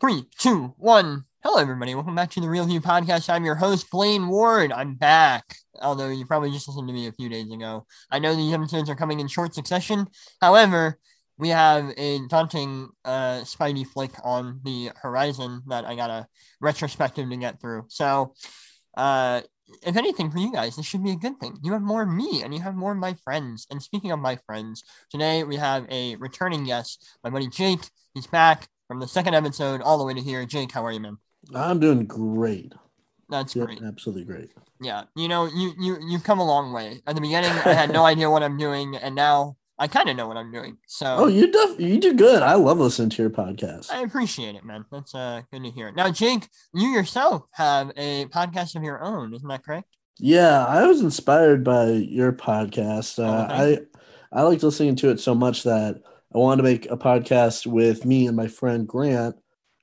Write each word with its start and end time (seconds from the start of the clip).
Three, 0.00 0.24
two, 0.38 0.72
one. 0.78 1.24
Hello, 1.42 1.60
everybody. 1.60 1.94
Welcome 1.94 2.14
back 2.14 2.30
to 2.30 2.40
the 2.40 2.48
Real 2.48 2.64
View 2.64 2.80
Podcast. 2.80 3.28
I'm 3.28 3.44
your 3.44 3.56
host, 3.56 3.90
Blaine 3.90 4.28
Ward. 4.28 4.72
I'm 4.72 4.94
back. 4.94 5.56
Although 5.82 6.08
you 6.08 6.24
probably 6.24 6.50
just 6.50 6.66
listened 6.66 6.88
to 6.88 6.94
me 6.94 7.06
a 7.06 7.12
few 7.12 7.28
days 7.28 7.52
ago. 7.52 7.84
I 8.10 8.18
know 8.18 8.34
these 8.34 8.54
episodes 8.54 8.88
are 8.88 8.94
coming 8.94 9.20
in 9.20 9.28
short 9.28 9.54
succession. 9.54 10.06
However, 10.40 10.98
we 11.36 11.50
have 11.50 11.92
a 11.98 12.26
daunting 12.28 12.88
uh, 13.04 13.40
Spidey 13.42 13.86
flick 13.86 14.12
on 14.24 14.60
the 14.64 14.90
horizon 15.02 15.60
that 15.66 15.84
I 15.84 15.96
got 15.96 16.08
a 16.08 16.26
retrospective 16.62 17.28
to 17.28 17.36
get 17.36 17.60
through. 17.60 17.84
So, 17.88 18.32
uh, 18.96 19.42
if 19.86 19.98
anything, 19.98 20.30
for 20.30 20.38
you 20.38 20.50
guys, 20.50 20.76
this 20.76 20.86
should 20.86 21.04
be 21.04 21.10
a 21.10 21.16
good 21.16 21.38
thing. 21.40 21.58
You 21.62 21.74
have 21.74 21.82
more 21.82 22.00
of 22.00 22.08
me 22.08 22.42
and 22.42 22.54
you 22.54 22.60
have 22.60 22.74
more 22.74 22.92
of 22.92 22.98
my 22.98 23.16
friends. 23.22 23.66
And 23.70 23.82
speaking 23.82 24.12
of 24.12 24.18
my 24.18 24.38
friends, 24.46 24.82
today 25.10 25.44
we 25.44 25.56
have 25.56 25.84
a 25.90 26.16
returning 26.16 26.64
guest, 26.64 27.06
my 27.22 27.28
buddy 27.28 27.48
Jake. 27.48 27.80
He's 28.14 28.26
back 28.26 28.66
from 28.90 28.98
the 28.98 29.06
second 29.06 29.34
episode 29.34 29.80
all 29.82 29.98
the 29.98 30.04
way 30.04 30.12
to 30.12 30.20
here. 30.20 30.44
Jake, 30.44 30.72
how 30.72 30.84
are 30.84 30.90
you, 30.90 30.98
man? 30.98 31.16
I'm 31.54 31.78
doing 31.78 32.06
great. 32.06 32.72
That's 33.28 33.54
Yeah, 33.54 33.66
great. 33.66 33.80
absolutely 33.86 34.24
great. 34.24 34.50
Yeah, 34.80 35.04
you 35.14 35.28
know, 35.28 35.46
you 35.46 35.72
you 35.78 35.96
you've 36.08 36.24
come 36.24 36.40
a 36.40 36.44
long 36.44 36.72
way. 36.72 37.00
At 37.06 37.14
the 37.14 37.20
beginning, 37.20 37.50
I 37.52 37.72
had 37.72 37.92
no 37.92 38.04
idea 38.12 38.28
what 38.28 38.42
I'm 38.42 38.58
doing, 38.58 38.96
and 38.96 39.14
now 39.14 39.56
I 39.78 39.86
kind 39.86 40.08
of 40.08 40.16
know 40.16 40.26
what 40.26 40.36
I'm 40.36 40.50
doing. 40.50 40.78
So 40.88 41.06
Oh, 41.20 41.26
you 41.28 41.52
def- 41.52 41.78
you 41.78 42.00
do 42.00 42.14
good. 42.14 42.42
I 42.42 42.54
love 42.54 42.78
listening 42.80 43.10
to 43.10 43.22
your 43.22 43.30
podcast. 43.30 43.92
I 43.92 44.00
appreciate 44.02 44.56
it, 44.56 44.64
man. 44.64 44.84
That's 44.90 45.14
uh 45.14 45.42
good 45.52 45.62
to 45.62 45.70
hear. 45.70 45.92
Now, 45.92 46.10
Jake, 46.10 46.48
you 46.74 46.88
yourself 46.88 47.44
have 47.52 47.92
a 47.96 48.24
podcast 48.26 48.74
of 48.74 48.82
your 48.82 49.00
own, 49.04 49.32
isn't 49.34 49.46
that 49.48 49.64
correct? 49.64 49.86
Yeah, 50.18 50.66
I 50.66 50.84
was 50.88 51.00
inspired 51.00 51.62
by 51.62 51.90
your 51.90 52.32
podcast. 52.32 53.20
Uh, 53.22 53.46
Oh, 53.48 53.54
I 53.54 53.78
I 54.32 54.42
liked 54.42 54.64
listening 54.64 54.96
to 54.96 55.10
it 55.10 55.20
so 55.20 55.36
much 55.36 55.62
that 55.62 56.02
I 56.32 56.38
wanted 56.38 56.58
to 56.58 56.62
make 56.62 56.90
a 56.90 56.96
podcast 56.96 57.66
with 57.66 58.04
me 58.04 58.26
and 58.26 58.36
my 58.36 58.46
friend 58.46 58.86
Grant. 58.86 59.36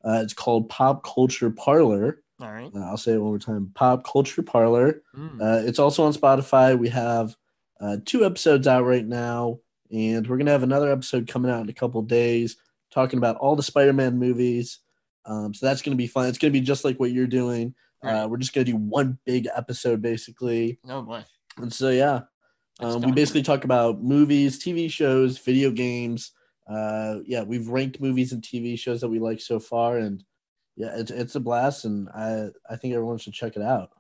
Uh, 0.04 0.22
it's 0.24 0.34
called 0.34 0.70
Pop 0.70 1.04
Culture 1.04 1.50
Parlor. 1.50 2.22
All 2.40 2.52
right. 2.52 2.72
Uh, 2.74 2.86
I'll 2.86 2.98
say 2.98 3.14
it 3.14 3.18
one 3.18 3.32
more 3.32 3.40
time. 3.40 3.72
Pop 3.74 4.06
Culture 4.06 4.44
Parlor. 4.44 5.02
Mm. 5.16 5.42
Uh, 5.42 5.68
it's 5.68 5.80
also 5.80 6.04
on 6.04 6.14
Spotify. 6.14 6.78
We 6.78 6.90
have 6.90 7.36
uh, 7.82 7.98
two 8.06 8.26
episodes 8.26 8.68
out 8.68 8.86
right 8.86 9.06
now, 9.06 9.60
and 9.92 10.26
we're 10.26 10.38
gonna 10.38 10.52
have 10.52 10.64
another 10.64 10.92
episode 10.92 11.28
coming 11.28 11.52
out 11.52 11.62
in 11.62 11.70
a 11.70 11.74
couple 11.74 12.02
days, 12.04 12.56
talking 12.92 13.18
about 13.18 13.38
all 13.38 13.56
the 13.56 13.64
Spider-Man 13.64 14.18
movies. 14.18 14.80
Um, 15.26 15.54
so 15.54 15.66
that's 15.66 15.82
gonna 15.82 15.98
be 15.98 16.08
fun. 16.08 16.28
It's 16.28 16.38
gonna 16.38 16.52
be 16.52 16.62
just 16.62 16.86
like 16.86 17.00
what 17.00 17.12
you're 17.12 17.28
doing. 17.28 17.76
Right. 18.02 18.22
Uh, 18.22 18.28
we're 18.28 18.38
just 18.38 18.54
gonna 18.54 18.64
do 18.64 18.78
one 18.78 19.18
big 19.26 19.48
episode 19.54 20.02
basically, 20.02 20.80
oh 20.88 21.02
boy. 21.02 21.24
and 21.58 21.74
so 21.74 21.90
yeah, 21.90 22.22
um, 22.80 23.02
we 23.02 23.12
basically 23.12 23.44
talk 23.44 23.64
about 23.64 24.02
movies, 24.02 24.64
TV 24.64 24.90
shows, 24.90 25.40
video 25.40 25.72
games. 25.72 26.32
Uh, 26.70 27.20
yeah, 27.26 27.44
we've 27.44 27.68
ranked 27.70 28.02
movies 28.02 28.34
and 28.34 28.44
TV 28.44 28.76
shows 28.76 29.02
that 29.02 29.10
we 29.10 29.20
like 29.20 29.40
so 29.40 29.60
far, 29.60 29.98
and 29.98 30.24
yeah, 30.76 30.96
it's 30.96 31.12
it's 31.12 31.36
a 31.36 31.40
blast, 31.40 31.86
and 31.86 32.10
I 32.10 32.50
I 32.70 32.76
think 32.76 32.94
everyone 32.94 33.18
should 33.18 33.34
check 33.34 33.56
it 33.56 33.62
out. 33.62 33.92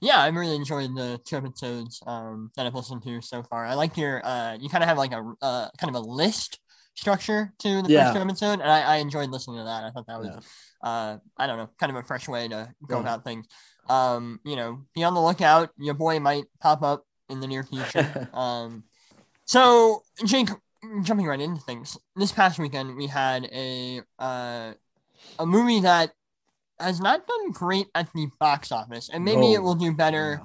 Yeah, 0.00 0.20
I'm 0.20 0.36
really 0.36 0.56
enjoying 0.56 0.94
the 0.94 1.20
two 1.24 1.36
episodes 1.36 2.02
um, 2.06 2.50
that 2.56 2.66
I've 2.66 2.74
listened 2.74 3.02
to 3.04 3.20
so 3.22 3.42
far. 3.42 3.64
I 3.64 3.74
like 3.74 3.96
your 3.96 4.24
uh, 4.26 4.56
you 4.60 4.68
kind 4.68 4.82
of 4.82 4.88
have 4.88 4.98
like 4.98 5.12
a 5.12 5.32
uh, 5.40 5.68
kind 5.78 5.94
of 5.94 6.02
a 6.02 6.06
list 6.06 6.58
structure 6.94 7.52
to 7.60 7.82
the 7.82 7.88
Yeah. 7.88 8.04
first 8.04 8.14
two 8.14 8.20
episode, 8.22 8.60
and 8.60 8.70
I, 8.70 8.80
I 8.82 8.96
enjoyed 8.96 9.30
listening 9.30 9.58
to 9.58 9.64
that. 9.64 9.84
I 9.84 9.90
thought 9.90 10.06
that 10.08 10.18
was 10.18 10.28
Yeah. 10.28 10.88
uh, 10.88 11.18
I 11.38 11.46
don't 11.46 11.58
know, 11.58 11.68
kind 11.78 11.90
of 11.90 11.96
a 11.96 12.02
fresh 12.06 12.28
way 12.28 12.48
to 12.48 12.72
go 12.88 12.96
Yeah. 12.96 13.00
about 13.00 13.24
things. 13.24 13.46
Um, 13.88 14.40
you 14.44 14.56
know, 14.56 14.84
be 14.94 15.04
on 15.04 15.14
the 15.14 15.20
lookout. 15.22 15.70
Your 15.78 15.94
boy 15.94 16.18
might 16.20 16.44
pop 16.60 16.82
up 16.82 17.04
in 17.28 17.40
the 17.40 17.46
near 17.46 17.62
future. 17.62 18.28
um, 18.34 18.84
so 19.46 20.02
Jake, 20.24 20.48
jumping 21.02 21.26
right 21.26 21.40
into 21.40 21.60
things. 21.60 21.98
This 22.14 22.32
past 22.32 22.58
weekend, 22.58 22.96
we 22.96 23.06
had 23.06 23.44
a 23.52 24.02
uh, 24.18 24.72
a 25.38 25.46
movie 25.46 25.80
that 25.80 26.12
has 26.78 27.00
not 27.00 27.26
done 27.26 27.52
great 27.52 27.86
at 27.94 28.12
the 28.14 28.28
box 28.38 28.70
office, 28.72 29.08
and 29.12 29.24
maybe 29.24 29.52
it 29.54 29.62
will 29.62 29.74
do 29.74 29.92
better. 29.92 30.42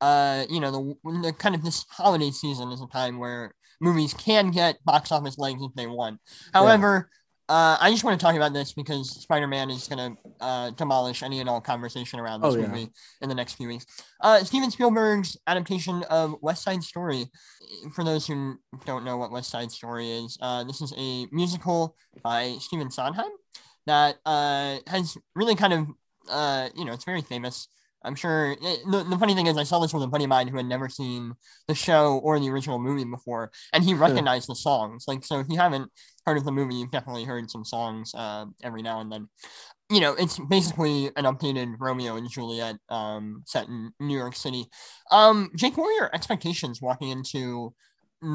Uh, 0.00 0.44
you 0.50 0.60
know, 0.60 0.70
the, 0.70 1.10
the 1.22 1.32
kind 1.32 1.54
of 1.54 1.62
this 1.62 1.84
holiday 1.88 2.30
season 2.30 2.70
is 2.70 2.80
a 2.80 2.86
time 2.86 3.18
where 3.18 3.54
movies 3.80 4.14
can 4.14 4.50
get 4.50 4.84
box 4.84 5.10
office 5.10 5.38
legs 5.38 5.62
if 5.62 5.72
they 5.74 5.86
want. 5.86 6.20
However, 6.52 7.10
uh, 7.48 7.76
I 7.80 7.90
just 7.90 8.04
want 8.04 8.18
to 8.18 8.24
talk 8.24 8.36
about 8.36 8.52
this 8.52 8.72
because 8.72 9.10
Spider 9.10 9.46
Man 9.46 9.70
is 9.70 9.86
going 9.88 10.16
to 10.16 10.20
uh, 10.40 10.70
demolish 10.70 11.22
any 11.22 11.40
and 11.40 11.48
all 11.48 11.60
conversation 11.60 12.18
around 12.18 12.40
this 12.40 12.54
Oh, 12.54 12.58
yeah. 12.58 12.66
movie 12.68 12.88
in 13.20 13.28
the 13.28 13.34
next 13.34 13.54
few 13.54 13.68
weeks. 13.68 13.84
Uh, 14.20 14.38
Steven 14.44 14.70
Spielberg's 14.70 15.36
adaptation 15.46 16.02
of 16.04 16.36
West 16.40 16.62
Side 16.62 16.82
Story. 16.82 17.26
For 17.94 18.02
those 18.04 18.26
who 18.26 18.56
don't 18.86 19.04
know 19.04 19.16
what 19.16 19.30
West 19.30 19.50
Side 19.50 19.70
Story 19.70 20.10
is, 20.10 20.38
uh, 20.40 20.64
this 20.64 20.80
is 20.80 20.92
a 20.96 21.26
musical 21.32 21.96
by 22.22 22.56
Stephen 22.60 22.90
Sondheim 22.90 23.30
that 23.86 24.16
uh, 24.24 24.78
has 24.86 25.16
really 25.34 25.54
kind 25.54 25.72
of, 25.74 25.86
uh, 26.30 26.68
you 26.74 26.84
know, 26.84 26.92
it's 26.92 27.04
very 27.04 27.20
famous. 27.22 27.68
I'm 28.04 28.14
sure. 28.14 28.52
eh, 28.62 28.76
The, 28.90 29.04
the 29.04 29.18
funny 29.18 29.34
thing 29.34 29.46
is, 29.46 29.56
I 29.56 29.64
saw 29.64 29.80
this 29.80 29.92
with 29.94 30.02
a 30.02 30.06
buddy 30.06 30.24
of 30.24 30.30
mine 30.30 30.48
who 30.48 30.56
had 30.56 30.66
never 30.66 30.88
seen 30.88 31.34
the 31.68 31.74
show 31.74 32.18
or 32.22 32.38
the 32.38 32.50
original 32.50 32.78
movie 32.78 33.04
before, 33.04 33.50
and 33.72 33.82
he 33.84 33.94
recognized 33.94 34.48
the 34.48 34.54
songs. 34.54 35.04
Like, 35.08 35.24
so 35.24 35.40
if 35.40 35.46
you 35.48 35.56
haven't 35.56 35.90
heard 36.26 36.36
of 36.36 36.44
the 36.44 36.52
movie, 36.52 36.76
you've 36.76 36.90
definitely 36.90 37.24
heard 37.24 37.50
some 37.50 37.64
songs 37.64 38.12
uh, 38.14 38.46
every 38.62 38.82
now 38.82 39.00
and 39.00 39.10
then. 39.10 39.28
You 39.90 40.00
know, 40.00 40.14
it's 40.14 40.38
basically 40.38 41.06
an 41.16 41.24
updated 41.24 41.74
Romeo 41.78 42.16
and 42.16 42.30
Juliet 42.30 42.76
um, 42.88 43.42
set 43.46 43.68
in 43.68 43.92
New 44.00 44.16
York 44.16 44.34
City. 44.34 44.66
Um, 45.10 45.50
Jake, 45.56 45.76
what 45.76 45.84
were 45.84 45.92
your 45.92 46.14
expectations 46.14 46.80
walking 46.80 47.10
into 47.10 47.74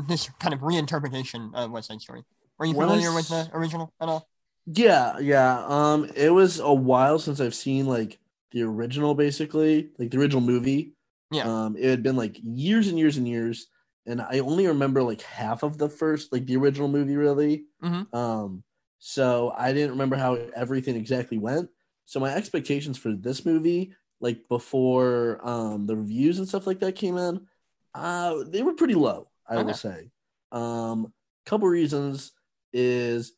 this 0.08 0.30
kind 0.40 0.54
of 0.54 0.60
reinterpretation 0.60 1.54
of 1.56 1.72
West 1.72 1.88
Side 1.88 2.02
Story? 2.02 2.24
Were 2.60 2.66
you 2.66 2.74
familiar 2.74 3.14
with 3.14 3.30
the 3.30 3.50
original 3.54 3.94
at 4.00 4.08
all? 4.08 4.28
Yeah, 4.68 5.18
yeah. 5.20 5.66
Um, 5.68 6.10
it 6.16 6.30
was 6.30 6.60
a 6.60 6.72
while 6.72 7.18
since 7.18 7.40
I've 7.42 7.56
seen 7.56 7.88
like 7.88 8.20
the 8.52 8.64
original, 8.64 9.16
basically, 9.16 9.90
like 9.98 10.12
the 10.12 10.18
original 10.18 10.42
movie. 10.42 10.94
Yeah. 11.32 11.44
Um, 11.48 11.76
it 11.78 11.90
had 11.90 12.04
been 12.04 12.16
like 12.16 12.40
years 12.42 12.88
and 12.88 12.98
years 12.98 13.18
and 13.18 13.28
years, 13.28 13.68
and 14.06 14.22
I 14.22 14.40
only 14.40 14.68
remember 14.68 15.04
like 15.04 15.22
half 15.22 15.64
of 15.64 15.78
the 15.78 15.90
first, 15.90 16.32
like 16.32 16.46
the 16.46 16.58
original 16.58 16.88
movie, 16.88 17.16
really. 17.16 17.66
Mhm. 17.84 18.14
Um, 18.14 18.64
so 18.98 19.54
I 19.56 19.72
didn't 19.72 19.92
remember 19.92 20.16
how 20.16 20.34
everything 20.56 20.96
exactly 20.96 21.38
went. 21.38 21.70
So 22.06 22.20
my 22.20 22.34
expectations 22.34 22.98
for 22.98 23.14
this 23.14 23.46
movie, 23.46 23.94
like 24.20 24.48
before 24.50 25.40
um 25.48 25.86
the 25.86 25.96
reviews 25.96 26.40
and 26.40 26.48
stuff 26.48 26.68
like 26.68 26.80
that 26.80 26.96
came 26.96 27.18
in, 27.18 27.48
uh, 27.94 28.44
they 28.48 28.64
were 28.64 28.74
pretty 28.74 28.96
low. 28.96 29.30
I 29.48 29.58
Okay. 29.58 29.66
will 29.66 29.74
say. 29.74 30.10
Um, 30.52 31.14
couple 31.46 31.68
reasons 31.68 32.32
is 32.74 33.34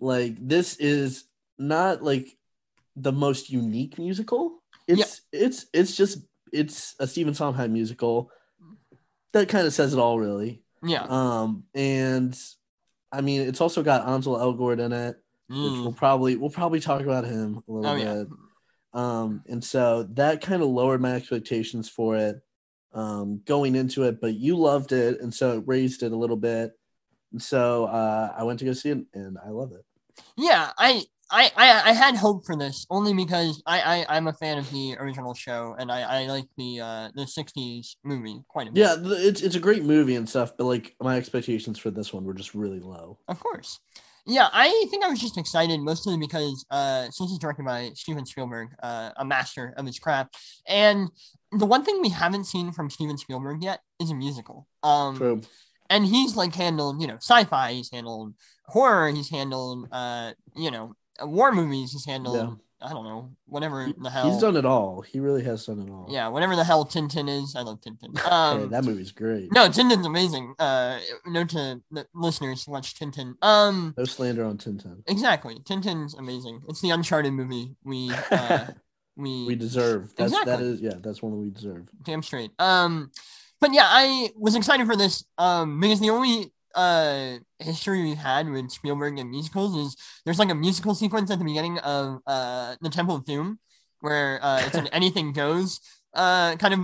like 0.00 0.36
this 0.40 0.76
is 0.76 1.24
not 1.58 2.02
like 2.02 2.35
the 2.96 3.12
most 3.12 3.50
unique 3.50 3.98
musical. 3.98 4.62
It's 4.88 5.22
it's 5.32 5.66
it's 5.72 5.96
just 5.96 6.18
it's 6.52 6.94
a 6.98 7.06
Stephen 7.06 7.34
Sondheim 7.34 7.72
musical. 7.72 8.30
That 9.32 9.48
kind 9.48 9.66
of 9.66 9.72
says 9.74 9.92
it 9.92 9.98
all, 9.98 10.18
really. 10.18 10.62
Yeah. 10.82 11.04
Um, 11.08 11.64
and 11.74 12.38
I 13.12 13.20
mean, 13.20 13.42
it's 13.42 13.60
also 13.60 13.82
got 13.82 14.06
Ansel 14.08 14.36
Elgort 14.36 14.80
in 14.80 14.92
it, 14.92 15.16
which 15.48 15.56
Mm. 15.58 15.82
we'll 15.82 15.92
probably 15.92 16.36
we'll 16.36 16.50
probably 16.50 16.80
talk 16.80 17.02
about 17.02 17.24
him 17.24 17.62
a 17.68 17.72
little 17.72 17.90
Oh, 17.90 17.94
yeah. 17.96 18.14
bit. 18.14 18.28
Um, 18.94 19.42
and 19.46 19.62
so 19.62 20.04
that 20.14 20.40
kind 20.40 20.62
of 20.62 20.68
lowered 20.68 21.00
my 21.02 21.12
expectations 21.12 21.88
for 21.88 22.16
it 22.16 22.40
um, 22.94 23.42
going 23.44 23.74
into 23.76 24.04
it, 24.04 24.20
but 24.22 24.34
you 24.34 24.56
loved 24.56 24.92
it, 24.92 25.20
and 25.20 25.34
so 25.34 25.58
it 25.58 25.64
raised 25.66 26.02
it 26.02 26.12
a 26.12 26.16
little 26.16 26.36
bit. 26.36 26.72
And 27.32 27.42
so 27.42 27.84
uh, 27.84 28.32
I 28.34 28.44
went 28.44 28.58
to 28.60 28.64
go 28.64 28.72
see 28.72 28.90
it, 28.90 29.04
and 29.12 29.36
I 29.44 29.50
love 29.50 29.72
it. 29.72 29.84
Yeah, 30.38 30.70
I, 30.78 31.02
I, 31.30 31.50
I, 31.56 31.90
I 31.90 31.92
had 31.92 32.14
hope 32.16 32.46
for 32.46 32.56
this 32.56 32.86
only 32.88 33.12
because 33.12 33.62
I, 33.66 33.80
I, 33.80 34.16
I'm 34.16 34.28
a 34.28 34.32
fan 34.32 34.58
of 34.58 34.70
the 34.70 34.96
original 34.98 35.34
show 35.34 35.74
and 35.78 35.90
I, 35.90 36.22
I 36.22 36.26
like 36.26 36.44
the 36.56 36.80
uh 36.80 37.08
the 37.14 37.22
'60s 37.22 37.96
movie 38.04 38.40
quite 38.48 38.68
a 38.68 38.72
bit. 38.72 38.80
Yeah, 38.80 38.96
it's 39.00 39.42
it's 39.42 39.56
a 39.56 39.60
great 39.60 39.82
movie 39.82 40.14
and 40.14 40.28
stuff, 40.28 40.56
but 40.56 40.64
like 40.64 40.94
my 41.00 41.16
expectations 41.16 41.78
for 41.78 41.90
this 41.90 42.12
one 42.12 42.24
were 42.24 42.34
just 42.34 42.54
really 42.54 42.80
low. 42.80 43.18
of 43.28 43.40
course. 43.40 43.80
Yeah, 44.28 44.48
I 44.52 44.86
think 44.90 45.04
I 45.04 45.08
was 45.08 45.20
just 45.20 45.38
excited 45.38 45.80
mostly 45.80 46.16
because 46.16 46.64
uh 46.70 47.04
since 47.10 47.30
it's 47.30 47.38
directed 47.38 47.64
by 47.64 47.90
Steven 47.94 48.26
Spielberg, 48.26 48.68
uh, 48.82 49.10
a 49.16 49.24
master 49.24 49.74
of 49.76 49.86
his 49.86 49.98
craft, 49.98 50.36
and 50.68 51.08
the 51.52 51.66
one 51.66 51.84
thing 51.84 52.00
we 52.02 52.08
haven't 52.08 52.44
seen 52.44 52.72
from 52.72 52.90
Steven 52.90 53.18
Spielberg 53.18 53.62
yet 53.62 53.80
is 54.00 54.10
a 54.10 54.14
musical. 54.14 54.66
Um, 54.82 55.16
True. 55.16 55.40
and 55.90 56.04
he's 56.04 56.36
like 56.36 56.54
handled 56.54 57.00
you 57.00 57.06
know 57.08 57.16
sci-fi 57.16 57.72
he's 57.72 57.90
handled 57.90 58.34
horror 58.66 59.10
he's 59.10 59.30
handled 59.30 59.86
uh 59.92 60.32
you 60.56 60.70
know 60.72 60.94
war 61.22 61.52
movies 61.52 61.92
he's 61.92 62.04
handled 62.04 62.36
Yeah. 62.36 62.88
i 62.88 62.92
don't 62.92 63.04
know 63.04 63.30
whatever 63.46 63.88
the 63.98 64.10
hell 64.10 64.30
He's 64.30 64.40
done 64.40 64.56
it 64.56 64.66
all. 64.66 65.00
He 65.00 65.18
really 65.20 65.42
has 65.44 65.64
done 65.66 65.80
it 65.80 65.90
all. 65.90 66.06
yeah 66.10 66.28
whatever 66.28 66.56
the 66.56 66.64
hell 66.64 66.84
tintin 66.84 67.28
is 67.28 67.54
i 67.56 67.62
love 67.62 67.80
tintin 67.80 68.18
Hey, 68.18 68.28
um 68.30 68.68
that 68.70 68.84
movie's 68.84 69.12
great. 69.12 69.52
no 69.52 69.68
tintin's 69.68 70.06
amazing 70.06 70.54
uh 70.58 70.98
note 71.26 71.48
to 71.50 71.80
the 71.90 72.06
listeners 72.14 72.66
watch 72.68 72.94
tintin 72.98 73.34
um 73.42 73.94
No 73.96 74.04
slander 74.04 74.44
on 74.44 74.58
Tintin. 74.58 75.02
exactly 75.06 75.56
tintin's 75.64 76.14
amazing 76.14 76.60
it's 76.68 76.80
the 76.82 76.90
uncharted 76.90 77.32
movie 77.32 77.74
we 77.84 78.10
uh 78.30 78.66
we 79.16 79.46
We 79.46 79.54
deserve. 79.54 80.12
That's 80.14 80.32
Exactly. 80.34 80.66
is 80.66 80.80
yeah. 80.82 80.92
That's 81.00 81.22
one 81.22 81.32
that 81.32 81.38
we 81.38 81.48
deserve. 81.48 81.88
damn 82.02 82.22
straight. 82.22 82.50
Um, 82.58 83.10
but 83.62 83.72
yeah, 83.72 83.86
I 83.88 84.28
was 84.36 84.54
excited 84.54 84.86
for 84.86 84.94
this 84.94 85.24
um 85.38 85.80
because 85.80 86.00
the 86.00 86.10
only 86.10 86.52
uh 86.76 87.38
history 87.58 88.02
we've 88.02 88.16
had 88.18 88.48
with 88.48 88.70
Spielberg 88.70 89.18
and 89.18 89.30
musicals 89.30 89.74
is 89.76 89.96
there's 90.24 90.38
like 90.38 90.50
a 90.50 90.54
musical 90.54 90.94
sequence 90.94 91.30
at 91.30 91.38
the 91.38 91.44
beginning 91.44 91.78
of 91.78 92.20
uh 92.26 92.76
the 92.80 92.90
Temple 92.90 93.16
of 93.16 93.24
Doom 93.24 93.58
where 94.00 94.38
uh 94.44 94.60
it's 94.66 94.76
an 94.76 94.86
anything 94.92 95.32
goes 95.32 95.80
uh 96.14 96.54
kind 96.56 96.74
of 96.74 96.80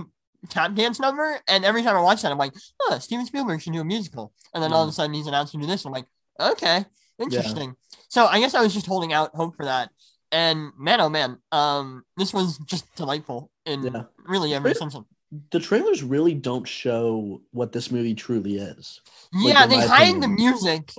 tap 0.49 0.75
dance 0.75 0.99
number, 0.99 1.39
and 1.47 1.63
every 1.63 1.81
time 1.83 1.95
I 1.95 2.01
watch 2.01 2.21
that, 2.21 2.31
I'm 2.31 2.37
like, 2.37 2.53
oh, 2.81 2.99
Steven 2.99 3.25
Spielberg 3.25 3.61
should 3.61 3.71
do 3.71 3.79
a 3.79 3.85
musical, 3.85 4.33
and 4.53 4.61
then 4.61 4.73
all 4.73 4.83
of 4.83 4.89
a 4.89 4.91
sudden 4.91 5.13
he's 5.13 5.25
announced 5.27 5.53
to 5.53 5.57
do 5.57 5.65
this. 5.65 5.85
I'm 5.85 5.93
like, 5.93 6.05
okay, 6.37 6.83
interesting. 7.17 7.75
So 8.09 8.25
I 8.25 8.41
guess 8.41 8.53
I 8.53 8.61
was 8.61 8.73
just 8.73 8.85
holding 8.85 9.13
out 9.13 9.33
hope 9.33 9.55
for 9.55 9.63
that. 9.65 9.89
And 10.33 10.71
man, 10.77 10.99
oh 10.99 11.07
man, 11.09 11.37
um, 11.53 12.03
this 12.17 12.33
was 12.33 12.57
just 12.65 12.93
delightful 12.95 13.51
in 13.65 13.83
Yeah. 13.83 14.03
really 14.25 14.53
every 14.53 14.73
sense 14.75 14.95
of. 14.95 15.05
The 15.51 15.59
trailers 15.59 16.03
really 16.03 16.33
don't 16.33 16.67
show 16.67 17.41
what 17.51 17.71
this 17.71 17.89
movie 17.91 18.13
truly 18.13 18.57
is. 18.57 19.01
Like, 19.33 19.53
Yeah, 19.53 19.65
they 19.67 19.79
hide 19.87 20.21
the 20.21 20.27
music 20.27 20.93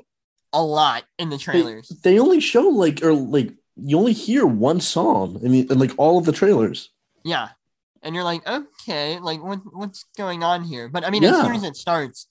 a 0.52 0.62
lot 0.62 1.04
in 1.18 1.30
the 1.30 1.38
trailers. 1.38 1.88
they 2.02 2.18
only 2.18 2.40
show 2.40 2.62
like 2.62 3.02
or 3.02 3.12
like 3.12 3.52
you 3.76 3.98
only 3.98 4.12
hear 4.12 4.46
one 4.46 4.80
song. 4.80 5.40
I 5.44 5.48
mean, 5.48 5.66
in 5.70 5.78
like 5.78 5.92
all 5.98 6.18
of 6.18 6.24
the 6.24 6.32
trailers. 6.32 6.90
Yeah. 7.24 7.48
And 8.02 8.14
you're 8.14 8.24
like, 8.24 8.46
okay, 8.46 9.18
like 9.18 9.42
what 9.42 9.60
what's 9.72 10.04
going 10.16 10.42
on 10.42 10.62
here? 10.64 10.88
But 10.88 11.04
I 11.04 11.10
mean, 11.10 11.24
as 11.24 11.40
soon 11.40 11.54
as 11.54 11.64
it 11.64 11.76
starts, 11.76 12.26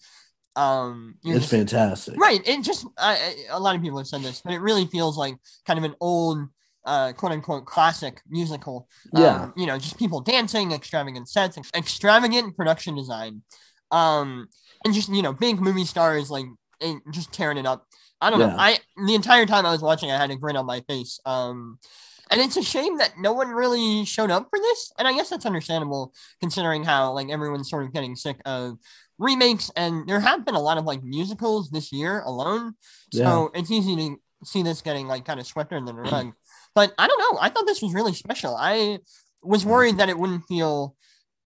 um, 0.55 1.15
It's 1.23 1.39
just, 1.39 1.49
fantastic. 1.51 2.17
right. 2.19 2.41
It 2.47 2.61
just 2.63 2.85
I, 2.97 3.13
I- 3.15 3.35
a 3.51 3.59
lot 3.59 3.75
of 3.75 3.81
people 3.81 3.97
have 3.97 4.07
said 4.07 4.21
this, 4.21 4.41
but 4.43 4.53
it 4.53 4.59
really 4.59 4.85
feels 4.85 5.17
like 5.17 5.35
kind 5.65 5.79
of 5.79 5.83
an 5.85 5.95
old, 5.99 6.47
uh, 6.85 7.13
quote 7.13 7.31
unquote 7.31 7.65
classic 7.65 8.21
musical. 8.29 8.87
Yeah. 9.13 9.43
Um, 9.43 9.53
you 9.55 9.65
know, 9.65 9.77
just 9.77 9.97
people 9.97 10.21
dancing, 10.21 10.71
extravagant 10.71 11.29
sets, 11.29 11.57
ex- 11.57 11.71
extravagant 11.75 12.55
production 12.55 12.95
design, 12.95 13.41
um, 13.91 14.47
and 14.85 14.93
just 14.93 15.09
you 15.09 15.21
know, 15.21 15.33
big 15.33 15.59
movie 15.59 15.85
stars 15.85 16.29
like 16.29 16.45
just 17.11 17.31
tearing 17.31 17.57
it 17.57 17.65
up. 17.65 17.87
I 18.21 18.29
don't 18.29 18.39
know. 18.39 18.55
I 18.57 18.79
the 19.05 19.15
entire 19.15 19.45
time 19.45 19.65
I 19.65 19.71
was 19.71 19.81
watching, 19.81 20.11
I 20.11 20.17
had 20.17 20.31
a 20.31 20.35
grin 20.35 20.55
on 20.55 20.65
my 20.65 20.81
face. 20.81 21.19
Um, 21.25 21.77
and 22.31 22.41
it's 22.41 22.57
a 22.57 22.63
shame 22.63 22.97
that 22.97 23.13
no 23.19 23.33
one 23.33 23.49
really 23.49 24.05
showed 24.05 24.31
up 24.31 24.47
for 24.49 24.57
this. 24.57 24.91
And 24.97 25.07
I 25.07 25.13
guess 25.13 25.29
that's 25.29 25.45
understandable 25.45 26.13
considering 26.39 26.83
how 26.83 27.11
like 27.11 27.29
everyone's 27.29 27.69
sort 27.69 27.85
of 27.85 27.93
getting 27.93 28.15
sick 28.15 28.37
of 28.45 28.77
remakes, 29.19 29.71
and 29.75 30.07
there 30.07 30.19
have 30.19 30.45
been 30.45 30.55
a 30.55 30.61
lot 30.61 30.77
of 30.77 30.85
like 30.85 31.03
musicals 31.03 31.69
this 31.69 31.91
year 31.91 32.21
alone. 32.21 32.73
So 33.11 33.51
it's 33.53 33.71
easy 33.71 33.95
to 33.95 34.15
see 34.45 34.63
this 34.63 34.81
getting 34.81 35.07
like 35.07 35.25
kind 35.25 35.39
of 35.39 35.45
swept 35.45 35.73
under 35.73 35.91
the 35.91 35.97
rug. 35.97 36.33
But 36.75 36.93
I 36.97 37.07
don't 37.07 37.19
know. 37.19 37.39
I 37.39 37.49
thought 37.49 37.67
this 37.67 37.81
was 37.81 37.93
really 37.93 38.13
special. 38.13 38.55
I 38.55 38.99
was 39.41 39.65
worried 39.65 39.97
that 39.97 40.09
it 40.09 40.17
wouldn't 40.17 40.45
feel 40.47 40.95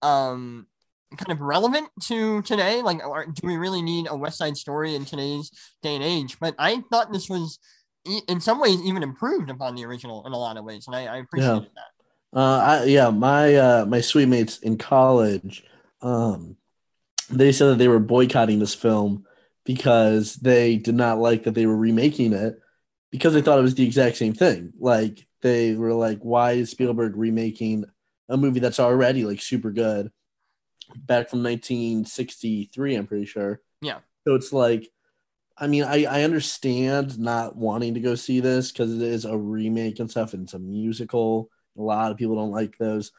um 0.01 0.67
kind 1.15 1.31
of 1.31 1.41
relevant 1.41 1.89
to 2.03 2.41
today. 2.41 2.81
Like, 2.81 3.05
or 3.05 3.25
do 3.25 3.47
we 3.47 3.57
really 3.57 3.81
need 3.81 4.07
a 4.09 4.15
West 4.15 4.37
Side 4.37 4.57
Story 4.57 4.95
in 4.95 5.05
today's 5.05 5.51
day 5.81 5.95
and 5.95 6.03
age? 6.03 6.37
But 6.39 6.55
I 6.59 6.83
thought 6.91 7.13
this 7.13 7.29
was, 7.29 7.59
in 8.27 8.41
some 8.41 8.59
ways, 8.59 8.81
even 8.81 9.03
improved 9.03 9.49
upon 9.49 9.75
the 9.75 9.85
original 9.85 10.25
in 10.25 10.33
a 10.33 10.37
lot 10.37 10.57
of 10.57 10.65
ways, 10.65 10.85
and 10.87 10.95
I, 10.95 11.05
I 11.05 11.17
appreciated 11.17 11.69
that. 11.75 12.37
Uh, 12.37 12.59
I, 12.59 12.83
yeah, 12.83 13.09
my 13.09 13.55
uh, 13.55 13.85
my 13.85 14.01
suite 14.01 14.27
mates 14.27 14.59
in 14.59 14.77
college, 14.77 15.63
um, 16.01 16.57
they 17.29 17.51
said 17.51 17.67
that 17.67 17.77
they 17.77 17.87
were 17.87 17.99
boycotting 17.99 18.59
this 18.59 18.75
film 18.75 19.25
because 19.65 20.35
they 20.35 20.75
did 20.77 20.95
not 20.95 21.19
like 21.19 21.43
that 21.43 21.53
they 21.53 21.65
were 21.65 21.77
remaking 21.77 22.33
it 22.33 22.59
because 23.11 23.33
they 23.33 23.41
thought 23.41 23.59
it 23.59 23.63
was 23.63 23.75
the 23.75 23.85
exact 23.85 24.17
same 24.17 24.33
thing. 24.33 24.73
Like 24.79 25.27
they 25.41 25.73
were 25.75 25.93
like, 25.93 26.19
why 26.19 26.53
is 26.53 26.71
Spielberg 26.71 27.15
remaking 27.15 27.85
a 28.29 28.37
movie 28.37 28.59
that's 28.59 28.79
already 28.79 29.23
like 29.23 29.41
super 29.41 29.71
good 29.71 30.11
back 30.95 31.29
from 31.29 31.43
1963? 31.43 32.95
I'm 32.95 33.07
pretty 33.07 33.25
sure. 33.25 33.61
Yeah. 33.81 33.99
So 34.27 34.35
it's 34.35 34.51
like, 34.51 34.89
I 35.57 35.67
mean, 35.67 35.83
I, 35.83 36.03
I 36.03 36.23
understand 36.23 37.17
not 37.17 37.55
wanting 37.55 37.95
to 37.95 37.99
go 37.99 38.15
see 38.15 38.41
this 38.41 38.71
because 38.71 38.93
it 38.93 39.01
is 39.01 39.25
a 39.25 39.35
remake 39.35 39.99
and 39.99 40.09
stuff, 40.11 40.33
and 40.33 40.43
it's 40.43 40.53
a 40.53 40.59
musical. 40.59 41.49
A 41.77 41.81
lot 41.81 42.11
of 42.11 42.17
people 42.17 42.35
don't 42.35 42.51
like 42.51 42.77
those. 42.77 43.11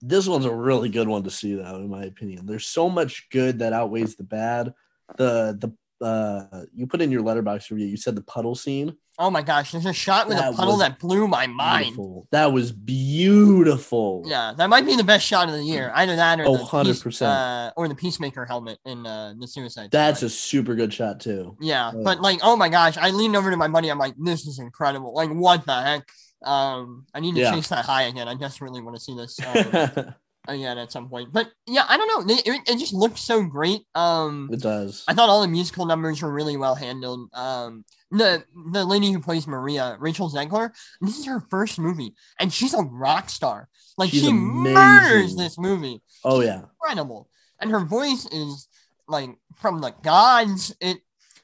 This 0.00 0.26
one's 0.26 0.46
a 0.46 0.54
really 0.54 0.88
good 0.88 1.08
one 1.08 1.24
to 1.24 1.30
see, 1.30 1.54
though, 1.54 1.76
in 1.76 1.90
my 1.90 2.04
opinion. 2.04 2.46
There's 2.46 2.66
so 2.66 2.88
much 2.88 3.28
good 3.30 3.58
that 3.58 3.74
outweighs 3.74 4.16
the 4.16 4.24
bad. 4.24 4.72
The 5.16 5.56
the 5.58 5.72
uh, 6.00 6.44
you 6.74 6.86
put 6.86 7.00
in 7.02 7.10
your 7.10 7.22
Letterboxd 7.22 7.70
review. 7.70 7.86
You 7.86 7.96
said 7.96 8.16
the 8.16 8.22
puddle 8.22 8.54
scene. 8.54 8.96
Oh 9.18 9.30
my 9.30 9.42
gosh, 9.42 9.72
there's 9.72 9.84
a 9.84 9.92
shot 9.92 10.28
with 10.28 10.38
a 10.38 10.52
puddle 10.56 10.78
that 10.78 10.98
blew 10.98 11.28
my 11.28 11.46
mind. 11.46 11.84
Beautiful. 11.96 12.26
That 12.30 12.52
was 12.52 12.72
beautiful. 12.72 14.22
Yeah, 14.26 14.54
that 14.56 14.68
might 14.70 14.86
be 14.86 14.96
the 14.96 15.04
best 15.04 15.26
shot 15.26 15.48
of 15.48 15.54
the 15.54 15.62
year. 15.62 15.92
Either 15.94 16.16
that 16.16 16.40
or 16.40 16.44
Oh, 16.46 16.56
the 16.56 16.64
100%. 16.64 17.04
Peace- 17.04 17.22
uh, 17.22 17.70
or 17.76 17.86
the 17.88 17.94
Peacemaker 17.94 18.46
helmet 18.46 18.78
in 18.86 19.06
uh, 19.06 19.34
the 19.38 19.46
Suicide. 19.46 19.90
That's 19.90 20.22
a 20.22 20.30
super 20.30 20.74
good 20.74 20.92
shot 20.92 21.20
too. 21.20 21.56
Yeah, 21.60 21.92
Oh. 21.94 22.02
but 22.02 22.20
like, 22.22 22.40
oh 22.42 22.56
my 22.56 22.68
gosh, 22.70 22.96
I 22.96 23.10
leaned 23.10 23.36
over 23.36 23.50
to 23.50 23.56
my 23.58 23.68
buddy. 23.68 23.90
I'm 23.90 23.98
like, 23.98 24.14
this 24.18 24.46
is 24.46 24.58
incredible. 24.58 25.12
Like, 25.14 25.30
what 25.30 25.66
the 25.66 25.80
heck? 25.82 26.08
Um, 26.44 27.04
I 27.14 27.20
need 27.20 27.34
to 27.34 27.40
Yeah. 27.42 27.52
chase 27.54 27.68
that 27.68 27.84
high 27.84 28.04
again. 28.04 28.26
I 28.26 28.34
desperately 28.34 28.80
want 28.80 28.96
to 28.96 29.02
see 29.02 29.14
this 29.14 29.38
um, 29.96 30.14
again 30.48 30.78
at 30.78 30.92
some 30.92 31.08
point. 31.08 31.32
But 31.32 31.50
yeah, 31.66 31.84
I 31.88 31.96
don't 31.96 32.26
know. 32.26 32.34
It, 32.34 32.62
it, 32.68 32.78
just 32.78 32.94
looks 32.94 33.20
so 33.20 33.42
great. 33.44 33.82
Um, 33.94 34.48
it 34.52 34.60
does. 34.60 35.04
I 35.08 35.14
thought 35.14 35.28
all 35.28 35.42
the 35.42 35.48
musical 35.48 35.86
numbers 35.86 36.22
were 36.22 36.32
really 36.32 36.56
well 36.56 36.74
handled. 36.74 37.28
Um, 37.34 37.84
the 38.10 38.44
the 38.72 38.84
lady 38.84 39.12
who 39.12 39.20
plays 39.20 39.46
Maria, 39.46 39.96
Rachel 40.00 40.30
Zegler, 40.30 40.70
this 41.00 41.18
is 41.18 41.26
her 41.26 41.40
first 41.50 41.78
movie, 41.78 42.14
and 42.38 42.52
she's 42.52 42.74
a 42.74 42.82
rock 42.82 43.30
star. 43.30 43.68
Like 43.96 44.10
She's 44.10 44.24
she 44.24 44.32
murders 44.32 45.36
this 45.36 45.58
movie. 45.58 46.02
Oh 46.24 46.40
yeah. 46.40 46.62
Incredible, 46.82 47.28
and 47.60 47.70
her 47.70 47.84
voice 47.84 48.26
is 48.32 48.68
like 49.06 49.30
from 49.56 49.80
the 49.80 49.94
gods. 50.02 50.74
It 50.80 50.98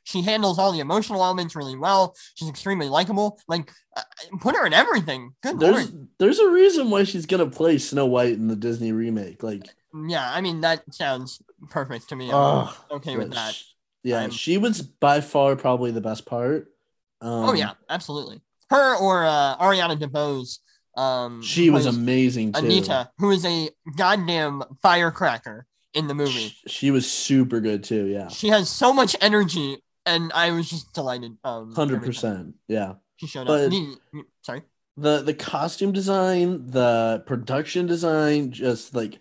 she 0.07 0.23
handles 0.23 0.59
all 0.59 0.71
the 0.73 0.79
emotional 0.79 1.23
elements 1.23 1.57
really 1.57 1.77
well. 1.77 2.15
She's 2.37 2.49
extremely 2.49 2.89
likable. 2.89 3.39
Like 3.49 3.73
uh, 3.97 4.03
put 4.41 4.55
her 4.55 4.65
in 4.65 4.73
everything. 4.73 5.33
Good 5.43 5.59
There's 5.59 5.91
lord. 5.93 6.09
there's 6.19 6.39
a 6.39 6.49
reason 6.49 6.91
why 6.91 7.03
she's 7.03 7.27
gonna 7.27 7.51
play 7.51 7.79
Snow 7.79 8.07
White 8.07 8.35
in 8.35 8.47
the 8.47 8.55
Disney 8.57 8.93
remake. 8.93 9.43
Like, 9.43 9.65
Yeah, 9.93 10.31
I 10.33 10.41
mean 10.41 10.61
that 10.61 10.83
sounds 10.95 11.43
perfect 11.71 12.09
to 12.11 12.17
me. 12.17 12.27
I'm 12.29 12.35
oh, 12.35 12.85
okay 12.93 13.17
with 13.17 13.33
that. 13.33 13.61
Yeah, 14.05 14.21
I'm- 14.21 14.31
she 14.31 14.59
was 14.59 14.81
by 14.81 15.21
far 15.21 15.57
probably 15.57 15.91
the 15.91 16.01
best 16.01 16.25
part. 16.25 16.69
Um, 17.21 17.51
oh 17.51 17.53
yeah, 17.55 17.73
absolutely. 17.91 18.41
Her 18.71 18.97
or 18.97 19.25
uh, 19.27 19.57
Ariana 19.57 19.99
DeBose. 19.99 20.59
Um, 20.97 21.43
she 21.43 21.69
was 21.71 21.87
amazing 21.87 22.53
too. 22.53 22.65
Anita, 22.65 23.11
who 23.19 23.31
is 23.31 23.45
a 23.45 23.69
goddamn 23.97 24.63
firecracker 24.83 25.67
in 25.95 26.07
the 26.07 26.15
movie. 26.15 26.49
Sh- 26.49 26.63
She 26.69 26.91
was 26.91 27.11
super 27.11 27.61
good 27.61 27.83
too. 27.85 28.07
Yeah, 28.07 28.29
She 28.29 28.49
has 28.49 28.69
so 28.71 28.93
much 28.93 29.17
energy, 29.21 29.79
and 30.07 30.33
I 30.33 30.53
was 30.53 30.71
just 30.71 30.93
delighted. 30.93 31.37
Um, 31.45 31.75
hundred 31.75 32.03
percent. 32.03 32.55
Yeah. 32.69 32.95
She 33.17 33.27
showed 33.27 33.47
But- 33.47 33.73
up. 33.73 34.25
Sorry. 34.43 34.63
the 34.97 35.23
the 35.23 35.35
costume 35.35 35.93
design, 35.93 36.67
the 36.71 37.23
production 37.27 37.87
design, 37.87 38.53
just 38.53 38.95
like 38.95 39.19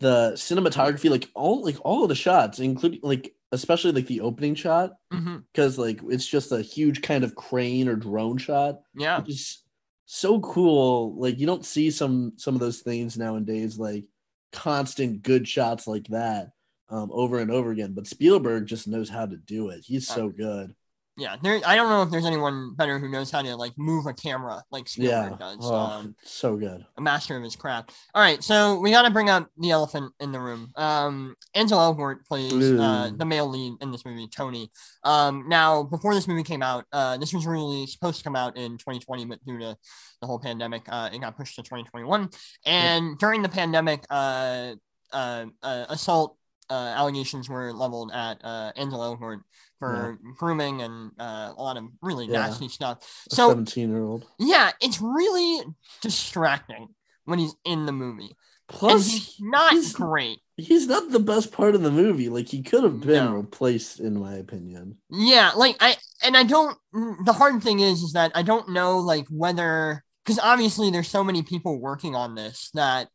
the 0.00 0.32
cinematography, 0.34 1.10
like 1.10 1.28
all 1.34 1.62
like 1.64 1.76
all 1.82 2.02
of 2.04 2.08
the 2.08 2.14
shots, 2.14 2.60
including 2.60 3.00
like 3.02 3.34
especially 3.52 3.92
like 3.92 4.06
the 4.06 4.20
opening 4.20 4.54
shot, 4.54 4.92
because 5.10 5.78
like 5.78 6.00
it's 6.08 6.26
just 6.26 6.52
a 6.52 6.60
huge 6.62 7.02
kind 7.02 7.24
of 7.24 7.34
crane 7.34 7.88
or 7.88 7.96
drone 7.96 8.38
shot. 8.38 8.80
Yeah. 8.94 9.22
is 9.26 9.62
so 10.06 10.40
cool. 10.40 11.18
Like 11.18 11.38
you 11.38 11.46
don't 11.46 11.64
see 11.64 11.90
some 11.90 12.34
some 12.36 12.54
of 12.54 12.60
those 12.60 12.80
things 12.80 13.16
nowadays, 13.18 13.78
like 13.78 14.04
constant 14.52 15.22
good 15.22 15.46
shots 15.46 15.86
like 15.86 16.06
that 16.08 16.50
um, 16.90 17.10
over 17.12 17.38
and 17.38 17.50
over 17.50 17.70
again. 17.70 17.92
But 17.94 18.06
Spielberg 18.06 18.66
just 18.66 18.88
knows 18.88 19.08
how 19.08 19.26
to 19.26 19.36
do 19.36 19.68
it. 19.70 19.84
He's 19.84 20.06
so 20.08 20.28
good. 20.28 20.74
Yeah. 21.16 21.34
There. 21.42 21.60
I 21.66 21.74
don't 21.74 21.88
know 21.88 22.02
if 22.02 22.10
there's 22.12 22.24
anyone 22.24 22.74
better 22.76 23.00
who 23.00 23.08
knows 23.08 23.28
how 23.28 23.42
to 23.42 23.56
like 23.56 23.72
move 23.76 24.06
a 24.06 24.12
camera 24.14 24.62
like 24.70 24.88
Spielberg 24.88 25.32
Yeah, 25.32 25.36
does. 25.36 25.56
oh, 25.62 25.74
Um, 25.74 26.14
so 26.22 26.56
good. 26.56 26.86
a 26.96 27.00
master 27.02 27.36
of 27.36 27.42
his 27.42 27.56
craft. 27.56 27.92
All 28.14 28.22
right, 28.22 28.40
so 28.40 28.78
we 28.78 28.92
got 28.92 29.02
to 29.02 29.10
bring 29.10 29.28
up 29.28 29.50
the 29.58 29.72
elephant 29.72 30.12
in 30.20 30.30
the 30.30 30.38
room. 30.38 30.70
Um, 30.76 31.34
Ansel 31.54 31.80
Elgort 31.80 32.24
plays 32.24 32.52
uh, 32.52 33.10
the 33.16 33.24
male 33.24 33.48
lead 33.48 33.72
in 33.80 33.90
this 33.90 34.04
movie, 34.04 34.28
Tony. 34.28 34.70
Um, 35.02 35.48
now 35.48 35.82
before 35.82 36.14
this 36.14 36.28
movie 36.28 36.44
came 36.44 36.62
out, 36.62 36.84
uh, 36.92 37.16
this 37.16 37.34
was 37.34 37.46
really 37.48 37.88
supposed 37.88 38.18
to 38.18 38.22
come 38.24 38.36
out 38.36 38.56
in 38.56 38.78
2020, 38.78 39.24
but 39.24 39.44
due 39.44 39.58
to 39.58 39.76
the 40.20 40.26
whole 40.28 40.38
pandemic, 40.38 40.82
uh, 40.88 41.10
it 41.12 41.18
got 41.20 41.36
pushed 41.36 41.56
to 41.56 41.62
2021. 41.64 42.28
And 42.64 43.18
during 43.18 43.42
the 43.42 43.48
pandemic, 43.48 44.04
uh, 44.08 44.74
uh, 45.12 45.46
uh, 45.64 45.86
assault 45.88 46.36
uh, 46.70 46.74
allegations 46.96 47.48
were 47.48 47.72
leveled 47.72 48.10
at 48.14 48.38
uh, 48.44 48.72
Ansel 48.76 49.00
Elgort 49.00 49.40
for 49.78 50.18
grooming 50.38 50.82
and 50.82 51.12
uh, 51.18 51.52
a 51.56 51.62
lot 51.62 51.76
of 51.76 51.84
really 52.02 52.26
Yeah. 52.26 52.46
nasty 52.46 52.68
stuff. 52.68 52.98
A 53.30 53.34
So 53.34 53.48
17 53.50 53.90
year 53.90 54.02
old. 54.02 54.26
yeah, 54.38 54.72
it's 54.80 55.00
really 55.00 55.62
distracting 56.02 56.88
when 57.24 57.38
he's 57.38 57.54
in 57.64 57.86
the 57.86 57.92
movie. 57.92 58.36
Plus, 58.68 59.06
he's 59.10 59.36
not 59.40 59.72
he's- 59.72 59.92
great. 59.92 60.40
he's 60.58 60.86
not 60.86 61.10
the 61.10 61.20
best 61.20 61.52
part 61.52 61.74
of 61.74 61.82
the 61.82 61.90
movie. 61.90 62.28
Like 62.28 62.48
he 62.48 62.62
could 62.62 62.82
have 62.84 63.00
been 63.00 63.24
No. 63.26 63.32
replaced, 63.34 63.98
in 64.00 64.18
my 64.20 64.34
opinion. 64.34 64.98
Yeah, 65.10 65.52
like 65.56 65.76
I 65.80 65.96
and 66.22 66.36
I 66.36 66.42
don't 66.42 66.76
the 67.24 67.32
hard 67.32 67.62
thing 67.62 67.80
is 67.80 68.02
is 68.02 68.12
that 68.12 68.32
I 68.34 68.42
don't 68.42 68.68
know 68.70 68.98
like 68.98 69.26
whether 69.30 70.04
because 70.24 70.38
obviously 70.42 70.90
there's 70.90 71.08
so 71.08 71.24
many 71.24 71.42
people 71.42 71.78
working 71.80 72.14
on 72.14 72.34
this 72.34 72.70
that 72.74 73.08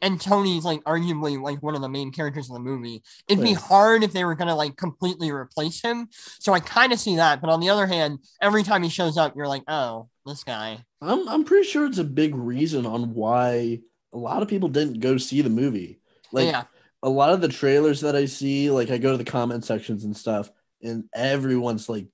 and 0.00 0.20
Tony's 0.20 0.64
like 0.64 0.82
arguably 0.84 1.40
like 1.40 1.62
one 1.62 1.74
of 1.74 1.80
the 1.80 1.88
main 1.88 2.12
characters 2.12 2.48
in 2.48 2.54
the 2.54 2.60
movie. 2.60 3.02
It'd 3.28 3.42
be 3.42 3.52
hard 3.52 4.02
if 4.02 4.12
they 4.12 4.24
were 4.24 4.34
gonna 4.34 4.56
like 4.56 4.76
completely 4.76 5.30
replace 5.30 5.80
him. 5.80 6.08
So 6.12 6.52
I 6.52 6.60
kind 6.60 6.92
of 6.92 7.00
see 7.00 7.16
that. 7.16 7.40
But 7.40 7.50
on 7.50 7.60
the 7.60 7.70
other 7.70 7.86
hand, 7.86 8.20
every 8.40 8.62
time 8.62 8.82
he 8.82 8.88
shows 8.88 9.18
up, 9.18 9.34
you're 9.36 9.48
like, 9.48 9.64
oh, 9.68 10.08
this 10.26 10.44
guy. 10.44 10.84
I'm 11.00 11.28
I'm 11.28 11.44
pretty 11.44 11.68
sure 11.68 11.86
it's 11.86 11.98
a 11.98 12.04
big 12.04 12.34
reason 12.34 12.86
on 12.86 13.14
why 13.14 13.80
a 14.12 14.18
lot 14.18 14.42
of 14.42 14.48
people 14.48 14.68
didn't 14.68 15.00
go 15.00 15.16
see 15.18 15.42
the 15.42 15.50
movie. 15.50 16.00
Like 16.32 16.46
yeah, 16.46 16.64
a 17.02 17.08
lot 17.08 17.32
of 17.32 17.40
the 17.40 17.48
trailers 17.48 18.00
that 18.00 18.16
I 18.16 18.26
see, 18.26 18.70
like 18.70 18.90
I 18.90 18.98
go 18.98 19.12
to 19.12 19.18
the 19.18 19.24
comment 19.24 19.64
sections 19.64 20.04
and 20.04 20.16
stuff, 20.16 20.50
and 20.82 21.04
everyone's 21.14 21.88
like 21.88 22.06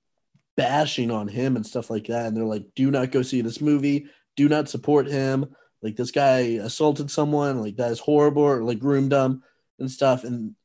bashing 0.57 1.11
on 1.11 1.27
him 1.27 1.55
and 1.55 1.65
stuff 1.65 1.89
like 1.89 2.07
that. 2.07 2.25
And 2.25 2.35
they're 2.35 2.43
like, 2.43 2.65
do 2.75 2.91
not 2.91 3.11
go 3.11 3.21
see 3.21 3.41
this 3.41 3.61
movie, 3.61 4.07
do 4.35 4.49
not 4.49 4.69
support 4.69 5.07
him. 5.07 5.55
Like 5.81 5.95
this 5.95 6.11
guy 6.11 6.39
assaulted 6.61 7.09
someone, 7.09 7.61
like 7.61 7.77
that 7.77 7.91
is 7.91 7.99
horrible, 7.99 8.43
or 8.43 8.63
like 8.63 8.79
groomed 8.79 9.11
them 9.11 9.43
and 9.79 9.89
stuff. 9.89 10.23
And 10.23 10.55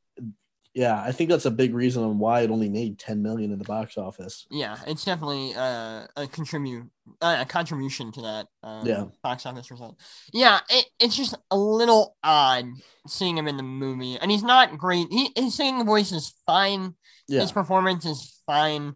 yeah, 0.73 1.01
I 1.01 1.13
think 1.13 1.29
that's 1.29 1.45
a 1.45 1.51
big 1.51 1.73
reason 1.73 2.03
on 2.03 2.19
why 2.19 2.41
it 2.41 2.51
only 2.51 2.67
made 2.67 2.99
10 2.99 3.21
million 3.23 3.53
in 3.53 3.59
the 3.59 3.63
box 3.63 3.97
office. 3.97 4.45
yeah, 4.51 4.75
it's 4.87 5.05
definitely 5.05 5.53
uh, 5.55 6.05
a 6.17 6.27
contribute 6.27 6.89
uh, 7.21 7.37
a 7.39 7.45
contribution 7.45 8.11
to 8.11 8.21
that 8.23 8.47
um, 8.61 8.85
Yeah. 8.85 9.05
box 9.23 9.45
office 9.45 9.71
result. 9.71 9.97
Yeah, 10.33 10.59
it, 10.69 10.85
it's 10.99 11.15
just 11.15 11.33
a 11.49 11.57
little 11.57 12.17
odd 12.25 12.65
seeing 13.07 13.37
him 13.37 13.47
in 13.47 13.55
the 13.55 13.63
movie, 13.63 14.17
and 14.19 14.29
he's 14.29 14.43
not 14.43 14.77
great. 14.77 15.07
He, 15.11 15.29
his 15.37 15.55
singing 15.55 15.85
voice 15.85 16.11
is 16.11 16.33
fine. 16.45 16.95
Yeah. 17.29 17.39
His 17.41 17.53
performance 17.53 18.05
is 18.05 18.41
fine, 18.45 18.95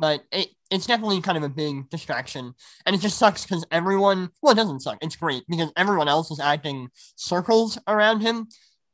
but 0.00 0.22
it, 0.32 0.48
it's 0.70 0.86
definitely 0.86 1.20
kind 1.20 1.38
of 1.38 1.44
a 1.44 1.48
big 1.48 1.88
distraction. 1.90 2.54
And 2.86 2.96
it 2.96 3.00
just 3.00 3.18
sucks 3.18 3.44
because 3.44 3.66
everyone, 3.70 4.30
well, 4.42 4.52
it 4.52 4.56
doesn't 4.56 4.80
suck. 4.80 4.98
It's 5.02 5.16
great 5.16 5.44
because 5.48 5.70
everyone 5.76 6.08
else 6.08 6.30
is 6.30 6.40
acting 6.40 6.88
circles 7.16 7.78
around 7.86 8.22
him. 8.22 8.48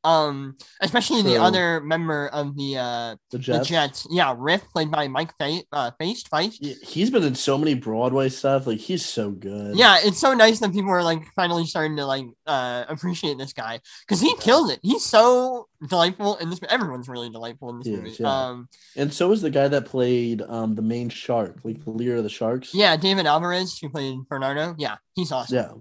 Um, 0.07 0.57
especially 0.81 1.23
the 1.23 1.37
other 1.43 1.81
member 1.81 2.29
of 2.29 2.57
the 2.57 2.79
uh 2.79 3.17
The 3.33 3.39
the 3.39 3.39
Jets. 3.39 3.69
Jets. 3.69 4.07
Yeah, 4.11 4.35
Riff, 4.39 4.63
played 4.71 4.91
by 4.91 5.09
Mike 5.09 5.33
Fa- 5.39 5.63
uh, 5.73 5.91
Faist. 5.99 6.29
Faist. 6.31 6.59
Yeah, 6.63 6.75
He's 6.83 7.11
been 7.11 7.25
in 7.25 7.35
so 7.35 7.59
many 7.59 7.75
Broadway 7.75 8.29
stuff. 8.29 8.67
Like 8.67 8.79
he's 8.79 9.05
so 9.05 9.31
good. 9.31 9.77
Yeah, 9.77 9.99
it's 10.03 10.19
so 10.19 10.33
nice 10.35 10.61
that 10.61 10.73
people 10.73 10.91
are 10.91 11.03
like 11.03 11.23
finally 11.35 11.67
starting 11.67 11.97
to 11.97 12.07
like 12.07 12.27
uh 12.47 12.85
appreciate 12.89 13.37
this 13.39 13.53
guy 13.53 13.81
because 14.07 14.21
he 14.21 14.33
killed 14.37 14.71
it. 14.71 14.79
He's 14.83 15.05
so 15.05 15.67
delightful 15.89 16.37
in 16.37 16.51
this. 16.51 16.61
Everyone's 16.69 17.09
really 17.09 17.31
delightful 17.31 17.71
in 17.71 17.79
this 17.79 17.89
movie. 17.89 18.15
yeah. 18.21 18.47
Um, 18.49 18.69
And 18.97 19.13
so 19.13 19.33
is 19.33 19.43
the 19.43 19.51
guy 19.51 19.67
that 19.69 19.87
played 19.87 20.41
um 20.43 20.75
the 20.77 20.83
main 20.83 21.09
shark, 21.09 21.59
like 21.65 21.83
the 21.85 21.91
leader 21.91 22.17
of 22.17 22.23
the 22.23 22.31
sharks. 22.31 22.73
yeah, 22.75 22.97
David 22.97 23.27
Alvarez, 23.27 23.77
who 23.79 23.89
played 23.89 24.19
Bernardo. 24.29 24.75
Yeah, 24.79 24.97
he's 25.17 25.33
awesome. 25.33 25.57
Yeah. 25.57 25.73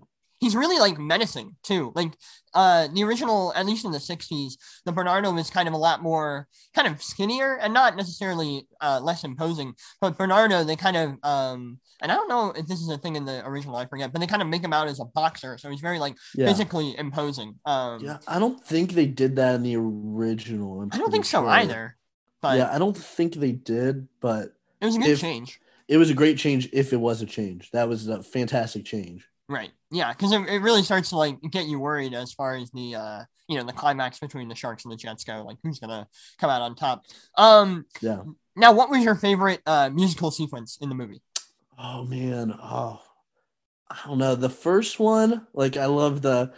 He's 0.46 0.56
really 0.62 0.80
like 0.86 0.98
menacing 1.00 1.56
too. 1.70 1.92
Like 1.96 2.14
uh 2.54 2.88
the 2.94 3.04
original, 3.04 3.52
at 3.56 3.66
least 3.66 3.84
in 3.86 3.92
the 3.92 3.98
'60s, 4.12 4.54
the 4.86 4.92
Bernardo 4.92 5.32
was 5.34 5.50
kind 5.50 5.68
of 5.68 5.74
a 5.74 5.78
lot 5.88 6.02
more 6.10 6.48
kind 6.76 6.88
of 6.88 7.02
skinnier 7.02 7.58
and 7.62 7.74
not 7.74 7.96
necessarily 7.98 8.68
uh 8.82 9.00
less 9.02 9.24
imposing. 9.24 9.74
But 10.02 10.18
Bernardo, 10.18 10.64
they 10.64 10.76
kind 10.76 10.98
of 10.98 11.08
um 11.24 11.80
and 12.02 12.12
I 12.12 12.16
don't 12.16 12.30
know 12.34 12.52
if 12.60 12.66
this 12.68 12.80
is 12.82 12.90
a 12.90 12.98
thing 12.98 13.16
in 13.16 13.26
the 13.26 13.38
original, 13.46 13.76
I 13.76 13.86
forget, 13.88 14.12
but 14.12 14.20
they 14.20 14.28
kind 14.28 14.42
of 14.44 14.48
make 14.48 14.64
him 14.64 14.74
out 14.74 14.88
as 14.88 15.00
a 15.00 15.06
boxer, 15.06 15.58
so 15.58 15.70
he's 15.72 15.82
very 15.90 16.00
like 16.00 16.16
Yeah. 16.36 16.48
physically 16.48 16.96
imposing. 16.98 17.56
Um 17.66 18.04
Yeah. 18.04 18.18
I 18.28 18.38
don't 18.40 18.64
think 18.64 18.94
they 18.94 19.08
did 19.08 19.36
that 19.38 19.56
in 19.56 19.64
the 19.64 19.76
original. 19.78 20.82
I'm 20.82 20.90
I 20.92 20.98
don't 20.98 21.06
pretty 21.06 21.12
think 21.12 21.26
so 21.26 21.42
sure. 21.42 21.50
either. 21.50 21.98
But 22.42 22.58
yeah, 22.60 22.70
I 22.72 22.78
don't 22.78 22.96
think 22.98 23.34
they 23.36 23.54
did, 23.54 24.08
but 24.22 24.54
it 24.82 24.86
was 24.86 24.96
a 24.96 25.00
good 25.00 25.10
if- 25.10 25.22
change. 25.22 25.60
it 25.88 25.98
was 25.98 26.10
a 26.10 26.14
great 26.14 26.38
change 26.38 26.70
if 26.74 26.94
it 26.94 27.02
was 27.08 27.22
a 27.22 27.26
change. 27.26 27.72
That 27.72 27.90
was 27.90 28.08
a 28.08 28.22
fantastic 28.24 28.86
change. 28.86 29.28
Right. 29.48 29.72
Yeah, 29.96 30.12
because 30.12 30.32
it, 30.34 30.42
it 30.50 30.60
really 30.62 30.84
starts 30.84 31.10
to 31.10 31.18
like 31.18 31.38
get 31.52 31.66
you 31.68 31.80
worried 31.80 32.14
as 32.14 32.34
far 32.34 32.56
as 32.56 32.70
the 32.72 32.96
uh 32.96 33.20
you 33.48 33.58
know 33.58 33.64
the 33.64 33.74
climax 33.74 34.20
between 34.20 34.50
the 34.50 34.56
sharks 34.56 34.84
and 34.84 34.92
the 34.92 34.98
jets 34.98 35.24
go. 35.24 35.44
Like 35.44 35.58
who's 35.64 35.80
gonna 35.80 36.08
come 36.38 36.50
out 36.50 36.62
on 36.62 36.76
top? 36.76 37.06
Um 37.38 37.86
Yeah. 38.02 38.24
now 38.56 38.74
what 38.74 38.90
was 38.90 39.04
your 39.04 39.16
favorite 39.16 39.62
uh 39.66 39.90
musical 39.90 40.32
sequence 40.32 40.78
in 40.82 40.90
the 40.90 40.96
movie? 40.96 41.22
Oh 41.80 42.04
man. 42.04 42.54
Oh. 42.62 43.02
I 43.90 43.98
don't 44.06 44.18
know. 44.18 44.36
The 44.36 44.50
first 44.50 45.00
one, 45.00 45.46
like 45.54 45.78
I 45.78 45.86
love 45.86 46.22
the 46.22 46.52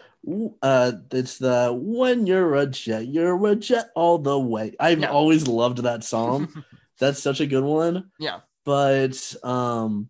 uh 0.61 0.91
it's 1.11 1.37
the 1.37 1.77
when 1.79 2.25
you're 2.25 2.55
a 2.55 2.65
jet, 2.65 3.07
you're 3.07 3.45
a 3.47 3.55
jet 3.55 3.89
all 3.95 4.17
the 4.17 4.39
way. 4.39 4.75
I've 4.79 5.01
Yeah. 5.01 5.11
always 5.11 5.47
loved 5.47 5.79
that 5.83 6.03
song. 6.03 6.47
That's 6.99 7.21
such 7.21 7.39
a 7.41 7.45
good 7.45 7.63
one. 7.63 8.09
yeah. 8.19 8.39
but 8.65 9.35
um 9.43 10.09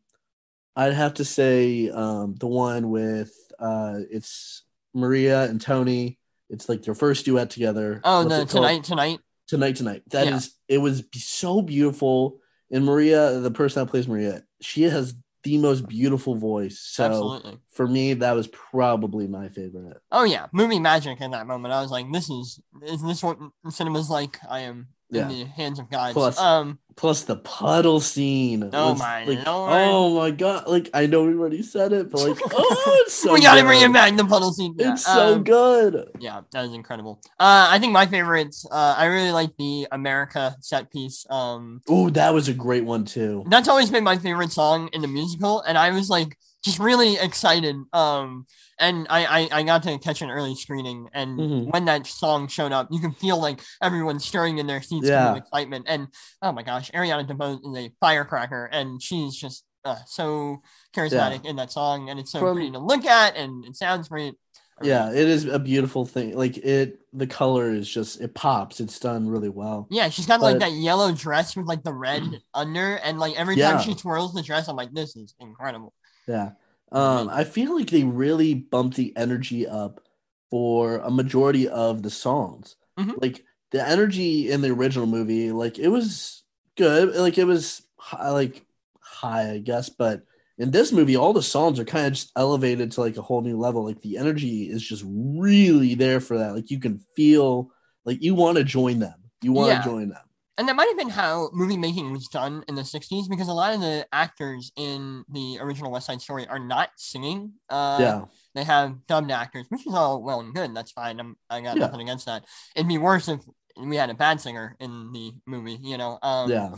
i'd 0.77 0.93
have 0.93 1.13
to 1.15 1.25
say 1.25 1.89
um 1.89 2.35
the 2.39 2.47
one 2.47 2.89
with 2.89 3.33
uh 3.59 3.99
it's 4.09 4.63
maria 4.93 5.43
and 5.43 5.59
tony 5.59 6.17
it's 6.49 6.69
like 6.69 6.81
their 6.83 6.95
first 6.95 7.25
duet 7.25 7.49
together 7.49 7.99
Oh 8.05 8.19
What's 8.25 8.29
no, 8.29 8.45
tonight 8.45 8.83
tonight. 8.85 9.19
tonight 9.47 9.75
tonight 9.75 10.03
That 10.11 10.27
is, 10.27 10.55
Yeah. 10.69 10.75
it 10.75 10.77
was 10.79 11.03
so 11.13 11.61
beautiful 11.61 12.39
and 12.71 12.85
maria 12.85 13.39
the 13.39 13.51
person 13.51 13.83
that 13.83 13.91
plays 13.91 14.07
maria 14.07 14.43
she 14.61 14.83
has 14.83 15.13
the 15.43 15.57
most 15.59 15.87
beautiful 15.87 16.35
voice 16.35 16.79
so 16.79 17.05
Absolutely. 17.05 17.59
for 17.69 17.87
me 17.87 18.13
that 18.15 18.33
was 18.33 18.47
probably 18.47 19.27
my 19.27 19.47
favorite 19.49 19.97
Oh 20.11 20.23
yeah, 20.25 20.47
movie 20.51 20.79
magic 20.79 21.21
in 21.21 21.31
that 21.31 21.47
moment. 21.47 21.73
I 21.73 21.81
was 21.81 21.91
like, 21.91 22.11
this 22.11 22.29
is 22.29 22.59
is 22.83 23.01
this 23.03 23.23
what 23.23 23.37
cinema's 23.69 24.09
like? 24.09 24.39
I 24.49 24.61
am 24.61 24.87
in 25.11 25.15
Yeah. 25.17 25.27
the 25.27 25.45
hands 25.45 25.79
of 25.79 25.89
God. 25.89 26.13
Plus- 26.13 26.39
um 26.39 26.79
plus 26.97 27.23
the 27.23 27.35
puddle 27.37 27.99
scene 28.01 28.69
Oh 28.73 28.91
was, 28.91 28.99
my 28.99 29.23
like, 29.23 29.45
lord. 29.45 29.71
oh 29.73 30.15
my 30.19 30.31
god 30.31 30.67
like 30.67 30.89
i 30.93 31.05
know 31.05 31.23
we 31.23 31.33
already 31.35 31.61
said 31.61 31.93
it 31.93 32.09
but 32.11 32.27
like 32.27 32.37
oh 32.51 33.03
it's 33.05 33.13
so 33.13 33.31
we 33.33 33.39
gotta 33.41 33.61
bring 33.63 33.79
good. 33.79 33.91
it 33.91 33.93
back, 33.93 34.17
the 34.17 34.25
puddle 34.25 34.51
scene. 34.51 34.73
Yeah, 34.77 34.93
it's 34.93 35.05
so 35.05 35.35
um, 35.35 35.43
good 35.43 36.09
Yeah, 36.19 36.41
that 36.51 36.63
was 36.63 36.73
incredible. 36.73 37.21
Uh, 37.39 37.67
I 37.71 37.79
think 37.79 37.93
my 37.93 38.05
favorites. 38.07 38.65
Uh, 38.69 38.95
I 38.97 39.05
really 39.05 39.31
like 39.31 39.55
the 39.57 39.87
America 39.91 40.55
set 40.59 40.91
piece. 40.91 41.25
Um, 41.29 41.81
Oh, 41.87 42.09
that 42.09 42.33
was 42.33 42.49
a 42.49 42.53
great 42.53 42.83
one 42.83 43.05
too. 43.05 43.45
that's 43.47 43.67
always 43.69 43.89
been 43.91 44.03
my 44.03 44.17
favorite 44.17 44.51
song 44.51 44.89
in 44.91 45.01
the 45.01 45.07
musical, 45.07 45.61
and 45.61 45.77
I 45.77 45.91
was 45.91 46.09
like 46.09 46.35
just 46.67 46.79
really 46.79 47.17
excited. 47.17 47.75
Um, 47.93 48.45
and 48.79 49.07
I 49.09 49.25
I, 49.25 49.49
I 49.59 49.63
got 49.63 49.83
to 49.83 49.97
catch 49.97 50.21
an 50.21 50.29
early 50.29 50.53
screening, 50.55 51.07
and 51.13 51.39
Mhm. 51.39 51.71
when 51.73 51.85
that 51.85 52.05
song 52.05 52.47
showed 52.47 52.71
up, 52.71 52.89
you 52.91 52.99
can 52.99 53.13
feel 53.13 53.39
like 53.41 53.61
everyone 53.81 54.19
stirring 54.19 54.57
in 54.59 54.67
their 54.67 54.81
seats 54.81 55.07
Yeah. 55.07 55.33
with 55.33 55.43
excitement. 55.43 55.85
And 55.87 56.07
oh 56.41 56.51
my 56.51 56.63
gosh, 56.63 56.91
Ariana 56.91 57.27
DeBose 57.27 57.61
is 57.67 57.85
a 57.85 57.91
firecracker, 57.99 58.65
and 58.65 59.01
she's 59.01 59.35
just 59.35 59.63
uh, 59.85 59.95
so 60.05 60.61
charismatic 60.93 61.45
in 61.45 61.55
that 61.55 61.71
song, 61.71 62.09
and 62.09 62.19
it's 62.19 62.31
so 62.31 62.39
From- 62.39 62.55
pretty 62.57 62.71
to 62.71 62.79
look 62.79 63.05
at, 63.05 63.37
and 63.37 63.63
it 63.63 63.75
sounds 63.77 64.09
great. 64.09 64.33
Really- 64.79 64.89
Yeah, 64.91 65.09
it 65.11 65.27
is 65.29 65.45
a 65.45 65.57
beautiful 65.59 66.05
thing. 66.05 66.35
Like 66.37 66.57
it, 66.57 66.99
the 67.13 67.25
color 67.25 67.71
is 67.73 67.87
just 67.89 68.19
it 68.19 68.35
pops. 68.35 68.79
It's 68.81 68.99
done 68.99 69.27
really 69.29 69.49
well. 69.49 69.87
Yeah, 69.89 70.09
she's 70.09 70.25
got 70.27 70.41
like 70.41 70.59
that 70.59 70.73
yellow 70.73 71.11
dress 71.13 71.55
with 71.55 71.65
like 71.67 71.83
the 71.83 71.93
red 71.93 72.23
under, 72.53 72.95
and 72.97 73.17
like 73.17 73.35
every 73.39 73.55
Yeah. 73.55 73.71
time 73.71 73.81
she 73.81 73.95
twirls 73.95 74.33
the 74.33 74.43
dress, 74.43 74.67
I'm 74.67 74.75
like, 74.75 74.91
this 74.93 75.15
is 75.15 75.33
incredible. 75.39 75.93
Yeah. 76.27 76.51
Um, 76.91 77.29
I 77.29 77.43
feel 77.43 77.75
like 77.75 77.89
they 77.89 78.03
really 78.03 78.53
bumped 78.53 78.95
the 78.97 79.13
energy 79.17 79.67
up 79.67 80.01
for 80.49 80.97
a 80.99 81.11
majority 81.11 81.67
of 81.67 82.03
the 82.03 82.09
songs. 82.09 82.75
Mhm. 82.97 83.21
Like 83.21 83.43
the 83.71 83.85
energy 83.85 84.49
in 84.51 84.61
the 84.61 84.69
original 84.71 85.07
movie, 85.07 85.51
like 85.51 85.77
it 85.79 85.89
was 85.89 86.43
good. 86.77 87.15
Like 87.15 87.37
it 87.37 87.43
was 87.43 87.81
high, 87.97 88.29
like 88.31 88.65
high, 89.01 89.51
I 89.51 89.57
guess. 89.59 89.89
But 89.89 90.23
in 90.57 90.71
this 90.71 90.91
movie, 90.91 91.15
all 91.17 91.33
the 91.33 91.41
songs 91.43 91.79
are 91.79 91.85
kind 91.85 92.07
of 92.07 92.13
just 92.13 92.31
elevated 92.35 92.91
to 92.93 93.01
like 93.01 93.17
a 93.17 93.21
whole 93.21 93.41
new 93.41 93.57
level. 93.57 93.83
Like 93.83 94.01
the 94.01 94.17
energy 94.17 94.63
is 94.69 94.81
just 94.81 95.03
really 95.05 95.95
there 95.95 96.19
for 96.21 96.37
that. 96.37 96.55
Like 96.55 96.71
you 96.71 96.79
can 96.79 96.99
feel 97.15 97.69
like 98.05 98.23
you 98.23 98.33
want 98.33 98.57
to 98.57 98.63
join 98.63 98.99
them. 98.99 99.15
You 99.41 99.51
want 99.51 99.69
to 99.69 99.75
Yeah. 99.75 99.83
join 99.83 100.09
them. 100.09 100.21
And 100.57 100.67
that 100.67 100.75
might 100.75 100.87
have 100.87 100.97
been 100.97 101.09
how 101.09 101.49
movie 101.53 101.77
making 101.77 102.11
was 102.11 102.27
done 102.27 102.63
in 102.67 102.73
the 102.73 102.81
60s 102.81 103.29
because 103.29 103.47
a 103.47 103.53
lot 103.53 103.73
of 103.75 103.81
the 103.81 104.07
actors 104.11 104.71
in 104.75 105.23
the 105.29 105.59
original 105.61 105.91
West 105.91 106.07
Side 106.07 106.19
Story 106.21 106.47
are 106.47 106.57
not 106.59 106.89
singing. 106.95 107.53
Uh, 107.69 107.97
yeah. 107.99 108.21
They 108.55 108.63
have 108.63 109.05
dubbed 109.05 109.29
actors, 109.29 109.67
which 109.69 109.85
is 109.85 109.93
all 109.93 110.21
well 110.23 110.39
and 110.39 110.55
good. 110.55 110.75
That's 110.75 110.91
fine. 110.91 111.19
I'm, 111.19 111.37
I 111.49 111.61
got 111.61 111.77
Yeah. 111.77 111.85
nothing 111.85 112.01
against 112.01 112.25
that. 112.25 112.45
It'd 112.75 112.87
be 112.87 112.97
worse 112.97 113.27
if 113.27 113.41
we 113.79 113.97
had 113.97 114.09
a 114.09 114.15
bad 114.15 114.41
singer 114.41 114.75
in 114.79 115.11
the 115.11 115.31
movie, 115.45 115.77
you 115.79 115.97
know? 115.97 116.17
Um, 116.23 116.49
Yeah. 116.49 116.73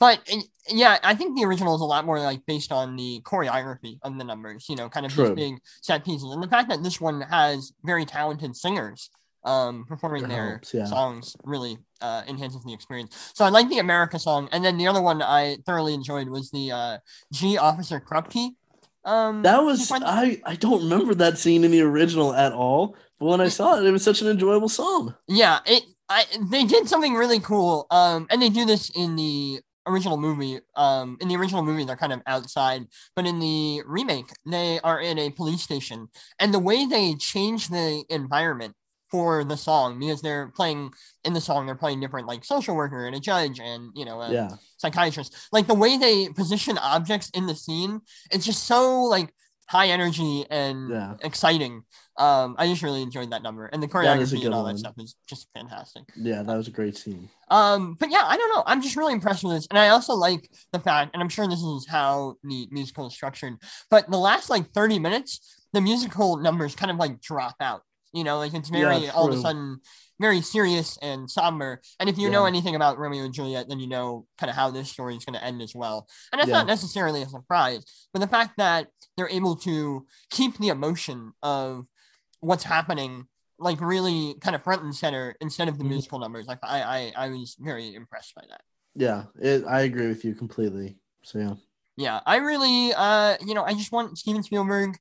But 0.00 0.20
uh, 0.30 0.40
yeah, 0.68 0.98
I 1.02 1.14
think 1.14 1.34
the 1.38 1.46
original 1.46 1.74
is 1.76 1.80
a 1.80 1.84
lot 1.86 2.04
more 2.04 2.20
like 2.20 2.44
based 2.46 2.72
on 2.72 2.96
the 2.96 3.22
choreography 3.24 3.98
of 4.02 4.18
the 4.18 4.24
numbers, 4.24 4.66
you 4.68 4.76
know, 4.76 4.90
kind 4.90 5.06
of 5.06 5.12
True. 5.12 5.28
these 5.28 5.34
big 5.34 5.54
set 5.80 6.04
pieces. 6.04 6.30
And 6.30 6.42
the 6.42 6.48
fact 6.48 6.68
that 6.68 6.82
this 6.82 7.00
one 7.00 7.22
has 7.22 7.72
very 7.84 8.04
talented 8.04 8.54
singers 8.54 9.08
um, 9.44 9.84
performing 9.86 10.24
It 10.24 10.28
their 10.28 10.50
helps, 10.50 10.74
yeah. 10.74 10.84
songs 10.86 11.36
really 11.44 11.78
uh, 12.00 12.22
enhances 12.28 12.62
the 12.64 12.72
experience. 12.72 13.32
So 13.34 13.44
I 13.44 13.48
like 13.48 13.68
the 13.68 13.78
America 13.78 14.18
song. 14.18 14.48
And 14.52 14.64
then 14.64 14.76
the 14.78 14.86
other 14.86 15.02
one 15.02 15.22
I 15.22 15.58
thoroughly 15.66 15.94
enjoyed 15.94 16.28
was 16.28 16.50
the 16.50 16.72
uh, 16.72 16.98
Gee 17.32 17.58
Officer 17.58 18.00
Krupke. 18.00 18.50
Um, 19.04 19.42
That 19.42 19.62
was. 19.62 19.90
I 19.92 20.40
I 20.44 20.56
don't 20.56 20.82
remember 20.84 21.14
that 21.16 21.36
scene 21.38 21.64
in 21.64 21.70
the 21.70 21.82
original 21.82 22.34
at 22.34 22.52
all. 22.52 22.96
But 23.18 23.26
when 23.26 23.40
I 23.40 23.48
saw 23.48 23.78
it, 23.78 23.84
it 23.84 23.90
was 23.90 24.02
such 24.02 24.22
an 24.22 24.28
enjoyable 24.28 24.68
song. 24.68 25.14
Yeah, 25.28 25.60
it 25.66 25.84
I 26.08 26.24
they 26.50 26.64
did 26.64 26.88
something 26.88 27.14
really 27.14 27.40
cool. 27.40 27.86
Um, 27.90 28.26
and 28.30 28.40
they 28.40 28.48
do 28.48 28.64
this 28.64 28.90
in 28.90 29.16
the 29.16 29.60
original 29.86 30.16
movie, 30.16 30.60
um, 30.76 31.18
in 31.20 31.28
the 31.28 31.36
original 31.36 31.62
movie, 31.62 31.84
they're 31.84 31.96
kind 31.96 32.12
of 32.14 32.22
outside, 32.26 32.86
but 33.14 33.26
in 33.26 33.38
the 33.38 33.82
remake, 33.86 34.30
they 34.46 34.80
are 34.80 35.00
in 35.00 35.18
a 35.18 35.28
police 35.30 35.60
station, 35.60 36.08
and 36.38 36.54
the 36.54 36.58
way 36.58 36.86
they 36.86 37.14
change 37.16 37.68
the 37.68 38.02
environment 38.08 38.74
for 39.14 39.44
the 39.44 39.56
song 39.56 39.96
because 40.00 40.20
they're 40.22 40.48
playing 40.56 40.90
in 41.24 41.32
the 41.34 41.40
song 41.40 41.66
they're 41.66 41.76
playing 41.84 42.00
different 42.00 42.26
like 42.26 42.44
social 42.44 42.74
worker 42.74 43.06
and 43.06 43.14
a 43.14 43.20
judge 43.20 43.60
and 43.60 43.92
you 43.94 44.04
know 44.04 44.20
a 44.20 44.32
Yeah. 44.32 44.50
psychiatrist 44.78 45.30
like 45.52 45.68
the 45.68 45.74
way 45.84 45.96
they 45.96 46.16
position 46.30 46.76
objects 46.78 47.30
in 47.38 47.46
the 47.46 47.54
scene 47.54 48.00
it's 48.32 48.44
just 48.44 48.64
so 48.64 49.02
like 49.04 49.28
high 49.68 49.86
energy 49.98 50.44
and 50.50 50.90
Yeah. 50.90 51.14
exciting 51.22 51.74
um 52.18 52.56
i 52.58 52.66
just 52.66 52.82
really 52.82 53.02
enjoyed 53.02 53.30
that 53.30 53.42
number 53.44 53.66
and 53.66 53.80
the 53.80 53.86
That 53.86 54.18
is 54.18 54.32
a 54.32 54.36
choreography 54.36 54.44
and 54.46 54.54
all 54.54 54.64
one. 54.64 54.72
that 54.74 54.80
stuff 54.80 54.94
is 54.98 55.14
just 55.32 55.46
fantastic 55.54 56.02
Yeah, 56.16 56.42
that 56.42 56.56
was 56.56 56.66
a 56.66 56.72
great 56.72 56.96
scene. 56.96 57.28
um, 57.50 57.94
but 58.00 58.10
yeah, 58.10 58.24
I 58.32 58.36
don't 58.36 58.52
know. 58.54 58.64
I'm 58.66 58.82
just 58.82 58.96
really 58.96 59.12
impressed 59.12 59.44
with 59.44 59.52
this, 59.54 59.66
and 59.70 59.78
I 59.78 59.88
also 59.94 60.14
like 60.14 60.42
the 60.72 60.80
fact, 60.88 61.10
and 61.14 61.22
I'm 61.22 61.28
sure 61.36 61.46
this 61.46 61.62
is 61.62 61.86
how 61.96 62.34
the 62.42 62.66
musical 62.78 63.06
is 63.06 63.14
structured. 63.14 63.54
But 63.92 64.10
the 64.10 64.16
last 64.28 64.48
like 64.54 64.66
30 64.72 64.98
minutes, 64.98 65.32
the 65.76 65.80
musical 65.90 66.36
numbers 66.48 66.74
kind 66.74 66.90
of 66.90 66.96
like 66.96 67.20
drop 67.30 67.54
out. 67.60 67.82
You 68.14 68.24
know, 68.24 68.38
like 68.38 68.54
it's 68.54 68.70
very 68.70 69.04
Yeah, 69.06 69.12
all 69.12 69.26
of 69.26 69.32
a 69.32 69.42
sudden 69.42 69.80
very 70.20 70.40
serious 70.40 70.96
and 71.02 71.28
somber. 71.28 71.82
And 71.98 72.08
if 72.08 72.16
you 72.16 72.30
know 72.30 72.46
anything 72.46 72.76
about 72.76 72.98
Romeo 72.98 73.24
and 73.24 73.34
Juliet, 73.34 73.68
then 73.68 73.80
you 73.80 73.88
know 73.88 74.26
kind 74.38 74.48
of 74.48 74.54
how 74.56 74.70
this 74.70 74.88
story 74.88 75.16
is 75.16 75.24
going 75.24 75.38
to 75.38 75.44
end 75.44 75.60
as 75.60 75.74
well. 75.74 76.06
And 76.32 76.38
that's 76.40 76.48
Yeah. 76.48 76.58
not 76.58 76.66
necessarily 76.68 77.22
a 77.22 77.28
surprise, 77.28 77.84
but 78.12 78.20
the 78.20 78.28
fact 78.28 78.52
that 78.58 78.88
they're 79.16 79.28
able 79.28 79.56
to 79.56 80.06
keep 80.30 80.56
the 80.58 80.68
emotion 80.68 81.32
of 81.42 81.86
what's 82.40 82.64
happening 82.64 83.26
like 83.58 83.80
really 83.80 84.34
kind 84.40 84.54
of 84.56 84.62
front 84.62 84.82
and 84.82 84.94
center 84.94 85.34
instead 85.40 85.68
of 85.68 85.78
the 85.78 85.84
Mhm. 85.84 85.88
musical 85.90 86.18
numbers. 86.18 86.46
Like 86.46 86.58
I, 86.62 86.82
I, 86.82 87.12
I 87.26 87.28
was 87.30 87.56
very 87.58 87.94
impressed 87.94 88.34
by 88.34 88.42
that. 88.48 88.62
Yeah, 88.94 89.24
it, 89.40 89.64
I 89.64 89.82
agree 89.82 90.08
with 90.08 90.24
you 90.24 90.34
completely. 90.34 90.98
So 91.22 91.38
yeah. 91.38 91.54
Yeah, 91.96 92.20
I 92.26 92.36
really, 92.36 92.92
uh, 92.94 93.36
you 93.46 93.54
know, 93.54 93.62
I 93.64 93.74
just 93.74 93.92
want 93.92 94.18
Steven 94.18 94.42
Spielberg 94.42 94.98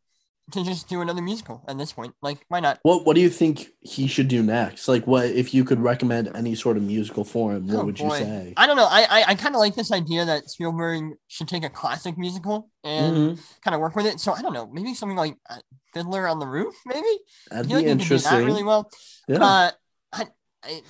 to 0.51 0.63
just 0.63 0.89
do 0.89 1.01
another 1.01 1.21
musical 1.21 1.63
at 1.67 1.77
this 1.77 1.93
point. 1.93 2.13
Like, 2.21 2.39
why 2.49 2.59
not? 2.59 2.79
What 2.83 3.05
What 3.05 3.15
do 3.15 3.21
you 3.21 3.29
think 3.29 3.69
he 3.79 4.07
should 4.07 4.27
do 4.27 4.43
next? 4.43 4.87
Like, 4.87 5.07
what 5.07 5.25
if 5.27 5.53
you 5.53 5.63
could 5.63 5.79
recommend 5.79 6.29
any 6.35 6.53
sort 6.55 6.75
of 6.77 6.83
musical 6.83 7.23
for 7.23 7.53
him? 7.53 7.67
What 7.67 7.75
Oh, 7.81 7.85
would 7.85 7.99
you 7.99 8.09
say? 8.11 8.53
I 8.57 8.67
don't 8.67 8.75
know. 8.77 8.87
I, 8.89 9.07
I, 9.09 9.23
I 9.29 9.35
kind 9.35 9.55
of 9.55 9.59
like 9.59 9.75
this 9.75 9.91
idea 9.91 10.25
that 10.25 10.49
Spielberg 10.49 11.13
should 11.27 11.47
take 11.47 11.63
a 11.63 11.69
classic 11.69 12.17
musical 12.17 12.69
and 12.83 13.15
Mhm. 13.15 13.39
kind 13.63 13.73
of 13.75 13.81
work 13.81 13.95
with 13.95 14.05
it. 14.05 14.19
So 14.19 14.33
I 14.33 14.41
don't 14.41 14.53
know, 14.53 14.67
maybe 14.71 14.93
something 14.93 15.17
like 15.17 15.35
uh, 15.49 15.59
Fiddler 15.93 16.27
on 16.27 16.39
the 16.39 16.47
Roof, 16.47 16.75
maybe. 16.85 17.07
That'd 17.49 17.69
like 17.69 17.69
be 17.69 17.73
could 17.73 17.79
do 17.79 17.85
that 17.85 17.89
interesting. 18.01 18.45
really 18.45 18.63
well. 18.63 18.89
yeah. 19.29 19.37
But 19.39 19.77
I, 20.11 20.27
I, 20.63 20.81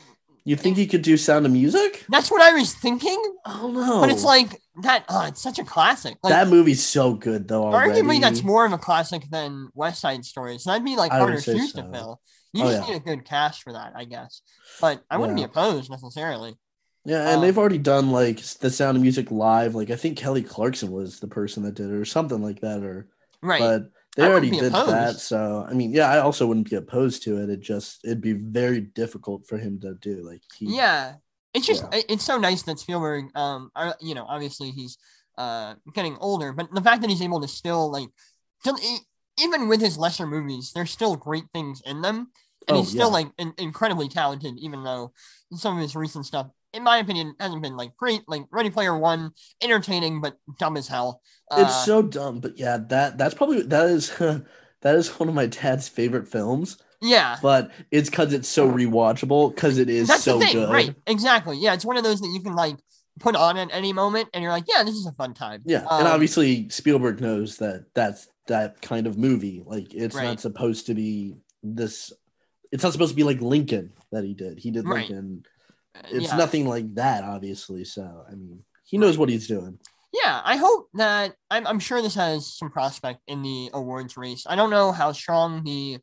you 0.45 0.55
think 0.55 0.77
he 0.77 0.87
could 0.87 1.03
do 1.03 1.15
Sound 1.15 1.45
of 1.45 1.51
Music? 1.51 2.03
that's 2.09 2.31
what 2.31 2.41
I 2.41 2.53
was 2.53 2.73
thinking. 2.73 3.21
Oh 3.45 3.69
no! 3.71 4.01
But 4.01 4.09
it's 4.09 4.23
like 4.25 4.59
that. 4.81 5.05
Oh, 5.09 5.25
it's 5.27 5.41
such 5.41 5.59
a 5.59 5.63
classic. 5.63 6.17
Like, 6.23 6.33
that 6.33 6.47
movie's 6.47 6.85
so 6.85 7.13
good 7.13 7.47
though. 7.47 7.65
Already. 7.65 8.01
Arguably, 8.01 8.19
that's 8.21 8.43
more 8.43 8.65
of 8.65 8.73
a 8.73 8.77
classic 8.77 9.23
than 9.29 9.69
West 9.75 10.01
Side 10.01 10.25
Story. 10.25 10.57
So 10.57 10.71
that'd 10.71 10.83
be 10.85 10.95
like 10.95 11.11
I 11.11 11.19
harder 11.19 11.39
shoes 11.41 11.73
to 11.73 11.83
fill. 11.91 12.19
You 12.53 12.63
Oh, 12.65 12.71
just 12.71 12.87
yeah. 12.87 12.93
need 12.95 13.01
a 13.01 13.05
good 13.05 13.25
cast 13.25 13.63
for 13.63 13.73
that, 13.73 13.93
I 13.95 14.05
guess. 14.05 14.41
But 14.81 15.03
I 15.09 15.17
wouldn't 15.17 15.39
Yeah. 15.39 15.45
be 15.47 15.51
opposed 15.51 15.89
necessarily. 15.91 16.55
Yeah, 17.05 17.27
and 17.27 17.35
Um, 17.37 17.41
they've 17.41 17.57
already 17.57 17.77
done 17.79 18.11
like 18.11 18.39
the 18.41 18.69
Sound 18.69 18.95
of 18.95 19.01
Music 19.03 19.29
live. 19.31 19.75
Like 19.75 19.89
I 19.89 19.95
think 19.95 20.17
Kelly 20.17 20.41
Clarkson 20.43 20.91
was 20.91 21.19
the 21.19 21.27
person 21.27 21.63
that 21.63 21.75
did 21.75 21.89
it, 21.89 21.93
or 21.93 22.05
something 22.05 22.41
like 22.41 22.61
that. 22.61 22.81
Or 22.83 23.09
Right. 23.41 23.59
but 23.59 23.89
they 24.15 24.23
I 24.23 24.29
already 24.29 24.51
did 24.51 24.71
that. 24.71 25.19
So 25.19 25.65
I 25.69 25.73
mean, 25.73 25.91
yeah, 25.91 26.09
I 26.09 26.19
also 26.19 26.45
wouldn't 26.47 26.69
be 26.69 26.75
opposed 26.77 27.23
to 27.23 27.41
it. 27.41 27.49
It 27.49 27.59
just 27.59 28.05
it'd 28.05 28.21
be 28.21 28.33
very 28.33 28.79
difficult 28.81 29.45
for 29.47 29.57
him 29.57 29.79
to 29.81 29.95
do. 29.95 30.23
Like 30.25 30.41
he, 30.55 30.75
yeah. 30.75 31.15
It's 31.53 31.67
just 31.67 31.85
yeah. 31.91 32.01
it's 32.09 32.25
so 32.25 32.37
nice 32.37 32.63
that 32.63 32.79
Spielberg, 32.79 33.25
um, 33.35 33.69
are, 33.75 33.95
you 34.01 34.15
know, 34.15 34.25
obviously 34.27 34.71
he's 34.71 34.97
uh 35.37 35.75
getting 35.93 36.17
older, 36.17 36.53
but 36.53 36.73
the 36.73 36.81
fact 36.81 37.01
that 37.01 37.09
he's 37.09 37.21
able 37.21 37.41
to 37.41 37.47
still 37.47 37.91
like, 37.91 38.09
still, 38.61 38.77
even 39.39 39.67
with 39.67 39.81
his 39.81 39.97
lesser 39.97 40.27
movies, 40.27 40.71
there's 40.73 40.91
still 40.91 41.15
great 41.15 41.45
things 41.53 41.81
in 41.85 42.01
them, 42.01 42.27
and 42.67 42.77
Oh, 42.77 42.77
he's 42.77 42.89
still 42.89 43.07
yeah. 43.07 43.13
like 43.13 43.27
in, 43.37 43.53
incredibly 43.57 44.07
talented, 44.09 44.55
even 44.59 44.83
though 44.83 45.13
some 45.53 45.75
of 45.75 45.81
his 45.81 45.95
recent 45.95 46.25
stuff, 46.25 46.47
in 46.73 46.83
my 46.83 46.97
opinion, 46.97 47.35
hasn't 47.39 47.61
been 47.61 47.77
like 47.77 47.95
great. 47.97 48.21
Like 48.27 48.43
Ready 48.51 48.69
Player 48.69 48.97
One, 48.97 49.31
entertaining 49.61 50.21
but 50.21 50.37
dumb 50.59 50.77
as 50.77 50.87
hell. 50.87 51.21
Uh, 51.51 51.65
it's 51.67 51.75
so 51.85 52.01
dumb. 52.01 52.39
But 52.39 52.57
yeah, 52.57 52.77
that 52.89 53.17
that's 53.17 53.33
probably 53.33 53.61
that 53.63 53.87
is 53.89 54.15
that 54.17 54.95
is 54.95 55.09
one 55.19 55.29
of 55.29 55.35
my 55.35 55.47
dad's 55.47 55.87
favorite 55.87 56.27
films. 56.27 56.77
Yeah. 57.03 57.37
But 57.41 57.71
it's 57.91 58.09
because 58.09 58.33
it's 58.33 58.47
so 58.47 58.67
rewatchable 58.69 59.53
because 59.53 59.77
it 59.77 59.89
is 59.89 60.07
That's 60.07 60.23
so 60.23 60.39
the 60.39 60.45
thing, 60.45 60.53
good. 60.55 60.69
right? 60.71 60.95
Exactly. 61.05 61.57
Yeah, 61.57 61.73
it's 61.73 61.85
one 61.85 61.97
of 61.97 62.03
those 62.03 62.21
that 62.21 62.29
you 62.33 62.39
can 62.41 62.55
like 62.55 62.77
put 63.19 63.35
on 63.35 63.57
at 63.57 63.69
any 63.71 63.93
moment, 63.93 64.29
and 64.33 64.41
you're 64.41 64.51
like, 64.51 64.65
yeah, 64.67 64.83
this 64.83 64.95
is 64.95 65.05
a 65.05 65.11
fun 65.11 65.33
time. 65.33 65.61
Yeah, 65.65 65.81
and 65.91 66.07
Um, 66.07 66.13
obviously 66.13 66.69
Spielberg 66.69 67.21
knows 67.21 67.57
that 67.57 67.85
that's 67.93 68.27
that 68.47 68.81
kind 68.81 69.05
of 69.07 69.17
movie. 69.17 69.61
Like 69.65 69.93
it's 69.93 70.15
Right. 70.15 70.25
not 70.25 70.39
supposed 70.39 70.87
to 70.87 70.93
be 70.95 71.35
this. 71.61 72.11
It's 72.71 72.83
not 72.83 72.91
supposed 72.93 73.11
to 73.11 73.15
be 73.15 73.23
like 73.23 73.39
Lincoln 73.41 73.93
that 74.11 74.23
he 74.23 74.33
did. 74.33 74.57
He 74.59 74.71
did 74.71 74.85
Right. 74.87 75.07
Lincoln. 75.09 75.45
uh, 75.95 76.07
It's 76.11 76.29
yeah. 76.31 76.37
nothing 76.37 76.67
like 76.67 76.95
that, 76.95 77.23
obviously. 77.23 77.85
So 77.85 78.23
I 78.27 78.33
mean, 78.35 78.63
he 78.85 78.97
knows 78.97 79.17
what 79.17 79.29
he's 79.29 79.47
doing. 79.47 79.77
Yeah, 80.11 80.41
I 80.43 80.57
hope 80.57 80.89
that 80.95 81.33
I'm, 81.49 81.65
I'm 81.65 81.79
sure 81.79 81.99
this 82.01 82.13
has 82.15 82.45
some 82.57 82.69
prospect 82.69 83.21
in 83.27 83.41
the 83.41 83.69
awards 83.73 84.15
race. 84.15 84.45
I 84.47 84.55
don't 84.55 84.69
know 84.69 84.91
how 84.91 85.11
strong 85.11 85.63
the 85.63 85.97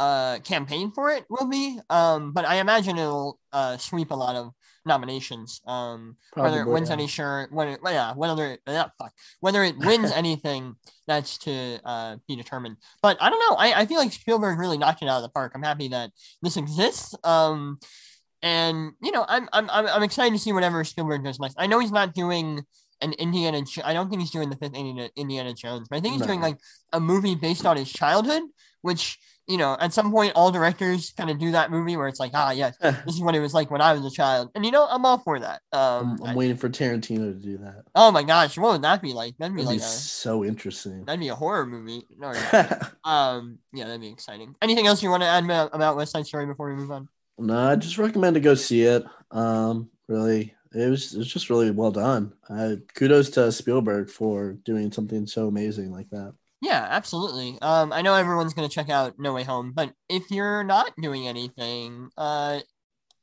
uh 0.00 0.38
campaign 0.40 0.90
for 0.90 1.10
it 1.10 1.24
will 1.28 1.46
be, 1.46 1.78
um, 1.90 2.32
but 2.32 2.44
I 2.46 2.56
imagine 2.56 2.96
it'll 2.98 3.38
uh 3.52 3.76
sweep 3.76 4.10
a 4.10 4.14
lot 4.14 4.34
of 4.34 4.52
nominations. 4.86 5.60
Um, 5.66 6.16
whether 6.34 6.62
it 6.62 6.68
wins 6.68 6.88
yeah. 6.88 6.94
any 6.94 7.06
sure, 7.06 7.48
whether 7.52 7.78
well, 7.82 7.92
yeah, 7.92 8.14
whether 8.14 8.52
it 8.52 8.60
yeah, 8.66 8.88
fuck, 8.98 9.12
whether 9.40 9.62
it 9.62 9.76
wins 9.76 10.10
anything, 10.14 10.76
that's 11.06 11.36
to 11.38 11.78
uh 11.84 12.16
be 12.26 12.34
determined. 12.34 12.76
But 13.02 13.18
I 13.20 13.28
don't 13.28 13.40
know. 13.40 13.56
I, 13.56 13.80
I 13.80 13.86
feel 13.86 13.98
like 13.98 14.12
Spielberg 14.12 14.58
really 14.58 14.78
knocked 14.78 15.02
it 15.02 15.08
out 15.08 15.18
of 15.18 15.22
the 15.22 15.28
park. 15.28 15.52
I'm 15.54 15.62
happy 15.62 15.88
that 15.88 16.12
this 16.42 16.56
exists. 16.56 17.14
Um, 17.22 17.78
and 18.42 18.92
you 19.02 19.12
know, 19.12 19.24
I'm 19.28 19.48
I'm 19.52 19.68
I'm, 19.70 20.02
excited 20.02 20.32
to 20.32 20.38
see 20.38 20.52
whatever 20.52 20.82
Spielberg 20.84 21.24
does 21.24 21.38
next. 21.38 21.56
I 21.58 21.66
know 21.66 21.78
he's 21.78 21.92
not 21.92 22.14
doing 22.14 22.64
an 23.02 23.12
Indiana. 23.14 23.62
I 23.84 23.92
don't 23.92 24.08
think 24.08 24.20
he's 24.20 24.30
doing 24.30 24.50
the 24.50 24.56
fifth 24.56 24.74
Indiana, 24.74 25.10
Indiana 25.16 25.52
Jones, 25.52 25.88
but 25.88 25.96
I 25.96 26.00
think 26.00 26.14
he's 26.14 26.26
doing 26.26 26.40
like 26.40 26.58
a 26.92 27.00
movie 27.00 27.34
based 27.34 27.66
on 27.66 27.76
his 27.76 27.92
childhood, 27.92 28.42
which 28.82 29.18
you 29.50 29.58
know, 29.58 29.76
at 29.80 29.92
some 29.92 30.10
point, 30.12 30.32
all 30.36 30.52
directors 30.52 31.12
kind 31.16 31.28
of 31.30 31.38
do 31.38 31.50
that 31.52 31.70
movie 31.70 31.96
where 31.96 32.08
it's 32.08 32.20
like, 32.20 32.30
ah, 32.34 32.52
yes, 32.52 32.76
this 32.78 33.14
is 33.14 33.20
what 33.20 33.34
it 33.34 33.40
was 33.40 33.52
like 33.52 33.70
when 33.70 33.80
I 33.80 33.92
was 33.92 34.04
a 34.04 34.10
child, 34.10 34.50
and 34.54 34.64
you 34.64 34.70
know, 34.70 34.86
I'm 34.88 35.04
all 35.04 35.18
for 35.18 35.40
that. 35.40 35.60
Um, 35.72 36.12
I'm, 36.12 36.22
I'm 36.22 36.30
I- 36.30 36.34
waiting 36.36 36.56
for 36.56 36.68
Tarantino 36.68 37.32
to 37.32 37.34
do 37.34 37.58
that. 37.58 37.82
oh 37.94 38.10
my 38.12 38.22
gosh, 38.22 38.56
what 38.56 38.72
would 38.72 38.82
that 38.82 39.02
be 39.02 39.12
like? 39.12 39.34
That'd 39.38 39.56
be 39.56 39.62
That'd 39.62 39.80
like 39.80 39.80
be 39.80 39.84
a 39.84 39.88
so 39.88 40.44
interesting. 40.44 41.04
that'd 41.04 41.20
be 41.20 41.28
a 41.28 41.34
horror 41.34 41.66
movie. 41.66 42.06
No, 42.16 42.28
um, 43.04 43.58
yeah, 43.72 43.84
that'd 43.86 44.00
be 44.00 44.08
exciting. 44.08 44.54
Anything 44.62 44.86
else 44.86 45.02
you 45.02 45.10
want 45.10 45.22
to 45.22 45.28
add 45.28 45.44
about, 45.44 45.74
about 45.74 45.96
West 45.96 46.12
Side 46.12 46.26
Story 46.26 46.46
before 46.46 46.68
we 46.68 46.76
move 46.76 46.90
on? 46.90 47.08
no, 47.38 47.56
I 47.70 47.76
just 47.76 47.98
recommend 47.98 48.34
to 48.34 48.40
go 48.40 48.54
see 48.54 48.82
it. 48.82 49.04
Um, 49.30 49.90
really, 50.08 50.54
it 50.74 50.88
was 50.90 51.14
it 51.14 51.18
was 51.18 51.32
just 51.32 51.50
really 51.50 51.70
well 51.70 51.90
done. 51.90 52.32
Uh, 52.48 52.76
kudos 52.94 53.30
to 53.30 53.50
Spielberg 53.50 54.10
for 54.10 54.52
doing 54.52 54.92
something 54.92 55.26
so 55.26 55.48
amazing 55.48 55.90
like 55.90 56.10
that. 56.10 56.34
Yeah, 56.62 56.86
absolutely. 56.90 57.58
Um, 57.62 57.92
I 57.92 58.02
know 58.02 58.14
everyone's 58.14 58.52
gonna 58.52 58.68
check 58.68 58.90
out 58.90 59.18
No 59.18 59.32
Way 59.32 59.44
Home, 59.44 59.72
but 59.72 59.94
if 60.08 60.30
you're 60.30 60.62
not 60.62 60.92
doing 61.00 61.26
anything 61.26 62.10
uh 62.18 62.60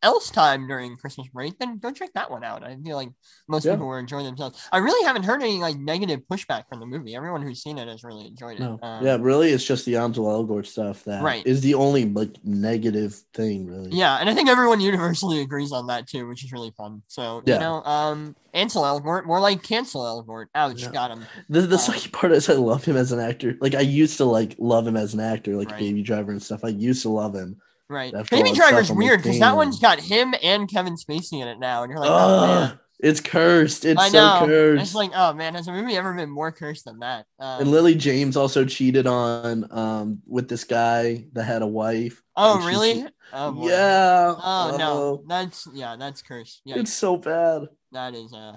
else 0.03 0.29
time 0.29 0.67
during 0.67 0.95
Christmas 0.97 1.27
break, 1.29 1.57
then 1.59 1.79
go 1.79 1.91
check 1.91 2.11
that 2.13 2.29
one 2.29 2.43
out. 2.43 2.63
I 2.63 2.75
feel 2.77 2.95
like 2.95 3.09
most 3.47 3.65
Yeah. 3.65 3.73
people 3.73 3.87
were 3.87 3.99
enjoying 3.99 4.25
themselves. 4.25 4.59
I 4.71 4.77
really 4.77 5.05
haven't 5.05 5.23
heard 5.23 5.41
any 5.41 5.57
like 5.59 5.77
negative 5.77 6.21
pushback 6.31 6.63
from 6.69 6.79
the 6.79 6.85
movie. 6.85 7.15
Everyone 7.15 7.41
who's 7.41 7.61
seen 7.63 7.77
it 7.77 7.87
has 7.87 8.03
really 8.03 8.27
enjoyed 8.27 8.57
it. 8.57 8.59
No, 8.59 8.79
Um, 8.81 9.05
yeah, 9.05 9.17
really, 9.19 9.49
it's 9.51 9.65
just 9.65 9.85
the 9.85 9.95
Ansel 9.97 10.25
Elgort 10.25 10.65
stuff 10.67 11.03
that 11.05 11.17
is 11.19 11.23
Right. 11.23 11.45
is 11.47 11.61
the 11.61 11.73
only 11.73 12.05
like 12.05 12.37
negative 12.43 13.15
thing, 13.33 13.65
really. 13.65 13.89
Yeah, 13.91 14.17
and 14.17 14.29
I 14.29 14.33
think 14.35 14.49
everyone 14.49 14.81
universally 14.81 15.41
agrees 15.41 15.71
on 15.71 15.87
that 15.87 16.07
too, 16.07 16.27
which 16.27 16.43
is 16.43 16.51
really 16.51 16.71
fun. 16.77 17.01
So 17.07 17.41
Yeah. 17.45 17.55
you 17.55 17.59
know, 17.61 17.83
um, 17.83 18.35
Ansel 18.53 18.83
Elgort, 18.83 19.25
more 19.25 19.39
like 19.39 19.61
cancel 19.63 20.01
Elgort. 20.03 20.47
Ouch, 20.55 20.81
Yeah. 20.81 20.91
got 20.91 21.11
him. 21.11 21.25
The 21.49 21.61
the 21.61 21.75
Um, 21.75 21.81
sucky 21.81 22.11
part 22.11 22.31
is 22.31 22.49
I 22.49 22.53
love 22.53 22.85
him 22.85 22.97
as 22.97 23.11
an 23.11 23.19
actor. 23.19 23.57
Like 23.61 23.75
I 23.75 23.81
used 23.81 24.17
to 24.17 24.25
like 24.25 24.55
love 24.59 24.87
him 24.87 24.97
as 24.97 25.13
an 25.13 25.19
actor, 25.19 25.55
like 25.55 25.71
Right. 25.71 25.79
Baby 25.79 26.01
Driver 26.03 26.31
and 26.31 26.41
stuff. 26.41 26.63
I 26.63 26.69
used 26.69 27.01
to 27.03 27.09
love 27.09 27.33
him. 27.35 27.57
Right. 27.89 28.13
All 28.13 28.23
Baby 28.29 28.51
Driver's 28.51 28.87
stuff, 28.87 28.97
I'm 28.97 28.97
like, 28.97 29.05
weird 29.05 29.23
because 29.23 29.39
that 29.39 29.55
one's 29.55 29.79
got 29.79 29.99
him 29.99 30.35
and 30.43 30.69
Kevin 30.69 30.95
Spacey 30.95 31.41
in 31.41 31.47
it 31.47 31.59
now, 31.59 31.83
and 31.83 31.89
you're 31.91 31.99
like, 31.99 32.09
oh 32.11 32.47
man. 32.47 32.79
It's 32.99 33.19
cursed. 33.21 33.85
It's 33.85 34.01
I 34.01 34.09
so 34.09 34.45
cursed. 34.47 34.81
It's 34.81 34.95
like, 34.95 35.11
oh 35.13 35.31
man, 35.33 35.53
has 35.53 35.67
a 35.67 35.71
movie 35.71 35.95
ever 35.95 36.13
been 36.15 36.31
more 36.31 36.51
cursed 36.51 36.85
than 36.85 36.97
that? 36.99 37.27
Um, 37.39 37.61
and 37.61 37.71
Lily 37.71 37.93
James 37.93 38.35
also 38.35 38.65
cheated 38.65 39.05
on 39.05 39.67
um 39.71 40.21
with 40.25 40.49
this 40.49 40.63
guy 40.63 41.25
that 41.33 41.43
had 41.43 41.61
a 41.61 41.67
wife. 41.67 42.21
oh 42.35 42.59
she 42.59 42.67
really? 42.67 43.07
Oh 43.31 43.51
boy. 43.51 43.69
yeah. 43.69 44.33
Oh 44.35 44.75
no, 44.79 44.91
Oh, 44.91 45.23
that's 45.27 45.67
yeah, 45.73 45.95
that's 45.97 46.23
cursed. 46.23 46.61
Yeah, 46.65 46.77
It's 46.77 46.91
so 46.91 47.17
bad. 47.17 47.67
that 47.91 48.15
is 48.15 48.33
uh, 48.33 48.55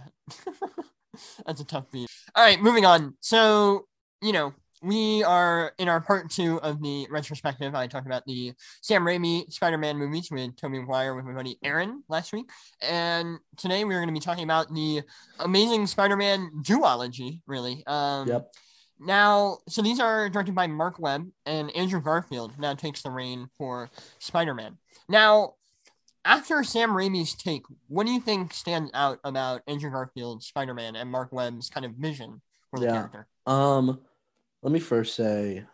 that's 1.46 1.60
a 1.60 1.64
tough 1.64 1.90
beat. 1.90 2.08
All 2.34 2.42
right, 2.44 2.60
moving 2.60 2.86
on. 2.86 3.16
So 3.20 3.84
you 4.22 4.32
know, 4.32 4.54
we 4.82 5.22
are 5.24 5.72
in 5.78 5.88
our 5.88 6.00
part 6.00 6.30
two 6.30 6.60
of 6.62 6.82
the 6.82 7.06
retrospective. 7.10 7.74
I 7.74 7.86
talked 7.86 8.06
about 8.06 8.24
the 8.26 8.54
Sam 8.80 9.02
Raimi 9.04 9.50
Spider-Man 9.52 9.98
movies 9.98 10.30
with 10.30 10.56
Tobey 10.56 10.78
Maguire 10.78 11.14
with 11.14 11.24
my 11.24 11.32
buddy 11.32 11.58
Aaron 11.62 12.02
last 12.08 12.32
week, 12.32 12.48
and 12.80 13.38
today 13.56 13.84
we're 13.84 13.98
going 13.98 14.08
to 14.08 14.14
be 14.14 14.24
talking 14.24 14.44
about 14.44 14.72
the 14.74 15.02
Amazing 15.38 15.86
Spider-Man 15.86 16.50
duology. 16.62 17.40
Really. 17.46 17.84
Um, 17.86 18.28
Yep. 18.28 18.52
Now, 19.02 19.58
so 19.66 19.80
these 19.80 19.98
are 19.98 20.28
directed 20.28 20.54
by 20.54 20.66
Marc 20.66 20.98
Webb 20.98 21.26
and 21.46 21.74
Andrew 21.74 22.02
Garfield. 22.02 22.58
Now 22.58 22.74
takes 22.74 23.00
the 23.02 23.10
reign 23.10 23.48
for 23.56 23.88
Spider-Man. 24.18 24.76
Now, 25.08 25.54
after 26.22 26.62
Sam 26.62 26.90
Raimi's 26.90 27.34
take, 27.34 27.62
what 27.88 28.04
do 28.06 28.12
you 28.12 28.20
think 28.20 28.52
stands 28.52 28.90
out 28.92 29.18
about 29.24 29.62
Andrew 29.66 29.90
Garfield's 29.90 30.46
Spider-Man 30.48 30.96
and 30.96 31.10
Marc 31.10 31.32
Webb's 31.32 31.70
kind 31.70 31.86
of 31.86 31.92
vision 31.92 32.42
for 32.70 32.78
the 32.78 32.86
Yeah. 32.86 32.92
character? 32.92 33.26
Um, 33.46 34.00
let 34.62 34.72
me 34.72 34.80
first 34.80 35.14
say, 35.14 35.64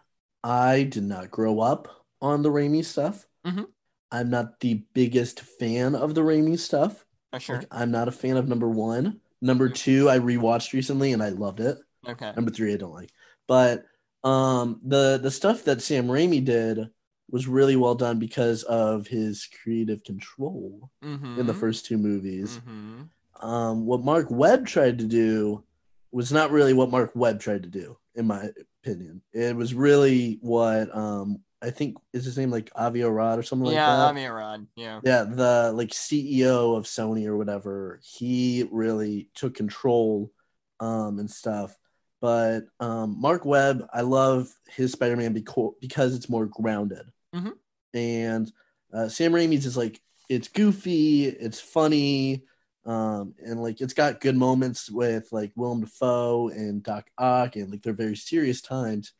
I 0.44 0.84
did 0.84 1.02
not 1.04 1.30
grow 1.30 1.60
up 1.60 2.04
on 2.20 2.42
the 2.42 2.50
Raimi 2.50 2.84
stuff. 2.84 3.26
Mhm. 3.46 3.66
I'm 4.10 4.30
not 4.30 4.60
the 4.60 4.84
biggest 4.94 5.40
fan 5.40 5.94
of 5.94 6.14
the 6.14 6.20
Raimi 6.22 6.58
stuff. 6.58 7.04
Oh, 7.32 7.38
sure. 7.38 7.58
Like, 7.58 7.68
I'm 7.70 7.90
not 7.90 8.08
a 8.08 8.12
fan 8.12 8.36
of 8.36 8.48
number 8.48 8.68
one. 8.68 9.20
Number 9.42 9.68
two, 9.68 10.08
I 10.08 10.18
rewatched 10.18 10.72
recently 10.72 11.12
and 11.12 11.22
I 11.22 11.30
loved 11.30 11.60
it. 11.60 11.76
Okay. 12.08 12.32
Number 12.36 12.50
three, 12.50 12.72
I 12.72 12.76
don't 12.76 12.94
like. 12.94 13.10
But 13.48 13.84
um, 14.24 14.80
the 14.84 15.18
the 15.22 15.30
stuff 15.30 15.64
that 15.64 15.82
Sam 15.82 16.06
Raimi 16.06 16.44
did 16.44 16.88
was 17.30 17.48
really 17.48 17.74
well 17.76 17.94
done 17.96 18.18
because 18.20 18.62
of 18.64 19.06
his 19.08 19.48
creative 19.62 20.02
control 20.04 20.90
Mm-hmm. 21.04 21.40
in 21.40 21.46
the 21.46 21.54
first 21.54 21.84
two 21.86 21.98
movies. 21.98 22.56
hmm 22.58 23.02
Um, 23.40 23.84
what 23.84 24.02
Marc 24.04 24.28
Webb 24.30 24.66
tried 24.66 24.98
to 25.00 25.04
do 25.04 25.64
was 26.12 26.32
not 26.32 26.50
really 26.52 26.72
what 26.72 26.90
Marc 26.90 27.10
Webb 27.14 27.40
tried 27.40 27.64
to 27.64 27.68
do, 27.68 27.98
in 28.14 28.26
my 28.26 28.48
opinion. 28.86 29.22
It 29.32 29.56
was 29.56 29.74
really 29.74 30.38
what 30.40 30.94
um, 30.96 31.38
I 31.62 31.70
think 31.70 31.96
is 32.12 32.24
his 32.24 32.38
name 32.38 32.50
like 32.50 32.70
Avi 32.74 33.02
Arad 33.02 33.38
or 33.38 33.42
something 33.42 33.72
Yeah, 33.72 33.88
like 33.88 33.98
that. 33.98 34.08
I 34.08 34.12
mean, 34.12 34.30
Rod. 34.30 34.66
Yeah. 34.76 35.00
yeah, 35.04 35.24
the 35.24 35.72
like 35.74 35.90
CEO 35.90 36.76
of 36.76 36.84
Sony 36.84 37.26
or 37.26 37.36
whatever, 37.36 38.00
he 38.02 38.68
really 38.70 39.30
took 39.34 39.54
control 39.54 40.32
um, 40.80 41.18
and 41.18 41.30
stuff. 41.30 41.76
But 42.20 42.64
um, 42.80 43.20
Marc 43.20 43.44
Webb, 43.44 43.86
I 43.92 44.00
love 44.00 44.48
his 44.68 44.92
Spider-Man 44.92 45.34
beco- 45.34 45.74
because 45.80 46.14
it's 46.14 46.28
more 46.28 46.46
grounded. 46.46 47.06
Mhm. 47.34 47.52
And 47.94 48.52
uh, 48.92 49.08
Sam 49.08 49.32
Raimi's 49.32 49.66
is 49.66 49.76
like 49.76 50.00
it's 50.28 50.48
goofy, 50.48 51.26
it's 51.26 51.60
funny, 51.60 52.44
um, 52.86 53.34
and 53.44 53.60
like 53.60 53.80
it's 53.80 53.94
got 53.94 54.20
good 54.20 54.36
moments 54.36 54.90
with 54.90 55.28
like 55.32 55.52
Willem 55.56 55.80
Dafoe 55.80 56.48
and 56.48 56.82
Doc 56.82 57.10
Ock, 57.18 57.56
and 57.56 57.70
like 57.70 57.82
they're 57.82 57.92
very 57.92 58.16
serious 58.16 58.60
times, 58.60 59.12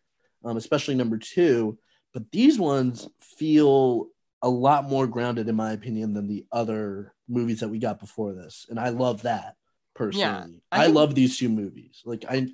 um, 0.44 0.57
especially 0.57 0.94
number 0.94 1.18
two. 1.18 1.79
But 2.14 2.31
these 2.31 2.59
ones 2.59 3.09
feel 3.20 4.07
a 4.40 4.48
lot 4.48 4.88
more 4.88 5.07
grounded, 5.07 5.48
in 5.48 5.57
my 5.57 5.72
opinion, 5.72 6.14
than 6.14 6.29
the 6.29 6.46
other 6.52 7.12
movies 7.29 7.61
that 7.61 7.68
we 7.68 7.79
got 7.79 7.98
before 7.98 8.33
this, 8.33 8.66
and 8.70 8.79
I 8.79 8.90
love 8.90 9.22
that 9.22 9.57
personally. 9.94 10.62
I 10.70 10.83
I, 10.83 10.85
think- 10.85 10.94
love 10.94 11.14
these 11.14 11.37
two 11.38 11.48
movies. 11.48 12.02
Like 12.05 12.24
I, 12.29 12.48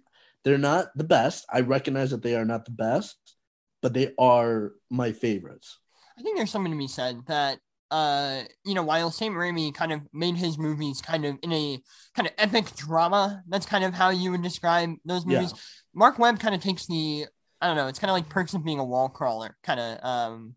they're 0.45 0.59
not 0.59 0.97
the 0.97 1.05
best. 1.05 1.45
I 1.53 1.61
recognize 1.61 2.11
that 2.11 2.23
they 2.23 2.37
are 2.37 2.45
not 2.47 2.65
the 2.65 2.71
best, 2.73 3.17
but 3.83 3.93
they 3.93 4.13
are 4.19 4.73
my 4.91 5.13
favorites. 5.13 5.79
I 6.19 6.23
think 6.23 6.37
there's 6.37 6.51
something 6.51 6.73
to 6.73 6.79
be 6.79 6.89
said 6.89 7.21
that 7.27 7.59
uh 7.93 8.43
you 8.65 8.75
know 8.75 8.83
while 8.83 9.11
Sam 9.11 9.35
Raimi 9.35 9.73
kind 9.75 9.93
of 9.93 10.01
made 10.13 10.37
his 10.37 10.59
movies 10.59 11.01
kind 11.01 11.25
of 11.25 11.39
in 11.43 11.53
a 11.53 11.79
kind 12.17 12.27
of 12.27 12.35
epic 12.39 12.75
drama, 12.75 13.43
that's 13.49 13.67
kind 13.67 13.85
of 13.85 13.93
how 13.95 14.11
you 14.11 14.31
would 14.33 14.43
describe 14.43 14.91
those 15.05 15.25
Yeah. 15.27 15.39
movies. 15.41 15.55
Marc 15.95 16.19
Webb 16.19 16.41
kind 16.41 16.55
of 16.55 16.61
takes 16.63 16.87
the 16.87 17.27
I 17.61 17.67
don't 17.69 17.77
know, 17.77 17.87
it's 17.89 17.99
kind 18.01 18.11
of 18.11 18.15
like 18.17 18.29
perks 18.29 18.55
of 18.55 18.65
being 18.65 18.81
a 18.81 18.85
wall 18.85 19.09
crawler 19.09 19.57
kind 19.63 19.79
of 19.79 19.99
um 20.05 20.55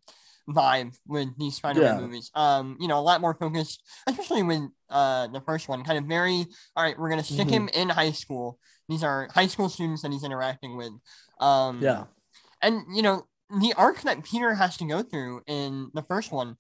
vibe 0.47 0.95
with 1.07 1.29
these 1.39 1.55
Spider-Man 1.55 1.95
Yeah. 1.95 2.01
movies. 2.01 2.29
Um, 2.35 2.77
you 2.79 2.87
know, 2.87 2.99
a 2.99 3.01
lot 3.09 3.19
more 3.19 3.33
focused, 3.33 3.81
especially 4.07 4.43
with 4.43 4.61
uh 4.89 5.27
the 5.27 5.41
first 5.41 5.67
one, 5.67 5.83
kind 5.83 5.97
of 5.99 6.05
very 6.05 6.45
all 6.75 6.83
right, 6.83 6.97
we're 6.97 7.09
gonna 7.09 7.23
stick 7.23 7.47
Mhm. 7.47 7.51
him 7.57 7.69
in 7.73 7.89
high 7.89 8.11
school. 8.11 8.59
These 8.87 9.03
are 9.03 9.27
high 9.33 9.47
school 9.47 9.69
students 9.69 10.01
that 10.03 10.11
he's 10.11 10.23
interacting 10.23 10.77
with. 10.77 10.93
Um 11.39 11.81
Yeah, 11.81 12.05
and 12.61 12.81
you 12.95 13.01
know 13.01 13.27
the 13.61 13.73
arc 13.77 14.01
that 14.01 14.23
Peter 14.23 14.55
has 14.55 14.75
to 14.77 14.85
go 14.85 15.03
through 15.03 15.41
in 15.47 15.89
the 15.93 16.01
first 16.03 16.31
one, 16.31 16.55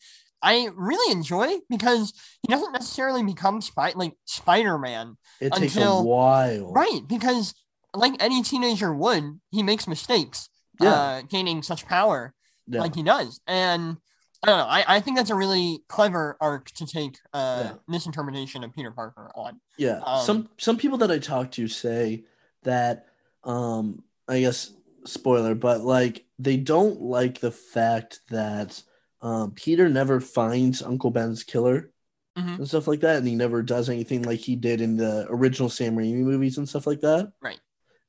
I 0.45 0.69
really 0.75 1.11
enjoy 1.11 1.47
because 1.69 2.13
he 2.43 2.53
doesn't 2.53 2.71
necessarily 2.71 3.23
become 3.23 3.61
spy 3.61 3.93
like 3.95 4.13
Spider 4.25 4.77
Man, 4.77 5.17
it 5.41 5.51
takes 5.53 5.75
a 5.75 5.79
Until- 5.79 6.03
while. 6.05 6.71
right? 6.71 7.01
Because 7.07 7.53
like 7.93 8.13
any 8.19 8.43
teenager 8.43 8.93
would, 8.93 9.39
he 9.51 9.63
makes 9.63 9.87
mistakes, 9.87 10.49
Yeah. 10.79 10.93
uh, 10.93 11.21
gaining 11.23 11.63
such 11.63 11.85
power 11.85 12.33
Yeah. 12.67 12.81
like 12.81 12.93
he 12.95 13.03
does, 13.03 13.39
and 13.47 13.97
I 14.43 14.47
don't 14.47 14.57
know. 14.59 14.65
I, 14.65 14.83
I 14.97 14.99
think 14.99 15.17
that's 15.17 15.31
a 15.31 15.35
really 15.35 15.79
clever 15.89 16.37
arc 16.39 16.69
to 16.73 16.85
take 16.85 17.17
uh, 17.33 17.61
Yeah. 17.63 17.73
this 17.87 18.05
interpretation 18.05 18.63
of 18.63 18.73
Peter 18.73 18.91
Parker 18.91 19.31
on. 19.35 19.59
Yeah. 19.77 20.01
Um, 20.05 20.23
some 20.25 20.49
some 20.59 20.77
people 20.77 20.99
that 20.99 21.09
I 21.11 21.17
talk 21.19 21.51
to 21.51 21.67
say 21.67 22.25
that 22.63 23.07
um 23.43 24.03
I 24.27 24.41
guess 24.41 24.71
spoiler, 25.05 25.55
but 25.55 25.81
like 25.81 26.25
they 26.37 26.57
don't 26.57 27.01
like 27.01 27.39
the 27.39 27.51
fact 27.51 28.19
that 28.29 28.83
um 29.21 29.51
Peter 29.51 29.89
never 29.89 30.19
finds 30.19 30.81
Uncle 30.81 31.11
Ben's 31.11 31.43
killer 31.43 31.91
Mhm. 32.37 32.57
and 32.57 32.67
stuff 32.67 32.87
like 32.87 32.99
that, 32.99 33.17
and 33.17 33.27
he 33.27 33.35
never 33.35 33.61
does 33.63 33.89
anything 33.89 34.23
like 34.23 34.39
he 34.41 34.55
did 34.57 34.81
in 34.81 34.97
the 34.97 35.25
original 35.29 35.69
Sam 35.69 35.95
Raimi 35.95 36.15
movies 36.23 36.57
and 36.57 36.67
stuff 36.67 36.85
like 36.85 36.99
that. 37.01 37.31
Right. 37.41 37.59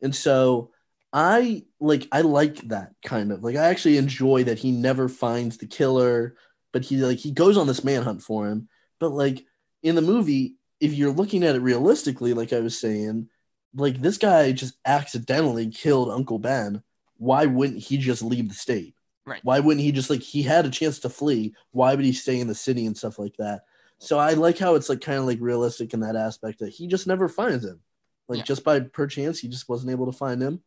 And 0.03 0.15
so 0.15 0.73
I 1.13 1.65
like 1.81 2.09
I 2.11 2.23
like 2.23 2.57
that 2.69 2.93
kind 3.05 3.31
of 3.31 3.45
like 3.45 3.55
I 3.57 3.67
actually 3.67 3.97
enjoy 3.99 4.45
that 4.45 4.59
he 4.59 4.73
never 4.73 5.09
finds 5.09 5.59
the 5.59 5.67
killer, 5.67 6.37
but 6.73 6.85
he 6.85 6.97
like 6.97 7.19
he 7.19 7.31
goes 7.31 7.57
on 7.57 7.69
this 7.69 7.85
manhunt 7.85 8.21
for 8.23 8.49
him. 8.49 8.69
But 8.99 9.13
like 9.13 9.45
in 9.85 9.95
the 9.95 10.03
movie, 10.03 10.57
if 10.81 10.93
you're 10.93 11.13
looking 11.13 11.45
at 11.45 11.55
it 11.55 11.61
realistically, 11.61 12.35
like 12.35 12.53
I 12.53 12.59
was 12.61 12.79
saying, 12.79 13.29
like 13.75 14.01
this 14.03 14.19
guy 14.19 14.51
just 14.51 14.75
accidentally 14.85 15.69
killed 15.71 16.11
Uncle 16.11 16.41
Ben. 16.41 16.83
Why 17.19 17.47
wouldn't 17.47 17.79
he 17.85 17.97
just 17.97 18.23
leave 18.23 18.49
the 18.49 18.55
state? 18.57 18.96
Right. 19.27 19.41
Why 19.43 19.61
wouldn't 19.61 19.85
he 19.85 19.93
just 19.93 20.09
like 20.09 20.23
he 20.23 20.43
had 20.43 20.67
a 20.67 20.71
chance 20.71 21.01
to 21.01 21.09
flee? 21.09 21.55
Why 21.73 21.95
would 21.95 22.05
he 22.05 22.13
stay 22.13 22.39
in 22.41 22.47
the 22.47 22.55
city 22.55 22.87
and 22.87 22.97
stuff 22.97 23.19
like 23.19 23.37
that? 23.39 23.63
So 23.99 24.19
I 24.19 24.35
like 24.35 24.59
how 24.59 24.75
it's 24.75 24.89
like 24.89 25.01
kind 25.01 25.19
of 25.19 25.25
like 25.25 25.39
realistic 25.41 25.95
in 25.95 26.01
that 26.01 26.17
aspect 26.17 26.61
that 26.61 26.69
he 26.71 26.87
just 26.87 27.07
never 27.07 27.29
finds 27.29 27.65
him. 27.65 27.81
Like 28.29 28.39
Yeah. 28.39 28.45
just 28.45 28.63
by 28.63 28.81
perchance, 28.81 29.39
he 29.39 29.49
just 29.49 29.69
wasn't 29.69 29.91
able 29.91 30.07
to 30.07 30.17
find 30.17 30.41
him. 30.41 30.63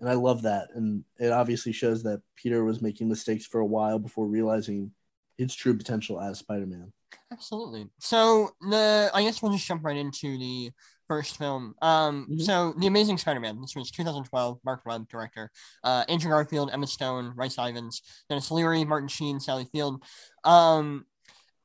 And 0.00 0.08
I 0.10 0.14
love 0.14 0.42
that. 0.42 0.68
And 0.74 1.04
it 1.18 1.30
obviously 1.30 1.72
shows 1.72 2.02
that 2.02 2.22
Peter 2.36 2.64
was 2.64 2.82
making 2.82 3.08
mistakes 3.08 3.46
for 3.46 3.60
a 3.60 3.66
while 3.66 3.98
before 3.98 4.26
realizing 4.26 4.90
his 5.38 5.54
true 5.54 5.76
potential 5.76 6.20
as 6.20 6.40
Spider 6.40 6.66
Man. 6.66 6.92
Absolutely. 7.30 7.88
So 7.98 8.50
the 8.60 9.10
I 9.14 9.22
guess 9.22 9.40
we'll 9.40 9.52
just 9.52 9.66
jump 9.66 9.84
right 9.84 9.96
into 9.96 10.36
the 10.38 10.72
first 11.12 11.36
film. 11.36 11.74
Um, 11.82 12.26
Mhm. 12.30 12.42
so 12.42 12.72
the 12.78 12.86
Amazing 12.86 13.18
Spider-Man. 13.18 13.60
This 13.60 13.76
was 13.76 13.90
2012. 13.90 14.58
Marc 14.64 14.80
Webb, 14.86 15.08
director. 15.08 15.50
Uh, 15.84 16.04
Andrew 16.08 16.30
Garfield, 16.30 16.70
Emma 16.72 16.86
Stone, 16.86 17.32
Rhys 17.36 17.56
Ifans, 17.56 18.00
Denis 18.28 18.50
Leary, 18.50 18.84
Martin 18.84 19.08
Sheen, 19.08 19.38
Sally 19.40 19.66
Field. 19.72 20.02
Um, 20.44 21.04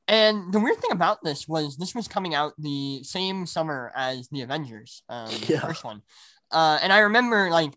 and 0.06 0.52
the 0.52 0.60
weird 0.60 0.78
thing 0.80 0.92
about 0.92 1.18
this 1.22 1.46
was 1.48 1.76
this 1.76 1.94
was 1.94 2.08
coming 2.08 2.34
out 2.34 2.52
the 2.58 3.02
same 3.04 3.46
summer 3.46 3.92
as 3.94 4.28
the 4.30 4.42
Avengers. 4.42 5.02
Um, 5.08 5.28
the 5.46 5.58
first 5.60 5.84
one. 5.84 6.02
Uh, 6.50 6.78
and 6.82 6.92
I 6.92 7.00
remember 7.00 7.50
like 7.50 7.72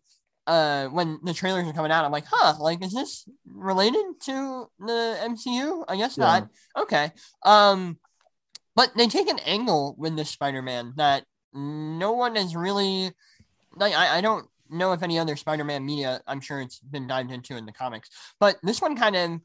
uh 0.48 0.88
when 0.88 1.20
the 1.24 1.34
trailers 1.34 1.66
were 1.66 1.74
coming 1.74 1.92
out, 1.92 2.04
I'm 2.06 2.12
like, 2.12 2.26
huh, 2.30 2.56
like 2.60 2.84
is 2.84 2.94
this 2.94 3.28
related 3.46 4.06
to 4.28 4.66
the 4.80 5.00
MCU? 5.32 5.84
I 5.88 5.96
guess 5.98 6.18
Yeah. 6.18 6.26
not. 6.26 6.50
Okay. 6.84 7.12
Um, 7.44 7.98
but 8.76 8.96
they 8.96 9.08
take 9.08 9.28
an 9.30 9.40
angle 9.40 9.96
with 9.98 10.16
this 10.16 10.30
Spider-Man 10.30 10.94
that 10.96 11.26
no 11.54 12.14
one 12.14 12.36
has 12.36 12.56
really 12.56 13.12
like. 13.76 13.94
I, 13.94 14.18
I 14.18 14.22
don't 14.22 14.48
know 14.70 14.94
if 14.94 15.04
any 15.04 15.20
other 15.20 15.36
Spider-Man 15.36 15.86
media. 15.86 16.22
I'm 16.28 16.42
sure 16.42 16.62
it's 16.62 16.80
been 16.80 17.08
dived 17.08 17.32
into 17.32 17.56
in 17.58 17.66
the 17.66 17.72
comics, 17.72 18.10
but 18.40 18.58
this 18.64 18.82
one 18.82 18.96
kind 18.96 19.16
of 19.16 19.40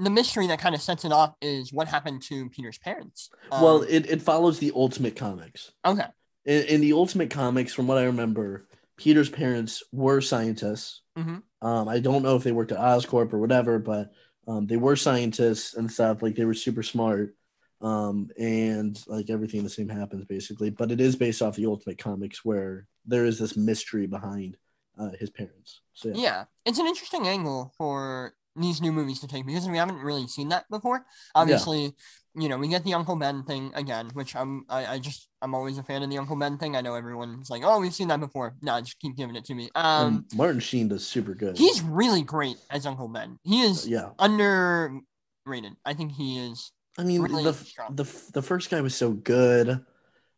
the 0.00 0.10
mystery 0.10 0.46
that 0.46 0.60
kind 0.60 0.74
of 0.76 0.80
sets 0.80 1.04
it 1.04 1.10
off 1.10 1.34
is 1.42 1.72
what 1.72 1.88
happened 1.88 2.22
to 2.22 2.48
Peter's 2.50 2.78
parents. 2.78 3.30
well, 3.50 3.78
Um, 3.82 3.86
it, 3.88 4.08
it 4.08 4.22
follows 4.22 4.60
the 4.60 4.70
Ultimate 4.76 5.16
Comics. 5.16 5.72
okay, 5.84 6.04
In, 6.44 6.62
in 6.66 6.80
the 6.80 6.92
Ultimate 6.92 7.30
Comics, 7.30 7.74
from 7.74 7.88
what 7.88 7.98
I 7.98 8.04
remember, 8.04 8.68
Peter's 8.96 9.28
parents 9.28 9.82
were 9.92 10.20
scientists. 10.20 11.02
Mhm. 11.18 11.42
Um, 11.60 11.88
I 11.88 11.98
don't 11.98 12.22
know 12.22 12.36
if 12.36 12.44
they 12.44 12.52
worked 12.52 12.70
at 12.70 12.78
Oscorp 12.78 13.32
or 13.32 13.38
whatever, 13.38 13.80
but 13.80 14.12
um, 14.46 14.68
they 14.68 14.76
were 14.76 14.94
scientists 14.94 15.74
and 15.74 15.90
stuff. 15.90 16.22
Like 16.22 16.36
they 16.36 16.44
were 16.44 16.54
super 16.54 16.84
smart. 16.84 17.34
Um, 17.80 18.30
and 18.38 19.00
like 19.06 19.30
everything 19.30 19.62
the 19.62 19.70
same 19.70 19.88
happens 19.88 20.24
basically. 20.24 20.70
But 20.70 20.90
it 20.90 21.00
is 21.00 21.16
based 21.16 21.42
off 21.42 21.56
the 21.56 21.66
Ultimate 21.66 21.98
Comics 21.98 22.44
where 22.44 22.86
there 23.06 23.24
is 23.24 23.38
this 23.38 23.56
mystery 23.56 24.06
behind 24.06 24.56
uh, 24.98 25.10
his 25.18 25.30
parents. 25.30 25.80
So 25.94 26.08
yeah. 26.08 26.14
yeah, 26.16 26.44
it's 26.64 26.78
an 26.78 26.86
interesting 26.86 27.28
angle 27.28 27.72
for 27.78 28.34
these 28.56 28.80
new 28.80 28.92
movies 28.92 29.20
to 29.20 29.28
take 29.28 29.46
because 29.46 29.68
we 29.68 29.78
haven't 29.78 29.98
really 29.98 30.26
seen 30.26 30.48
that 30.48 30.68
before. 30.68 31.04
Obviously, 31.34 31.94
you 32.34 32.48
know, 32.48 32.58
we 32.58 32.68
get 32.68 32.84
the 32.84 32.94
Uncle 32.94 33.16
Ben 33.16 33.42
thing 33.44 33.70
again, 33.74 34.10
which 34.12 34.34
I'm 34.34 34.64
I, 34.68 34.86
I 34.86 34.98
just 34.98 35.28
I'm 35.40 35.54
always 35.54 35.78
a 35.78 35.82
fan 35.82 36.02
of 36.02 36.10
the 36.10 36.18
Uncle 36.18 36.36
Ben 36.36 36.58
thing. 36.58 36.76
I 36.76 36.80
know 36.80 36.94
everyone's 36.94 37.50
like, 37.50 37.62
oh, 37.64 37.80
we've 37.80 37.94
seen 37.94 38.08
that 38.08 38.20
before. 38.20 38.54
No, 38.62 38.80
just 38.80 38.98
keep 38.98 39.16
giving 39.16 39.36
it 39.36 39.44
to 39.46 39.54
me. 39.54 39.70
Um, 39.74 40.26
And 40.30 40.38
Martin 40.38 40.60
Sheen 40.60 40.88
does 40.88 41.06
super 41.06 41.34
good. 41.34 41.56
he's 41.56 41.82
really 41.82 42.22
great 42.22 42.56
as 42.70 42.86
Uncle 42.86 43.08
Ben. 43.08 43.38
He 43.44 43.62
is 43.62 43.86
yeah. 43.86 44.10
under 44.18 45.00
underrated. 45.46 45.76
I 45.84 45.94
think 45.94 46.12
he 46.12 46.38
is. 46.38 46.72
I 46.98 47.04
mean, 47.04 47.22
really 47.22 47.44
the 47.44 47.54
strong. 47.54 47.94
the 47.94 48.04
the 48.32 48.42
first 48.42 48.70
guy 48.70 48.80
was 48.80 48.94
so 48.94 49.12
good, 49.12 49.68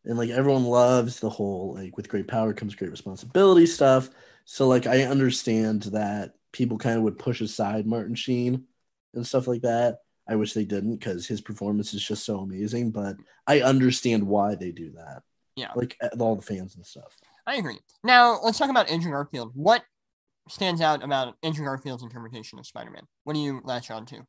and 0.04 0.18
like 0.18 0.30
everyone 0.30 0.64
loves 0.64 1.18
the 1.18 1.30
whole 1.30 1.74
like 1.74 1.96
with 1.96 2.08
great 2.08 2.28
power 2.28 2.52
comes 2.52 2.74
great 2.74 2.90
responsibility 2.90 3.66
stuff. 3.66 4.10
So 4.44 4.68
like 4.68 4.86
I 4.86 5.04
understand 5.04 5.84
that 5.84 6.34
people 6.52 6.78
kind 6.78 6.96
of 6.96 7.02
would 7.02 7.18
push 7.18 7.40
aside 7.40 7.86
Martin 7.86 8.14
Sheen 8.14 8.64
and 9.14 9.26
stuff 9.26 9.46
like 9.46 9.62
that. 9.62 9.98
I 10.28 10.36
wish 10.36 10.52
they 10.52 10.64
didn't 10.64 10.96
because 10.96 11.26
his 11.26 11.40
performance 11.40 11.94
is 11.94 12.06
just 12.06 12.24
so 12.24 12.40
amazing. 12.40 12.90
But 12.90 13.16
I 13.46 13.62
understand 13.62 14.26
why 14.26 14.54
they 14.54 14.70
do 14.70 14.90
that. 14.92 15.22
Yeah. 15.56 15.72
like 15.74 15.96
all 16.18 16.36
the 16.36 16.42
fans 16.42 16.76
and 16.76 16.86
stuff. 16.86 17.16
I 17.46 17.56
agree. 17.56 17.78
Now 18.04 18.38
let's 18.42 18.58
talk 18.58 18.70
about 18.70 18.88
Andrew 18.88 19.10
Garfield. 19.10 19.50
What 19.54 19.82
stands 20.48 20.80
out 20.80 21.02
about 21.02 21.36
Andrew 21.42 21.64
Garfield's 21.64 22.02
interpretation 22.02 22.58
of 22.58 22.66
Spider-Man? 22.66 23.02
What 23.24 23.34
do 23.34 23.40
you 23.40 23.60
latch 23.64 23.90
on 23.90 24.06
to? 24.06 24.26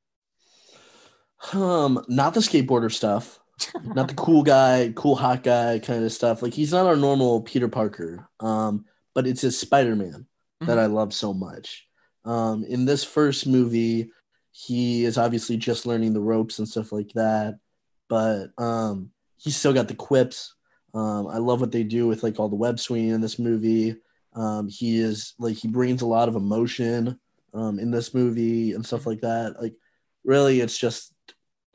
Um, 1.53 2.03
not 2.07 2.33
the 2.33 2.39
skateboarder 2.39 2.91
stuff. 2.91 3.39
not 3.83 4.07
the 4.07 4.15
cool 4.15 4.43
guy, 4.43 4.91
cool 4.95 5.15
hot 5.15 5.43
guy 5.43 5.79
kind 5.79 6.03
of 6.03 6.11
stuff. 6.11 6.41
Like 6.41 6.53
he's 6.53 6.71
not 6.71 6.85
our 6.85 6.95
normal 6.95 7.41
Peter 7.41 7.67
Parker. 7.67 8.27
Um, 8.39 8.85
but 9.13 9.27
it's 9.27 9.41
his 9.41 9.59
Spider-Man 9.59 10.25
that 10.61 10.79
I 10.79 10.85
love 10.85 11.13
so 11.13 11.33
much. 11.33 11.87
Um, 12.23 12.63
in 12.63 12.85
this 12.85 13.03
first 13.03 13.47
movie, 13.47 14.11
he 14.51 15.05
is 15.05 15.17
obviously 15.17 15.57
just 15.57 15.85
learning 15.85 16.13
the 16.13 16.21
ropes 16.21 16.59
and 16.59 16.67
stuff 16.67 16.91
like 16.91 17.11
that, 17.13 17.59
but 18.09 18.51
um, 18.57 19.11
he's 19.37 19.55
still 19.55 19.73
got 19.73 19.87
the 19.87 19.95
quips. 19.95 20.55
Um, 20.93 21.27
I 21.27 21.37
love 21.37 21.61
what 21.61 21.71
they 21.71 21.83
do 21.83 22.07
with 22.07 22.21
like 22.21 22.39
all 22.39 22.49
the 22.49 22.55
web 22.55 22.79
swinging 22.79 23.11
in 23.11 23.21
this 23.21 23.39
movie. 23.39 23.95
Um, 24.33 24.67
he 24.67 24.99
is 24.99 25.33
like 25.39 25.57
he 25.57 25.67
brings 25.67 26.01
a 26.01 26.07
lot 26.07 26.29
of 26.29 26.35
emotion 26.35 27.19
um, 27.53 27.79
in 27.79 27.91
this 27.91 28.13
movie 28.13 28.73
and 28.73 28.85
stuff 28.85 29.05
like 29.05 29.21
that. 29.21 29.61
Like 29.61 29.73
really, 30.23 30.61
it's 30.61 30.77
just 30.77 31.10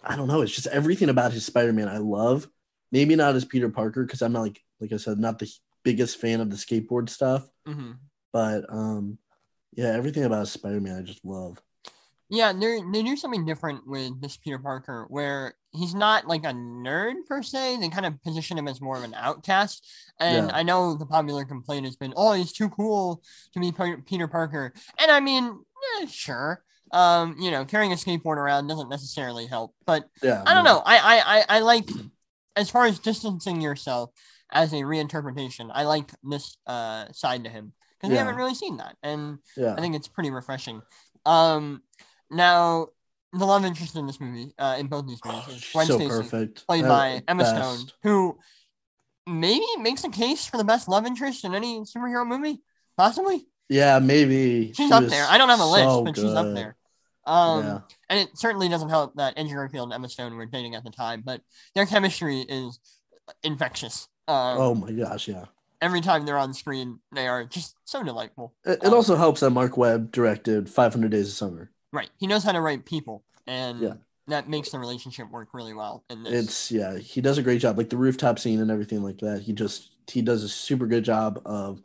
I 0.06 0.16
don't 0.16 0.28
know. 0.28 0.42
It's 0.42 0.52
just 0.54 0.68
everything 0.68 1.08
about 1.08 1.32
his 1.32 1.44
Spider-Man 1.44 1.88
I 1.88 1.98
love. 1.98 2.48
Maybe 2.92 3.16
not 3.16 3.34
as 3.34 3.44
Peter 3.44 3.68
Parker 3.68 4.04
because 4.04 4.22
I'm 4.22 4.32
not 4.32 4.42
like 4.42 4.60
like 4.80 4.92
I 4.92 4.96
said, 4.98 5.18
not 5.18 5.38
the 5.38 5.50
biggest 5.82 6.18
fan 6.20 6.40
of 6.40 6.50
the 6.50 6.56
skateboard 6.56 7.08
stuff, 7.08 7.48
hmm 7.66 7.92
but 8.32 8.64
um, 8.68 9.18
yeah, 9.74 9.92
everything 9.92 10.24
about 10.24 10.48
Spider-Man 10.48 10.98
I 10.98 11.02
just 11.02 11.24
love. 11.24 11.60
Yeah, 12.28 12.52
they 12.52 12.82
they 12.92 13.02
do 13.02 13.16
something 13.16 13.44
different 13.46 13.86
with 13.86 14.20
this 14.20 14.36
Peter 14.36 14.58
Parker, 14.58 15.06
where 15.08 15.54
he's 15.72 15.94
not 15.94 16.26
like 16.26 16.44
a 16.44 16.52
nerd 16.52 17.24
per 17.28 17.42
se. 17.42 17.78
They 17.80 17.88
kind 17.88 18.04
of 18.06 18.20
position 18.22 18.58
him 18.58 18.66
as 18.66 18.80
more 18.80 18.96
of 18.96 19.04
an 19.04 19.14
outcast. 19.14 19.86
And 20.18 20.48
Yeah. 20.48 20.56
I 20.56 20.62
know 20.64 20.94
the 20.94 21.06
popular 21.06 21.44
complaint 21.44 21.86
has 21.86 21.96
been, 21.96 22.12
"Oh, 22.16 22.32
he's 22.32 22.52
too 22.52 22.68
cool 22.68 23.22
to 23.52 23.60
be 23.60 23.72
Peter 24.06 24.26
Parker." 24.26 24.72
And 24.98 25.10
I 25.10 25.20
mean, 25.20 25.60
sure, 26.08 26.64
um, 26.92 27.36
you 27.38 27.50
know, 27.50 27.64
carrying 27.64 27.92
a 27.92 27.96
skateboard 27.96 28.36
around 28.36 28.66
doesn't 28.66 28.88
necessarily 28.88 29.46
help. 29.46 29.74
But 29.86 30.04
Yeah, 30.22 30.42
I 30.46 30.54
don't 30.54 30.64
no. 30.64 30.74
know. 30.74 30.82
I 30.84 30.98
I 30.98 31.38
I, 31.38 31.44
I 31.56 31.60
like 31.60 31.88
as 32.54 32.70
far 32.70 32.86
as 32.86 32.98
distancing 32.98 33.60
yourself 33.60 34.10
as 34.52 34.72
a 34.72 34.76
reinterpretation. 34.76 35.70
I 35.72 35.84
like 35.84 36.10
this 36.22 36.56
uh 36.66 37.06
side 37.12 37.44
to 37.44 37.50
him 37.50 37.72
because 37.98 38.10
we 38.10 38.16
haven't 38.18 38.36
really 38.36 38.54
seen 38.54 38.76
that, 38.78 38.96
and 39.02 39.38
Yeah, 39.56 39.74
I 39.74 39.80
think 39.80 39.94
it's 39.96 40.08
pretty 40.08 40.30
refreshing. 40.30 40.82
Um, 41.24 41.82
now 42.30 42.88
the 43.32 43.44
love 43.44 43.64
interest 43.64 43.96
in 43.96 44.06
this 44.06 44.20
movie, 44.20 44.54
uh, 44.58 44.76
in 44.78 44.86
both 44.86 45.06
these 45.06 45.20
movies, 45.24 45.42
Oh, 45.48 45.52
is 45.52 45.64
Gwen 45.72 45.86
so 45.86 45.98
Stacy, 45.98 46.08
perfect. 46.08 46.66
played 46.66 46.84
Uh, 46.84 46.88
by 46.88 47.22
Emma 47.28 47.42
best. 47.42 47.56
Stone, 47.56 47.90
who 48.02 48.38
maybe 49.26 49.66
makes 49.78 50.04
a 50.04 50.08
case 50.08 50.46
for 50.46 50.56
the 50.56 50.64
best 50.64 50.88
love 50.88 51.06
interest 51.06 51.44
in 51.44 51.54
any 51.54 51.80
superhero 51.80 52.26
movie, 52.26 52.60
possibly. 52.96 53.46
Yeah, 53.68 53.98
maybe 53.98 54.72
She's 54.74 54.88
She 54.88 54.92
up 54.92 55.04
there. 55.04 55.26
I 55.28 55.38
don't 55.38 55.48
have 55.48 55.60
a 55.60 55.66
list, 55.66 55.84
so 55.84 56.04
but 56.04 56.16
she's 56.16 56.24
up 56.24 56.54
there. 56.54 56.76
Um, 57.26 57.64
yeah, 57.64 57.78
and 58.08 58.20
it 58.20 58.38
certainly 58.38 58.68
doesn't 58.68 58.88
help 58.88 59.16
that 59.16 59.36
Andrew 59.36 59.56
Garfield 59.56 59.86
and 59.88 59.94
Emma 59.94 60.08
Stone 60.08 60.36
were 60.36 60.46
dating 60.46 60.76
at 60.76 60.84
the 60.84 60.90
time, 60.90 61.22
but 61.26 61.40
their 61.74 61.84
chemistry 61.86 62.42
is 62.48 62.78
infectious. 63.42 64.08
Um, 64.28 64.58
oh 64.58 64.74
my 64.74 64.92
gosh, 64.92 65.28
yeah. 65.28 65.46
Every 65.82 66.00
time 66.00 66.24
they're 66.24 66.38
on 66.38 66.54
screen, 66.54 67.00
they 67.12 67.26
are 67.26 67.44
just 67.44 67.74
so 67.84 68.02
delightful. 68.02 68.54
It, 68.64 68.78
it 68.82 68.86
Um, 68.86 68.94
also 68.94 69.16
helps 69.16 69.40
that 69.40 69.50
Marc 69.50 69.76
Webb 69.76 70.10
directed 70.12 70.70
500 70.70 71.10
Days 71.10 71.28
of 71.28 71.34
Summer. 71.34 71.70
Right. 71.92 72.10
He 72.18 72.26
knows 72.26 72.44
how 72.44 72.52
to 72.52 72.60
write 72.60 72.84
people, 72.86 73.24
and 73.46 73.80
Yeah. 73.80 73.94
that 74.28 74.48
makes 74.48 74.70
the 74.70 74.78
relationship 74.78 75.30
work 75.30 75.48
really 75.52 75.74
well 75.74 76.04
in 76.08 76.22
this. 76.22 76.32
It's 76.32 76.70
yeah, 76.70 76.96
he 76.96 77.20
does 77.20 77.38
a 77.38 77.42
great 77.42 77.60
job. 77.60 77.76
Like 77.76 77.90
the 77.90 77.96
rooftop 77.96 78.38
scene 78.38 78.60
and 78.60 78.70
everything 78.70 79.02
like 79.02 79.18
that. 79.18 79.42
He 79.42 79.52
just 79.52 79.90
he 80.08 80.22
does 80.22 80.44
a 80.44 80.48
super 80.48 80.86
good 80.86 81.04
job 81.04 81.42
of 81.44 81.82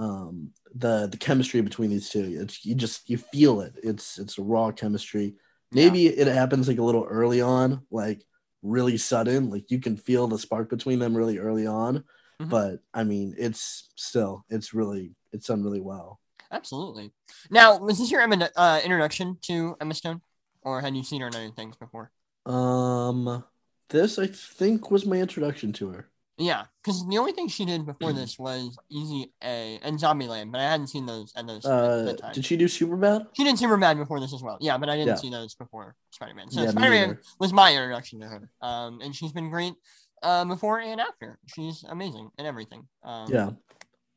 um 0.00 0.50
the 0.74 1.08
the 1.08 1.16
chemistry 1.16 1.60
between 1.60 1.90
these 1.90 2.08
two. 2.08 2.38
It's 2.40 2.64
you 2.64 2.74
just 2.74 3.08
you 3.10 3.18
feel 3.18 3.60
it. 3.60 3.74
It's 3.82 4.18
it's 4.18 4.38
a 4.38 4.42
raw 4.42 4.70
chemistry. 4.70 5.34
Maybe 5.72 6.08
it 6.08 6.26
happens 6.26 6.66
like 6.66 6.78
a 6.78 6.82
little 6.82 7.04
early 7.04 7.40
on, 7.40 7.82
like 7.92 8.24
really 8.62 8.96
sudden. 8.96 9.50
Like 9.50 9.70
you 9.70 9.78
can 9.78 9.96
feel 9.96 10.26
the 10.26 10.38
spark 10.38 10.68
between 10.70 10.98
them 10.98 11.16
really 11.16 11.38
early 11.38 11.66
on. 11.66 12.04
Mhm. 12.42 12.48
But 12.48 12.80
I 12.92 13.04
mean, 13.04 13.34
it's 13.38 13.90
still 13.94 14.44
it's 14.48 14.74
really 14.74 15.14
it's 15.32 15.46
done 15.46 15.62
really 15.62 15.80
well. 15.80 16.18
Absolutely. 16.50 17.12
Now, 17.50 17.78
was 17.78 17.98
this 17.98 18.10
your 18.10 18.22
uh, 18.22 18.80
introduction 18.82 19.38
to 19.42 19.76
Emma 19.80 19.94
Stone, 19.94 20.20
or 20.62 20.80
had 20.80 20.96
you 20.96 21.04
seen 21.04 21.20
her 21.20 21.28
in 21.28 21.34
other 21.36 21.50
things 21.54 21.76
before? 21.76 22.10
Um, 22.46 23.44
this 23.88 24.18
I 24.18 24.26
think 24.26 24.90
was 24.90 25.06
my 25.06 25.18
introduction 25.18 25.72
to 25.74 25.90
her. 25.90 26.10
Yeah, 26.42 26.64
because 26.82 27.06
the 27.06 27.18
only 27.18 27.32
thing 27.32 27.48
she 27.48 27.66
did 27.66 27.84
before 27.84 28.14
this 28.14 28.38
was 28.38 28.74
Easy 28.88 29.30
A 29.44 29.78
and 29.82 29.98
Zombieland, 29.98 30.50
but 30.50 30.60
I 30.62 30.64
hadn't 30.64 30.86
seen 30.86 31.04
those 31.04 31.32
at 31.36 31.46
those 31.46 31.66
at 31.66 31.70
Uh, 31.70 32.12
time. 32.16 32.32
did 32.32 32.46
she 32.46 32.56
do 32.56 32.64
Superbad? 32.64 33.26
She 33.34 33.44
did 33.44 33.56
Superbad 33.56 33.98
before 33.98 34.20
this 34.20 34.32
as 34.32 34.42
well. 34.42 34.56
Yeah, 34.58 34.78
but 34.78 34.88
I 34.88 34.96
didn't 34.96 35.08
Yeah. 35.08 35.14
see 35.16 35.28
those 35.30 35.54
before 35.54 35.96
Spider 36.10 36.32
Man. 36.34 36.50
So 36.50 36.62
Yeah, 36.62 36.70
Spider 36.70 36.90
Man 36.90 37.18
was 37.38 37.52
my 37.52 37.74
introduction 37.74 38.20
to 38.20 38.26
her. 38.28 38.50
Um, 38.62 39.00
and 39.02 39.14
she's 39.14 39.32
been 39.32 39.50
great 39.50 39.74
uh, 40.22 40.44
before 40.46 40.80
and 40.80 40.98
after. 41.00 41.38
She's 41.46 41.84
amazing 41.84 42.30
and 42.38 42.46
everything. 42.46 42.88
Um, 43.02 43.30
Yeah. 43.30 43.50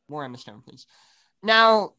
More 0.08 0.24
Emma 0.24 0.38
Stone, 0.38 0.62
please. 0.62 0.86
Now, 1.42 1.94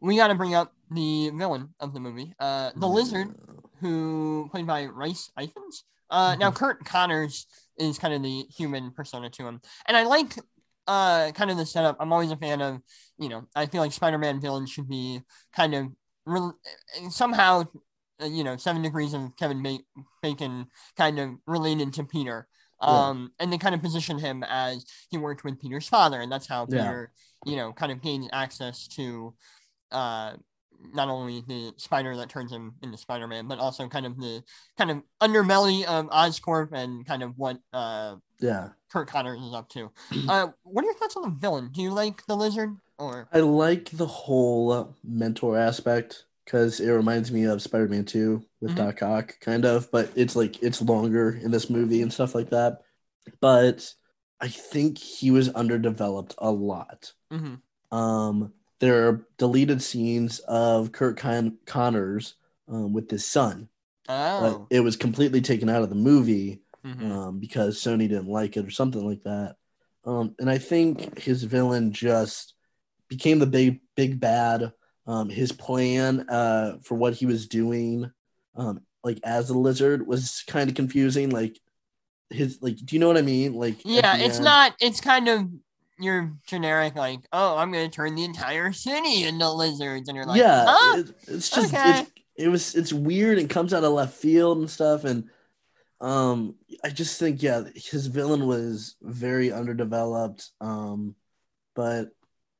we 0.00 0.16
got 0.16 0.28
to 0.28 0.34
bring 0.34 0.54
up 0.54 0.74
the 0.90 1.30
villain 1.34 1.74
of 1.78 1.92
the 1.92 2.00
movie, 2.00 2.34
uh, 2.40 2.70
the 2.74 2.86
Lizard, 2.88 3.34
who 3.80 4.48
played 4.50 4.66
by 4.66 4.84
Rhys 4.86 5.30
Ifans. 5.38 5.84
Uh, 6.10 6.34
now, 6.38 6.50
Curt 6.50 6.84
Connors 6.84 7.46
is 7.78 7.98
kind 7.98 8.14
of 8.14 8.22
the 8.22 8.44
human 8.56 8.90
persona 8.90 9.30
to 9.30 9.46
him, 9.46 9.60
and 9.86 9.96
I 9.96 10.04
like 10.04 10.34
uh 10.86 11.30
kind 11.32 11.50
of 11.50 11.56
the 11.56 11.66
setup. 11.66 11.96
I'm 12.00 12.12
always 12.12 12.30
a 12.30 12.36
fan 12.36 12.62
of, 12.62 12.80
you 13.18 13.28
know, 13.28 13.46
I 13.54 13.66
feel 13.66 13.82
like 13.82 13.92
Spider-Man 13.92 14.40
villains 14.40 14.70
should 14.70 14.88
be 14.88 15.20
kind 15.54 15.74
of 15.74 15.88
re- 16.24 16.52
somehow, 17.10 17.64
uh, 18.22 18.26
you 18.26 18.42
know, 18.42 18.56
Seven 18.56 18.82
Degrees 18.82 19.14
of 19.14 19.36
Kevin 19.36 19.62
ba- 19.62 20.02
Bacon 20.22 20.66
kind 20.96 21.18
of 21.18 21.30
related 21.46 21.92
to 21.94 22.04
Peter. 22.04 22.48
Yeah. 22.80 23.08
Um, 23.08 23.32
and 23.38 23.52
they 23.52 23.58
kind 23.58 23.74
of 23.74 23.82
position 23.82 24.18
him 24.18 24.44
as 24.48 24.84
he 25.10 25.18
worked 25.18 25.44
with 25.44 25.60
Peter's 25.60 25.88
father, 25.88 26.20
and 26.20 26.30
that's 26.30 26.46
how 26.46 26.66
Yeah. 26.70 26.82
Peter, 26.82 27.12
you 27.44 27.56
know, 27.56 27.72
kind 27.72 27.92
of 27.92 28.00
gains 28.00 28.28
access 28.32 28.88
to 28.88 29.34
uh 29.90 30.34
not 30.94 31.08
only 31.08 31.42
the 31.46 31.72
spider 31.76 32.16
that 32.16 32.28
turns 32.28 32.52
him 32.52 32.74
into 32.82 32.96
Spider-Man, 32.96 33.48
but 33.48 33.58
also 33.58 33.88
kind 33.88 34.06
of 34.06 34.16
the 34.18 34.42
kind 34.76 34.90
of 34.90 35.02
underbelly 35.20 35.84
of 35.84 36.06
Oscorp 36.10 36.72
and 36.72 37.06
kind 37.06 37.22
of 37.22 37.36
what 37.36 37.58
uh 37.72 38.16
Yeah. 38.40 38.70
Curt 38.90 39.08
Connors 39.08 39.40
is 39.42 39.54
up 39.54 39.68
to. 39.70 39.90
Uh, 40.28 40.48
what 40.62 40.82
are 40.82 40.86
your 40.86 40.94
thoughts 40.94 41.16
on 41.16 41.22
the 41.22 41.36
villain? 41.38 41.70
Do 41.72 41.82
you 41.82 41.90
like 41.90 42.24
the 42.26 42.36
lizard 42.36 42.76
or 42.98 43.28
I 43.32 43.40
like 43.40 43.90
the 43.90 44.06
whole 44.06 44.94
mentor 45.04 45.58
aspect 45.58 46.24
because 46.44 46.80
it 46.80 46.90
reminds 46.90 47.30
me 47.30 47.44
of 47.44 47.60
Spider-Man 47.60 48.04
2 48.06 48.42
with 48.60 48.72
Mhm. 48.72 48.76
Doc 48.76 49.02
Ock, 49.02 49.34
kind 49.40 49.64
of, 49.66 49.90
but 49.90 50.10
it's 50.16 50.34
like 50.34 50.62
it's 50.62 50.80
longer 50.80 51.30
in 51.42 51.50
this 51.50 51.68
movie 51.68 52.00
and 52.02 52.12
stuff 52.12 52.34
like 52.34 52.50
that. 52.50 52.78
But 53.40 53.92
I 54.40 54.48
think 54.48 54.96
he 54.98 55.30
was 55.30 55.48
underdeveloped 55.50 56.34
a 56.38 56.50
lot. 56.50 57.12
Mhm. 57.30 57.60
Um, 57.90 58.52
there 58.80 59.08
are 59.08 59.26
deleted 59.38 59.82
scenes 59.82 60.38
of 60.40 60.92
Curt 60.92 61.16
Con- 61.16 61.58
Connors 61.66 62.34
um, 62.68 62.92
with 62.92 63.10
his 63.10 63.24
son. 63.24 63.68
but 64.06 64.14
oh 64.14 64.66
it 64.70 64.80
was 64.80 64.96
completely 64.96 65.40
taken 65.40 65.68
out 65.68 65.82
of 65.82 65.88
the 65.88 65.94
movie 65.94 66.60
mhm. 66.84 67.10
um, 67.10 67.38
because 67.38 67.78
Sony 67.78 68.08
didn't 68.08 68.28
like 68.28 68.56
it 68.56 68.66
or 68.66 68.70
something 68.70 69.06
like 69.06 69.22
that. 69.24 69.56
Um, 70.04 70.34
and 70.38 70.48
I 70.48 70.58
think 70.58 71.18
his 71.18 71.42
villain 71.44 71.92
just 71.92 72.54
became 73.08 73.38
the 73.38 73.46
big 73.46 73.80
big 73.94 74.20
bad. 74.20 74.72
Um, 75.06 75.30
his 75.30 75.52
plan 75.52 76.28
uh, 76.28 76.78
for 76.82 76.94
what 76.94 77.14
he 77.14 77.24
was 77.24 77.48
doing, 77.48 78.10
um, 78.56 78.80
like 79.02 79.18
as 79.24 79.48
a 79.48 79.58
lizard, 79.58 80.06
was 80.06 80.44
kind 80.46 80.68
of 80.68 80.76
confusing. 80.76 81.30
Like 81.30 81.58
his 82.30 82.58
like, 82.60 82.76
do 82.76 82.94
you 82.94 83.00
know 83.00 83.08
what 83.08 83.16
I 83.16 83.22
mean? 83.22 83.54
Like, 83.54 83.78
yeah, 83.84 84.16
it's 84.18 84.36
end- 84.36 84.44
not. 84.44 84.74
It's 84.80 85.00
kind 85.00 85.28
of 85.28 85.48
your 85.98 86.32
generic 86.46 86.94
like, 86.96 87.20
oh, 87.32 87.56
I'm 87.56 87.72
gonna 87.72 87.88
turn 87.88 88.14
the 88.14 88.24
entire 88.24 88.72
city 88.72 89.24
into 89.24 89.50
lizards, 89.50 90.08
and 90.08 90.16
you're 90.16 90.26
like, 90.26 90.44
yeah, 90.44 90.66
huh? 90.66 90.98
it- 91.00 91.14
it's 91.26 91.50
just 91.50 91.74
Okay. 91.74 92.00
it's, 92.00 92.10
it 92.36 92.48
was 92.48 92.74
it's 92.74 92.92
weird 92.92 93.38
It 93.38 93.50
comes 93.50 93.74
out 93.74 93.84
of 93.84 93.92
left 93.92 94.14
field 94.16 94.58
and 94.58 94.70
stuff 94.70 95.04
and 95.04 95.28
Um, 96.00 96.56
I 96.84 96.90
just 96.90 97.18
think 97.20 97.42
yeah, 97.42 97.64
his 97.76 98.08
villain 98.08 98.46
was 98.46 98.96
very 99.02 99.52
underdeveloped. 99.52 100.50
Um, 100.60 101.16
but 101.76 102.10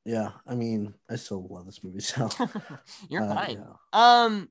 yeah, 0.05 0.31
I 0.47 0.55
mean, 0.55 0.93
I 1.09 1.17
still 1.17 1.47
love 1.49 1.65
this 1.67 1.83
movie. 1.83 2.01
So 2.01 2.29
You're 3.09 3.23
uh, 3.23 3.35
fine. 3.35 3.57
yeah. 3.57 3.73
Um, 3.93 4.49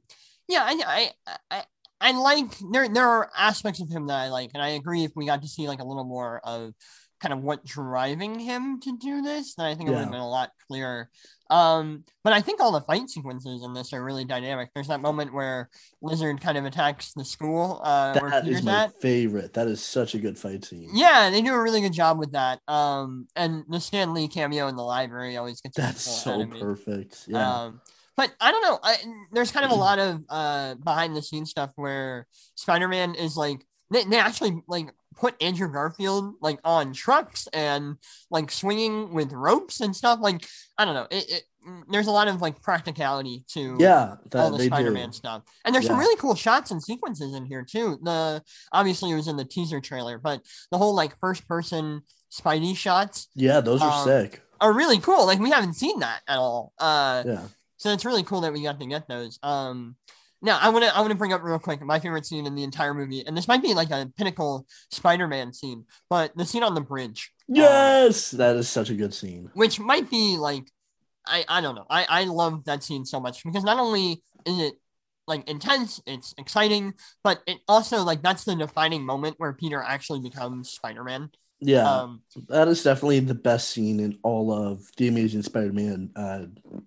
yeah, 0.49 0.65
I, 0.65 1.13
I, 1.27 1.37
I, 1.51 1.65
I 2.01 2.13
like 2.13 2.47
there. 2.73 2.89
There 2.89 3.07
are 3.09 3.31
aspects 3.37 3.81
of 3.81 3.91
him 3.91 4.07
that 4.07 4.17
I 4.19 4.29
like, 4.29 4.51
and 4.55 4.63
I 4.63 4.71
agree. 4.71 5.05
If 5.05 5.13
we 5.17 5.27
got 5.27 5.43
to 5.43 5.49
see 5.49 5.69
like 5.69 5.81
a 5.81 5.85
little 5.85 6.05
more 6.05 6.41
of 6.45 6.73
kind 7.21 7.33
of 7.33 7.43
what 7.43 7.65
driving 7.65 8.39
him 8.39 8.81
to 8.81 8.97
do 8.99 9.23
this, 9.23 9.55
then 9.55 9.67
I 9.67 9.75
think 9.75 9.89
it 9.89 9.93
would 9.93 10.01
have 10.01 10.11
been 10.11 10.21
a 10.21 10.29
lot 10.29 10.51
clearer. 10.69 11.09
Um, 11.51 12.05
but 12.25 12.33
I 12.35 12.43
think 12.43 12.61
all 12.61 12.73
the 12.73 12.83
fight 12.83 13.09
sequences 13.09 13.63
in 13.65 13.73
this 13.73 13.93
are 13.95 14.05
really 14.05 14.25
dynamic. 14.25 14.69
There's 14.75 14.89
that 14.89 15.01
moment 15.01 15.33
where 15.33 15.71
Lizard 16.03 16.41
kind 16.41 16.59
of 16.59 16.67
attacks 16.67 17.13
the 17.15 17.25
school 17.25 17.81
uh, 17.83 18.13
That 18.13 18.45
Peter's 18.45 18.63
my 18.63 18.85
at. 18.85 19.01
favorite. 19.01 19.55
That 19.55 19.67
is 19.67 19.83
such 19.83 20.15
a 20.15 20.19
good 20.19 20.37
fight 20.37 20.65
scene. 20.65 20.91
Yeah, 20.93 21.31
they 21.31 21.41
do 21.41 21.55
a 21.55 21.63
really 21.63 21.81
good 21.81 21.95
job 21.95 22.19
with 22.19 22.33
that. 22.33 22.61
Um, 22.69 23.29
and 23.35 23.65
the 23.69 23.81
Stan 23.81 24.13
Lee 24.13 24.29
cameo 24.29 24.69
in 24.69 24.77
the 24.77 24.83
library 24.83 25.37
always 25.39 25.61
gets 25.61 25.77
That's 25.77 26.03
so 26.03 26.47
perfect. 26.47 27.25
Yeah. 27.27 27.63
Um, 27.63 27.81
but 28.15 28.35
I 28.41 28.51
don't 28.51 28.63
know. 28.63 28.79
I, 28.83 28.97
there's 29.33 29.53
kind 29.53 29.65
of 29.65 29.71
a 29.71 29.77
lot 29.77 29.99
of 30.01 30.25
uh 30.29 30.75
behind 30.75 31.17
the 31.17 31.23
scenes 31.23 31.51
stuff 31.51 31.71
where 31.77 32.27
Spider-Man 32.57 33.15
is 33.15 33.37
like 33.37 33.65
they, 33.91 34.05
they 34.05 34.19
actually 34.19 34.63
like 34.69 34.93
put 35.17 35.41
Andrew 35.43 35.71
Garfield 35.73 36.35
like 36.41 36.61
on 36.65 36.93
trucks 36.93 37.49
and 37.53 37.97
like 38.31 38.51
swinging 38.51 39.13
with 39.15 39.33
ropes 39.33 39.81
and 39.81 39.95
stuff. 39.97 40.19
Like 40.21 40.47
I 40.77 40.85
don't 40.85 40.95
know. 40.95 41.07
It, 41.11 41.25
it 41.31 41.43
there's 41.91 42.07
a 42.07 42.11
lot 42.13 42.29
of 42.29 42.41
like 42.41 42.63
practicality 42.63 43.45
to 43.49 43.77
yeah, 43.79 44.15
all 44.35 44.51
the 44.57 44.65
Spider-Man 44.65 45.11
do. 45.11 45.13
stuff. 45.17 45.43
And 45.65 45.75
there's 45.75 45.87
some 45.87 45.99
really 45.99 46.17
cool 46.17 46.35
shots 46.35 46.71
and 46.71 46.83
sequences 46.83 47.35
in 47.35 47.45
here 47.45 47.63
too. 47.63 47.99
The 48.03 48.43
obviously 48.73 49.11
it 49.11 49.17
was 49.17 49.29
in 49.29 49.37
the 49.37 49.45
teaser 49.45 49.81
trailer, 49.81 50.19
but 50.19 50.41
the 50.71 50.79
whole 50.79 50.95
like 50.95 51.19
first 51.21 51.47
person 51.47 52.03
Spidey 52.33 52.77
shots 52.77 53.29
Yeah, 53.35 53.61
those 53.61 53.83
are 53.83 53.91
Um, 53.91 54.05
sick. 54.07 54.43
are 54.61 54.73
really 54.73 54.99
cool. 54.99 55.27
Like 55.27 55.41
we 55.41 55.51
haven't 55.51 55.75
seen 55.75 55.99
that 56.01 56.21
at 56.29 56.39
all. 56.39 56.73
Uh 56.79 57.25
Yeah. 57.27 57.43
so 57.77 57.91
it's 57.93 58.05
really 58.05 58.23
cool 58.23 58.43
that 58.43 58.53
we 58.53 58.63
got 58.63 58.79
to 58.81 58.87
get 58.87 59.09
those. 59.09 59.39
Um, 59.43 59.97
now 60.43 60.59
I 60.61 60.69
want 60.71 60.85
to 60.85 60.97
I 60.97 61.01
want 61.01 61.11
to 61.11 61.17
bring 61.19 61.33
up 61.33 61.43
real 61.43 61.59
quick 61.59 61.81
my 61.83 61.99
favorite 62.01 62.27
scene 62.27 62.47
in 62.47 62.55
the 62.55 62.65
entire 62.65 62.95
movie, 62.95 63.25
and 63.27 63.37
this 63.37 63.49
might 63.49 63.63
be 63.63 63.75
like 63.75 63.91
a 63.91 64.11
pinnacle 64.17 64.67
Spider-Man 64.91 65.53
scene, 65.53 65.85
but 66.11 66.37
the 66.37 66.45
scene 66.47 66.63
on 66.63 66.75
the 66.75 66.81
bridge, 66.81 67.33
um, 67.51 67.55
Yes, 67.57 68.31
that 68.33 68.57
is 68.57 68.69
such 68.69 68.91
a 68.91 68.95
good 68.95 69.15
scene. 69.15 69.51
which 69.55 69.81
might 69.81 70.11
be 70.11 70.37
like, 70.37 70.71
I 71.27 71.45
I 71.49 71.61
don't 71.61 71.75
know, 71.75 71.87
I 71.91 72.07
I 72.09 72.25
love 72.25 72.65
that 72.65 72.83
scene 72.83 73.05
so 73.05 73.21
much 73.21 73.45
because 73.45 73.65
not 73.65 73.79
only 73.79 74.23
is 74.47 74.59
it 74.61 74.75
like 75.27 75.49
intense, 75.49 76.01
it's 76.07 76.35
exciting, 76.39 76.95
but 77.23 77.43
it 77.47 77.59
also 77.69 78.03
like 78.03 78.23
that's 78.23 78.45
the 78.45 78.57
defining 78.57 79.05
moment 79.05 79.37
where 79.39 79.53
Peter 79.53 79.83
actually 79.83 80.21
becomes 80.21 80.71
Spider-Man. 80.71 81.31
Yeah, 81.61 81.89
Um, 82.03 82.23
that 82.49 82.69
is 82.69 82.85
definitely 82.85 83.19
the 83.21 83.35
best 83.35 83.71
scene 83.71 83.99
in 83.99 84.17
all 84.23 84.53
of 84.53 84.89
the 84.97 85.09
Amazing 85.09 85.43
Spider-Man 85.43 86.11
uh, 86.15 86.45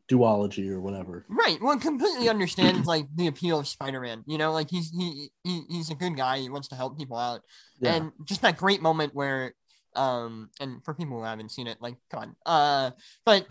duology 0.09 0.69
or 0.69 0.79
whatever. 0.79 1.25
Right. 1.27 1.61
Well, 1.61 1.77
completely 1.77 2.29
understands 2.29 2.87
like 2.87 3.05
the 3.13 3.27
appeal 3.27 3.59
of 3.59 3.67
Spider-Man. 3.67 4.23
You 4.27 4.37
know, 4.37 4.53
like 4.53 4.69
he's 4.69 4.89
he, 4.91 5.29
he 5.43 5.63
he's 5.69 5.89
a 5.89 5.95
good 5.95 6.15
guy. 6.15 6.39
He 6.39 6.49
wants 6.49 6.69
to 6.69 6.75
help 6.75 6.97
people 6.97 7.17
out, 7.17 7.41
Yeah. 7.81 7.95
and 7.95 8.11
just 8.25 8.41
that 8.43 8.55
great 8.57 8.81
moment 8.81 9.13
where, 9.13 9.53
um, 9.95 10.49
and 10.61 10.83
for 10.85 10.93
people 10.93 11.17
who 11.17 11.23
haven't 11.25 11.51
seen 11.51 11.67
it, 11.67 11.77
like, 11.81 11.97
come 12.09 12.21
on, 12.21 12.35
uh, 12.45 12.91
but 13.25 13.47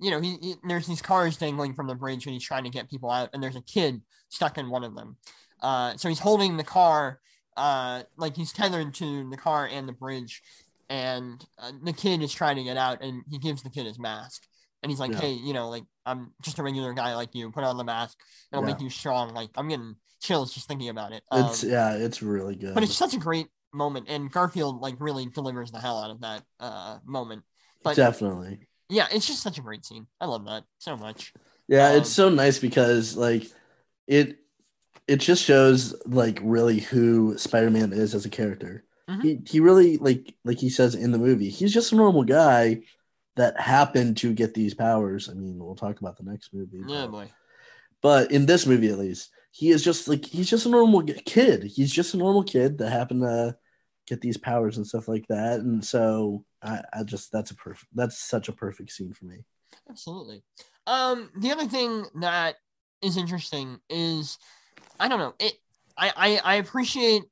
you 0.00 0.10
know, 0.10 0.20
he, 0.20 0.36
he 0.42 0.54
there's 0.66 0.88
these 0.88 1.02
cars 1.02 1.36
dangling 1.36 1.74
from 1.74 1.86
the 1.86 1.94
bridge, 1.94 2.26
and 2.26 2.32
he's 2.32 2.42
trying 2.44 2.64
to 2.64 2.70
get 2.70 2.90
people 2.90 3.10
out, 3.10 3.30
and 3.32 3.40
there's 3.40 3.54
a 3.56 3.62
kid 3.62 4.02
stuck 4.28 4.58
in 4.58 4.70
one 4.70 4.82
of 4.82 4.96
them. 4.96 5.16
Uh, 5.62 5.96
so 5.96 6.08
he's 6.08 6.18
holding 6.18 6.56
the 6.56 6.64
car, 6.64 7.20
uh, 7.56 8.02
like 8.16 8.36
he's 8.36 8.52
tethered 8.52 8.92
to 8.94 9.30
the 9.30 9.36
car 9.36 9.66
and 9.70 9.88
the 9.88 9.92
bridge, 9.92 10.42
and 10.88 11.44
uh, 11.58 11.72
the 11.82 11.92
kid 11.92 12.22
is 12.22 12.32
trying 12.32 12.56
to 12.56 12.64
get 12.64 12.76
out, 12.76 13.02
and 13.02 13.22
he 13.30 13.38
gives 13.38 13.62
the 13.62 13.70
kid 13.70 13.86
his 13.86 13.98
mask. 13.98 14.42
And 14.82 14.90
he's 14.90 15.00
like, 15.00 15.12
Yeah. 15.12 15.20
hey, 15.20 15.32
you 15.32 15.52
know, 15.54 15.70
like 15.70 15.84
I'm 16.04 16.32
just 16.42 16.58
a 16.58 16.62
regular 16.62 16.92
guy 16.92 17.14
like 17.14 17.34
you. 17.34 17.50
Put 17.50 17.64
on 17.64 17.76
the 17.78 17.84
mask. 17.84 18.18
It'll 18.52 18.62
make 18.64 18.80
you 18.80 18.90
strong. 18.90 19.32
Like 19.34 19.50
I'm 19.56 19.68
getting 19.68 19.96
chills 20.20 20.52
just 20.52 20.68
thinking 20.68 20.90
about 20.90 21.12
it. 21.12 21.22
Um, 21.30 21.46
It's 21.46 21.64
yeah, 21.64 21.94
it's 21.94 22.22
really 22.22 22.54
good. 22.56 22.74
but 22.74 22.82
it's 22.82 22.94
such 22.96 23.14
a 23.14 23.18
great 23.18 23.46
moment, 23.72 24.06
and 24.08 24.30
Garfield 24.30 24.80
like 24.80 24.96
really 25.00 25.26
delivers 25.26 25.70
the 25.72 25.80
hell 25.80 25.98
out 25.98 26.10
of 26.10 26.20
that 26.20 26.42
uh 26.60 26.98
moment. 27.04 27.44
But 27.82 27.96
definitely. 27.96 28.68
yeah, 28.90 29.06
it's 29.10 29.26
just 29.26 29.42
such 29.42 29.58
a 29.58 29.62
great 29.62 29.84
scene. 29.84 30.06
I 30.20 30.26
love 30.26 30.44
that 30.46 30.64
so 30.78 30.96
much. 30.96 31.32
Yeah, 31.68 31.88
Um, 31.90 31.96
it's 31.96 32.10
so 32.10 32.28
nice 32.28 32.58
because 32.58 33.16
like 33.16 33.44
it 34.06 34.38
it 35.08 35.16
just 35.20 35.42
shows 35.44 35.94
like 36.06 36.38
really 36.42 36.80
who 36.80 37.36
Spider-Man 37.38 37.92
is 37.92 38.14
as 38.14 38.24
a 38.26 38.30
character. 38.30 38.84
Mhm. 39.08 39.22
He 39.22 39.40
he 39.46 39.60
really 39.60 39.98
like 39.98 40.34
like 40.44 40.58
he 40.58 40.70
says 40.70 40.94
in 40.94 41.12
the 41.12 41.18
movie, 41.18 41.50
he's 41.50 41.72
just 41.74 41.92
a 41.92 41.96
normal 41.96 42.24
guy 42.24 42.82
that 43.36 43.60
happened 43.60 44.16
to 44.18 44.32
get 44.32 44.54
these 44.54 44.74
powers. 44.74 45.28
I 45.28 45.34
mean, 45.34 45.58
we'll 45.58 45.74
talk 45.74 46.00
about 46.00 46.16
the 46.16 46.22
next 46.24 46.54
movie. 46.54 46.82
Yeah, 46.86 47.02
but- 47.06 47.10
boy. 47.10 47.30
but 48.00 48.30
in 48.32 48.46
this 48.46 48.66
movie 48.66 48.88
at 48.88 48.98
least 48.98 49.30
he 49.50 49.70
is 49.70 49.82
just 49.84 50.08
like 50.08 50.24
he's 50.24 50.48
just 50.50 50.66
a 50.66 50.68
normal 50.68 51.02
kid 51.02 51.62
he's 51.62 51.92
just 51.92 52.12
a 52.14 52.16
normal 52.16 52.42
kid 52.42 52.78
that 52.78 52.90
happened 52.90 53.22
to 53.22 53.56
get 54.06 54.20
these 54.20 54.36
powers 54.36 54.76
and 54.76 54.86
stuff 54.86 55.06
like 55.06 55.24
that 55.28 55.60
and 55.60 55.84
so 55.84 56.44
i, 56.62 56.82
I 56.92 57.02
just 57.04 57.30
that's 57.30 57.52
a 57.52 57.54
perfect 57.54 57.86
that's 57.94 58.18
such 58.18 58.48
a 58.48 58.52
perfect 58.52 58.90
scene 58.90 59.12
for 59.12 59.26
me 59.26 59.44
Absolutely. 59.88 60.42
Um, 60.86 61.30
the 61.36 61.50
other 61.52 61.66
thing 61.66 62.04
that 62.16 62.56
is 63.00 63.16
interesting 63.16 63.78
is 63.88 64.38
I 64.98 65.08
don't 65.08 65.18
know 65.20 65.34
it. 65.38 65.54
I 65.96 66.12
I, 66.44 66.52
I 66.52 66.54
appreciate 66.56 67.22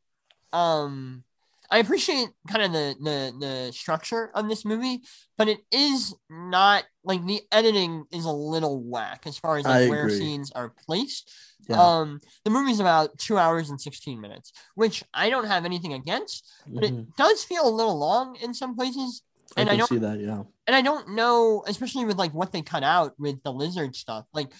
um 0.53 1.25
I 1.73 1.79
appreciate 1.79 2.29
kind 2.49 2.63
of 2.63 2.73
the, 2.73 2.95
the 3.03 3.33
the 3.41 3.73
structure 3.73 4.31
of 4.35 4.49
this 4.49 4.65
movie, 4.65 5.01
but 5.39 5.49
it 5.49 5.61
is 5.73 6.15
not 6.29 6.85
like 7.03 7.25
the 7.27 7.41
editing 7.51 8.05
is 8.13 8.27
a 8.27 8.31
little 8.31 8.81
whack 8.83 9.27
as 9.27 9.39
far 9.39 9.57
as 9.57 9.65
like 9.65 9.89
where 9.91 10.07
scenes 10.19 10.53
are 10.53 10.75
placed. 10.87 11.33
yeah 11.69 11.81
Um, 11.81 12.21
the 12.45 12.51
movie's 12.51 12.79
about 12.79 13.19
two 13.19 13.39
hours 13.39 13.71
and 13.71 13.81
sixteen 13.81 14.21
minutes, 14.21 14.53
which 14.75 15.03
I 15.15 15.31
don't 15.31 15.47
have 15.47 15.65
anything 15.65 15.95
against, 15.95 16.47
but 16.67 16.85
Mhm. 16.85 16.87
it 17.01 17.17
does 17.17 17.43
feel 17.43 17.67
a 17.67 17.77
little 17.79 17.99
long 17.99 18.37
in 18.37 18.53
some 18.55 18.77
places. 18.77 19.23
i 19.57 19.63
and 19.63 19.69
I 19.71 19.73
can 19.73 19.79
don't 19.81 19.89
see 19.89 19.99
that 19.99 20.21
yeah 20.21 20.43
and 20.67 20.77
I 20.77 20.83
don't 20.83 21.09
know, 21.17 21.65
especially 21.67 22.05
with 22.05 22.19
like 22.19 22.35
what 22.35 22.53
they 22.53 22.63
cut 22.63 22.85
out 22.85 23.19
with 23.19 23.43
the 23.43 23.53
lizard 23.53 23.97
stuff. 23.97 24.27
Like, 24.33 24.53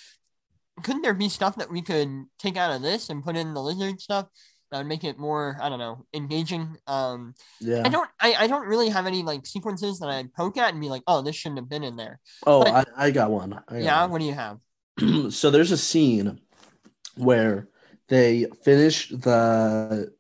couldn't 0.83 1.03
there 1.03 1.15
be 1.15 1.29
stuff 1.29 1.57
that 1.57 1.71
we 1.71 1.83
could 1.83 2.09
take 2.39 2.57
out 2.57 2.73
of 2.75 2.83
this 2.83 3.09
and 3.11 3.23
put 3.23 3.37
in 3.37 3.55
the 3.55 3.63
lizard 3.63 4.01
stuff 4.01 4.27
that 4.73 4.79
would 4.79 4.87
make 4.89 5.05
it 5.05 5.19
more, 5.19 5.57
I 5.61 5.69
don't 5.69 5.79
know, 5.79 6.05
engaging? 6.15 6.77
Um, 6.87 7.35
yeah 7.61 7.83
I 7.85 7.91
don't, 7.91 8.09
I, 8.19 8.35
I 8.41 8.47
don't 8.47 8.67
really 8.67 8.89
have 8.89 9.07
any 9.07 9.23
like 9.23 9.47
sequences 9.47 9.99
that 10.01 10.09
I'd 10.09 10.33
poke 10.33 10.57
at 10.57 10.73
and 10.73 10.81
be 10.81 10.89
like, 10.89 11.03
oh, 11.07 11.23
this 11.23 11.37
shouldn't 11.37 11.59
have 11.59 11.69
been 11.69 11.85
in 11.85 11.97
there. 11.97 12.19
oh 12.47 12.65
but- 12.65 12.89
I, 12.97 13.07
I 13.07 13.11
got 13.11 13.31
one 13.31 13.53
I 13.69 13.75
got 13.75 13.83
yeah, 13.83 14.01
one. 14.03 14.11
what 14.11 14.21
do 14.21 14.25
you 14.27 14.33
have? 14.35 14.61
so 15.33 15.51
there's 15.51 15.71
a 15.73 15.77
scene 15.79 16.41
where 17.17 17.69
they 18.09 18.47
finish 18.65 19.09
the 19.11 20.13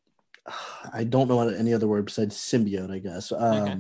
I 0.93 1.05
don't 1.05 1.29
know 1.29 1.41
any 1.49 1.73
other 1.73 1.89
word 1.89 2.05
besides 2.05 2.37
symbiote, 2.37 2.93
I 2.93 2.99
guess. 2.99 3.33
Um, 3.33 3.63
Okay. 3.63 3.79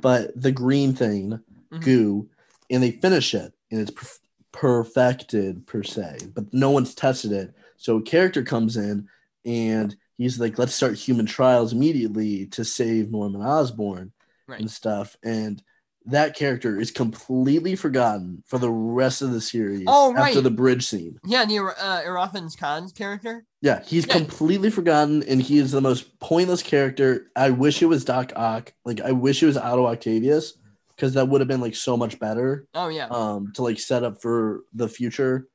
But 0.00 0.40
the 0.40 0.52
green 0.52 0.94
thing, 0.94 1.40
Mhm. 1.72 1.80
goo, 1.84 2.28
and 2.70 2.80
they 2.82 2.92
finish 2.92 3.34
it, 3.34 3.52
and 3.72 3.80
it's 3.80 3.90
perf- 3.90 4.20
perfected 4.52 5.66
per 5.66 5.82
se, 5.82 6.18
but 6.34 6.44
no 6.54 6.70
one's 6.70 6.94
tested 6.94 7.32
it. 7.32 7.52
So 7.76 7.96
a 7.96 8.02
character 8.02 8.42
comes 8.44 8.76
in, 8.76 9.08
and 9.44 9.96
he's 10.16 10.38
like, 10.40 10.58
"Let's 10.58 10.74
start 10.74 10.96
human 10.96 11.26
trials 11.26 11.72
immediately 11.72 12.46
to 12.48 12.64
save 12.64 13.10
Norman 13.10 13.42
Osborn 13.42 14.12
Right. 14.46 14.60
and 14.60 14.70
stuff." 14.70 15.16
And 15.22 15.62
that 16.06 16.34
character 16.34 16.80
is 16.80 16.90
completely 16.90 17.76
forgotten 17.76 18.42
for 18.46 18.58
the 18.58 18.70
rest 18.70 19.20
of 19.20 19.32
the 19.32 19.40
series 19.40 19.84
Oh, 19.86 20.12
right. 20.14 20.28
after 20.28 20.40
the 20.40 20.50
bridge 20.50 20.86
scene. 20.86 21.18
Yeah, 21.26 21.44
the 21.44 21.58
uh, 21.58 22.48
Khan's 22.58 22.92
character. 22.92 23.44
Yeah, 23.60 23.82
he's 23.84 24.06
Yeah. 24.06 24.14
completely 24.14 24.70
forgotten, 24.70 25.22
and 25.24 25.42
he 25.42 25.58
is 25.58 25.72
the 25.72 25.80
most 25.82 26.18
pointless 26.20 26.62
character. 26.62 27.30
I 27.36 27.50
wish 27.50 27.82
it 27.82 27.86
was 27.86 28.04
Doc 28.04 28.32
Ock. 28.36 28.72
Like, 28.84 29.00
I 29.02 29.12
wish 29.12 29.42
it 29.42 29.46
was 29.46 29.58
Otto 29.58 29.86
Octavius, 29.86 30.54
because 30.96 31.14
that 31.14 31.28
would 31.28 31.40
have 31.40 31.48
been 31.48 31.60
like 31.60 31.74
so 31.76 31.96
much 31.96 32.18
better. 32.18 32.66
Oh 32.74 32.88
yeah, 32.88 33.08
Um, 33.08 33.52
to 33.54 33.62
like 33.62 33.78
set 33.78 34.02
up 34.02 34.22
for 34.22 34.62
the 34.72 34.88
future, 34.88 35.48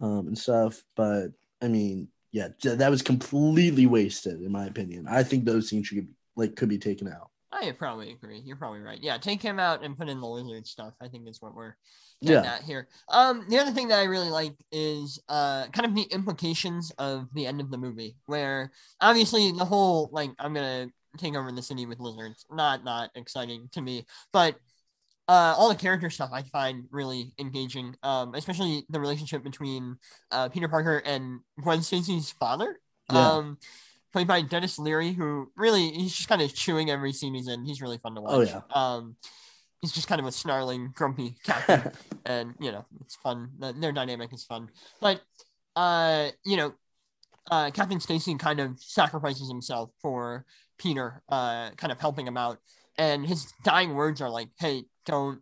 um, 0.00 0.28
and 0.28 0.38
stuff. 0.38 0.84
But 0.94 1.28
I 1.60 1.68
mean, 1.68 2.08
yeah, 2.36 2.74
that 2.74 2.90
was 2.90 3.02
completely 3.02 3.86
wasted, 3.86 4.42
in 4.42 4.52
my 4.52 4.66
opinion. 4.66 5.06
I 5.08 5.22
think 5.22 5.44
those 5.44 5.68
scenes 5.68 5.86
should 5.86 5.98
be 5.98 6.12
like 6.36 6.56
could 6.56 6.68
be 6.68 6.78
taken 6.78 7.08
out. 7.08 7.30
I 7.52 7.70
probably 7.72 8.10
agree. 8.12 8.40
You're 8.44 8.56
probably 8.56 8.80
right. 8.80 8.98
Yeah, 9.00 9.18
take 9.18 9.40
him 9.40 9.58
out 9.58 9.82
and 9.84 9.96
put 9.96 10.08
in 10.08 10.20
the 10.20 10.26
lizard 10.26 10.66
stuff. 10.66 10.94
I 11.00 11.08
think 11.08 11.28
is 11.28 11.40
what 11.40 11.54
we're 11.54 11.74
getting 12.24 12.44
Yeah, 12.44 12.52
at 12.52 12.62
here. 12.62 12.88
Um, 13.08 13.46
the 13.48 13.58
other 13.58 13.70
thing 13.70 13.88
that 13.88 14.00
I 14.00 14.04
really 14.04 14.30
like 14.30 14.54
is 14.72 15.20
uh 15.28 15.68
kind 15.68 15.86
of 15.86 15.94
the 15.94 16.06
implications 16.12 16.92
of 16.98 17.28
the 17.34 17.46
end 17.46 17.60
of 17.60 17.70
the 17.70 17.78
movie, 17.78 18.16
where 18.26 18.72
obviously 19.00 19.52
the 19.52 19.64
whole 19.64 20.10
like 20.12 20.30
I'm 20.38 20.54
gonna 20.54 20.88
take 21.18 21.34
over 21.34 21.50
the 21.52 21.62
city 21.62 21.86
with 21.86 22.00
lizards, 22.00 22.44
not 22.50 22.84
not 22.84 23.10
exciting 23.14 23.68
to 23.72 23.80
me, 23.80 24.04
but 24.32 24.56
uh 25.28 25.54
all 25.56 25.68
the 25.68 25.74
character 25.74 26.10
stuff 26.10 26.30
I 26.32 26.42
find 26.42 26.84
really 26.90 27.32
engaging. 27.38 27.94
Um, 28.02 28.34
especially 28.34 28.84
the 28.88 29.00
relationship 29.00 29.42
between 29.42 29.96
uh 30.30 30.48
Peter 30.48 30.68
Parker 30.68 31.02
and 31.04 31.40
Gwen 31.60 31.82
Stacy's 31.82 32.30
father. 32.32 32.78
Yeah. 33.12 33.28
Um. 33.28 33.58
played 34.12 34.26
by 34.26 34.40
Denis 34.40 34.78
Leary, 34.78 35.12
who 35.12 35.50
really 35.56 35.90
he's 35.90 36.14
just 36.14 36.28
kind 36.28 36.40
of 36.40 36.54
chewing 36.54 36.90
every 36.90 37.12
scene 37.12 37.34
he's 37.34 37.48
in. 37.48 37.64
He's 37.64 37.82
really 37.82 37.98
fun 37.98 38.14
to 38.14 38.20
watch. 38.22 38.32
Oh, 38.32 38.40
yeah. 38.40 38.60
Um, 38.74 39.16
he's 39.80 39.92
just 39.92 40.08
kind 40.08 40.20
of 40.20 40.26
a 40.26 40.32
snarling, 40.32 40.92
grumpy 40.94 41.36
captain, 41.44 41.92
and 42.24 42.54
you 42.58 42.72
know 42.72 42.84
it's 43.00 43.16
fun. 43.16 43.50
Their 43.58 43.92
dynamic 43.92 44.32
is 44.32 44.44
fun, 44.44 44.70
but 45.00 45.20
uh, 45.74 46.30
you 46.44 46.56
know, 46.56 46.74
uh, 47.50 47.70
Captain 47.70 48.00
Stacy 48.00 48.34
kind 48.36 48.60
of 48.60 48.80
sacrifices 48.80 49.48
himself 49.48 49.90
for 50.00 50.44
Peter, 50.78 51.22
uh, 51.28 51.70
kind 51.76 51.92
of 51.92 52.00
helping 52.00 52.26
him 52.26 52.36
out, 52.36 52.58
and 52.98 53.26
his 53.26 53.52
dying 53.62 53.94
words 53.94 54.20
are 54.20 54.30
like, 54.30 54.48
"Hey, 54.58 54.84
don't." 55.06 55.40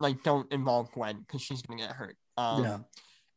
Like, 0.00 0.22
don't 0.22 0.50
involve 0.52 0.92
Gwen 0.92 1.18
because 1.26 1.42
she's 1.42 1.60
gonna 1.62 1.80
get 1.80 1.90
hurt. 1.90 2.16
Um, 2.36 2.62
yeah. 2.62 2.78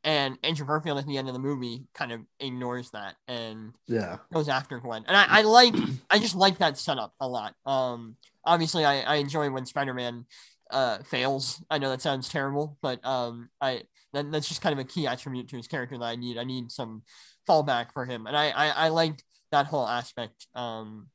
and 0.04 0.38
Andrew 0.44 0.64
Garfield 0.66 1.00
at 1.00 1.08
the 1.08 1.18
end 1.18 1.28
of 1.28 1.34
the 1.34 1.40
movie 1.40 1.88
kind 1.96 2.12
of 2.12 2.22
ignores 2.40 2.92
that 2.92 3.16
and 3.28 3.74
Yeah. 3.88 4.18
goes 4.32 4.48
after 4.48 4.80
Gwen. 4.80 5.04
And 5.08 5.18
I, 5.18 5.40
I 5.40 5.42
like 5.42 5.74
I 6.12 6.20
just 6.20 6.36
like 6.36 6.60
that 6.60 6.78
setup 6.78 7.14
a 7.20 7.28
lot. 7.28 7.56
Um 7.66 8.16
obviously 8.46 8.86
I, 8.86 9.02
I 9.02 9.16
enjoy 9.16 9.50
when 9.50 9.66
Spider-Man 9.66 10.26
uh 10.70 11.00
fails. 11.00 11.64
I 11.70 11.80
know 11.80 11.90
that 11.90 12.02
sounds 12.04 12.30
terrible, 12.30 12.78
but 12.82 13.04
um 13.04 13.50
I 13.60 13.84
that, 14.14 14.32
that's 14.32 14.48
just 14.48 14.62
kind 14.62 14.74
of 14.74 14.80
a 14.86 14.88
key 14.88 15.08
attribute 15.08 15.48
to 15.50 15.58
his 15.58 15.68
character 15.68 15.98
that 15.98 16.06
I 16.06 16.16
need. 16.16 16.38
I 16.38 16.44
need 16.44 16.72
some 16.72 17.02
fallback 17.50 17.92
for 17.94 18.06
him. 18.06 18.28
And 18.28 18.38
I 18.38 18.50
I, 18.52 18.68
I 18.70 18.88
like 18.90 19.24
that 19.52 19.66
whole 19.66 19.88
aspect. 19.88 20.46
Um 20.54 21.08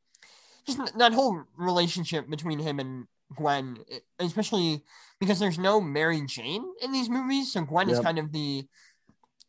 just 0.66 0.98
that 0.98 1.12
whole 1.12 1.44
relationship 1.56 2.28
between 2.28 2.58
him 2.58 2.80
and 2.80 3.06
Gwen, 3.34 3.78
especially 4.18 4.82
because 5.18 5.38
there's 5.38 5.58
no 5.58 5.80
Mary 5.80 6.22
Jane 6.26 6.64
in 6.82 6.92
these 6.92 7.08
movies. 7.08 7.52
So 7.52 7.62
Gwen 7.62 7.90
is 7.90 7.98
kind 7.98 8.18
of 8.18 8.32
the 8.32 8.66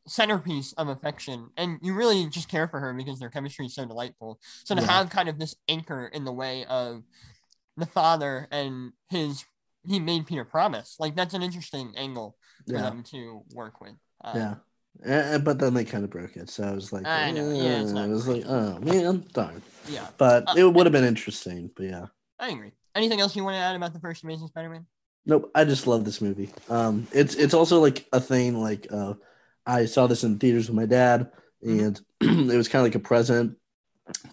centerpiece 0.07 0.73
of 0.73 0.87
affection, 0.87 1.49
and 1.57 1.79
you 1.81 1.93
really 1.93 2.27
just 2.27 2.49
care 2.49 2.67
for 2.67 2.79
her 2.79 2.93
because 2.93 3.19
their 3.19 3.29
chemistry 3.29 3.65
is 3.65 3.75
so 3.75 3.85
delightful. 3.85 4.39
So 4.63 4.73
to 4.75 4.81
Yeah. 4.81 4.87
have 4.87 5.09
kind 5.09 5.29
of 5.29 5.37
this 5.37 5.55
anchor 5.67 6.07
in 6.07 6.23
the 6.25 6.31
way 6.31 6.65
of 6.65 7.03
the 7.75 7.85
father 7.85 8.47
and 8.51 8.93
his, 9.09 9.45
he 9.85 9.99
made 9.99 10.25
Peter 10.25 10.45
promise. 10.45 10.95
Like 10.99 11.15
that's 11.15 11.33
an 11.33 11.43
interesting 11.43 11.93
angle 11.95 12.35
for 12.65 12.73
Yeah. 12.73 12.81
them 12.83 13.03
to 13.11 13.43
work 13.53 13.79
with. 13.81 13.95
Uh, 14.23 14.33
Yeah. 14.35 14.55
Eh, 15.05 15.37
but 15.37 15.59
then 15.59 15.75
they 15.75 15.85
kind 15.85 16.03
of 16.03 16.09
broke 16.09 16.35
it, 16.37 16.49
so 16.49 16.63
I 16.63 16.71
was 16.71 16.91
like, 16.91 17.05
I 17.05 17.29
know, 17.31 17.51
yeah, 17.51 17.81
it's 17.81 17.91
eh, 17.91 17.93
not 17.93 18.05
I 18.05 18.07
was 18.07 18.27
like, 18.27 18.43
oh 18.47 18.79
man, 18.79 19.23
darn. 19.31 19.61
yeah, 19.87 20.07
But 20.17 20.47
Uh, 20.47 20.55
it 20.57 20.63
would 20.63 20.87
have 20.87 20.93
been 20.93 21.03
interesting. 21.03 21.69
But 21.75 21.85
yeah, 21.85 22.05
I 22.39 22.49
agree. 22.49 22.71
Anything 22.97 23.21
else 23.21 23.35
you 23.35 23.43
want 23.43 23.53
to 23.55 23.59
add 23.59 23.75
about 23.75 23.93
the 23.93 23.99
first 23.99 24.23
Amazing 24.23 24.47
Spider-Man? 24.47 24.85
nope. 25.25 25.51
I 25.53 25.63
just 25.65 25.85
love 25.87 26.03
this 26.03 26.19
movie. 26.21 26.49
Um, 26.69 27.07
it's 27.11 27.35
it's 27.35 27.53
also 27.53 27.79
like 27.79 28.07
a 28.11 28.19
thing. 28.19 28.59
Like, 28.61 28.87
uh, 28.91 29.13
I 29.65 29.85
saw 29.85 30.07
this 30.07 30.23
in 30.23 30.39
theaters 30.39 30.67
with 30.67 30.75
my 30.75 30.85
dad, 30.85 31.31
Mhm. 31.65 31.99
and 32.21 32.51
it 32.53 32.57
was 32.57 32.67
kind 32.67 32.81
of 32.81 32.85
like 32.87 32.95
a 32.95 32.99
present 32.99 33.57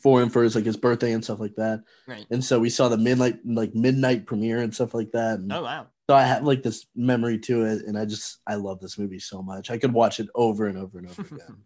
for 0.01 0.23
him 0.23 0.31
for 0.31 0.43
his 0.45 0.55
like 0.55 0.65
his 0.65 0.77
birthday 0.77 1.12
and 1.12 1.23
stuff 1.25 1.41
like 1.41 1.57
that. 1.57 1.83
Right. 2.07 2.25
And 2.31 2.43
so 2.45 2.59
we 2.61 2.71
saw 2.71 2.89
the 2.89 2.97
midnight 2.97 3.41
like 3.45 3.75
midnight 3.75 4.25
premiere 4.27 4.61
and 4.61 4.73
stuff 4.75 4.95
like 4.95 5.11
that. 5.12 5.41
And 5.41 5.53
Oh 5.53 5.62
wow. 5.65 5.89
so 6.09 6.15
I 6.17 6.23
have 6.23 6.45
like 6.45 6.62
this 6.62 6.87
memory 6.95 7.39
to 7.41 7.65
it, 7.65 7.85
and 7.85 7.99
I 7.99 8.05
just 8.07 8.39
I 8.47 8.55
love 8.55 8.81
this 8.81 8.99
movie 8.99 9.19
so 9.19 9.43
much. 9.43 9.71
I 9.71 9.79
could 9.79 9.93
watch 9.93 10.21
it 10.21 10.29
over 10.35 10.67
and 10.69 10.79
over 10.79 10.99
and 10.99 11.09
over 11.11 11.23
again. 11.35 11.57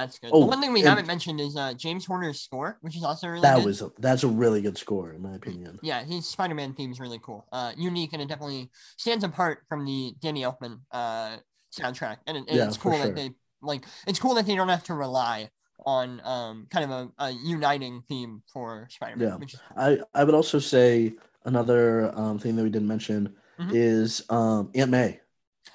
That's 0.00 0.18
good. 0.18 0.30
Oh, 0.32 0.40
the 0.40 0.46
one 0.46 0.60
thing 0.60 0.72
we 0.72 0.80
haven't 0.82 1.06
mentioned 1.06 1.40
is 1.40 1.56
uh, 1.56 1.74
James 1.74 2.06
Horner's 2.06 2.40
score, 2.40 2.78
which 2.80 2.96
is 2.96 3.04
also 3.04 3.28
really 3.28 3.42
that 3.42 3.56
good. 3.56 3.64
was 3.66 3.82
a, 3.82 3.90
that's 3.98 4.22
a 4.24 4.28
really 4.28 4.60
good 4.62 4.78
score 4.78 5.12
in 5.12 5.20
my 5.22 5.34
opinion. 5.34 5.78
yeah, 5.82 6.02
his 6.04 6.26
Spider-Man 6.28 6.74
theme 6.74 6.90
is 6.92 7.00
really 7.00 7.20
cool, 7.22 7.46
uh, 7.52 7.72
unique, 7.76 8.12
and 8.12 8.22
it 8.22 8.28
definitely 8.28 8.70
stands 8.96 9.24
apart 9.24 9.58
from 9.68 9.84
the 9.84 10.14
Danny 10.20 10.42
Elfman 10.42 10.80
uh, 10.92 11.36
soundtrack. 11.78 12.18
And, 12.26 12.36
it, 12.38 12.44
and 12.48 12.56
Yeah, 12.56 12.66
it's 12.66 12.76
cool 12.78 12.98
that 12.98 13.14
they 13.14 13.30
like. 13.62 13.84
It's 14.06 14.18
cool 14.18 14.34
that 14.34 14.46
they 14.46 14.56
don't 14.56 14.68
have 14.68 14.84
to 14.84 14.94
rely 14.94 15.50
on 15.86 16.20
um, 16.24 16.66
kind 16.70 16.84
of 16.84 16.90
a, 16.90 17.24
a 17.26 17.30
uniting 17.30 18.02
theme 18.08 18.42
for 18.52 18.86
Spider-Man. 18.90 19.28
Yeah. 19.28 19.36
Which 19.36 19.54
is, 19.54 19.60
I 19.76 19.98
I 20.14 20.24
would 20.24 20.34
also 20.34 20.58
say 20.58 21.14
another 21.44 22.12
um, 22.18 22.38
thing 22.38 22.56
that 22.56 22.62
we 22.62 22.70
didn't 22.70 22.88
mention 22.88 23.34
Mhm. 23.58 23.70
is 23.74 24.24
um, 24.30 24.70
Aunt 24.74 24.90
May. 24.90 25.20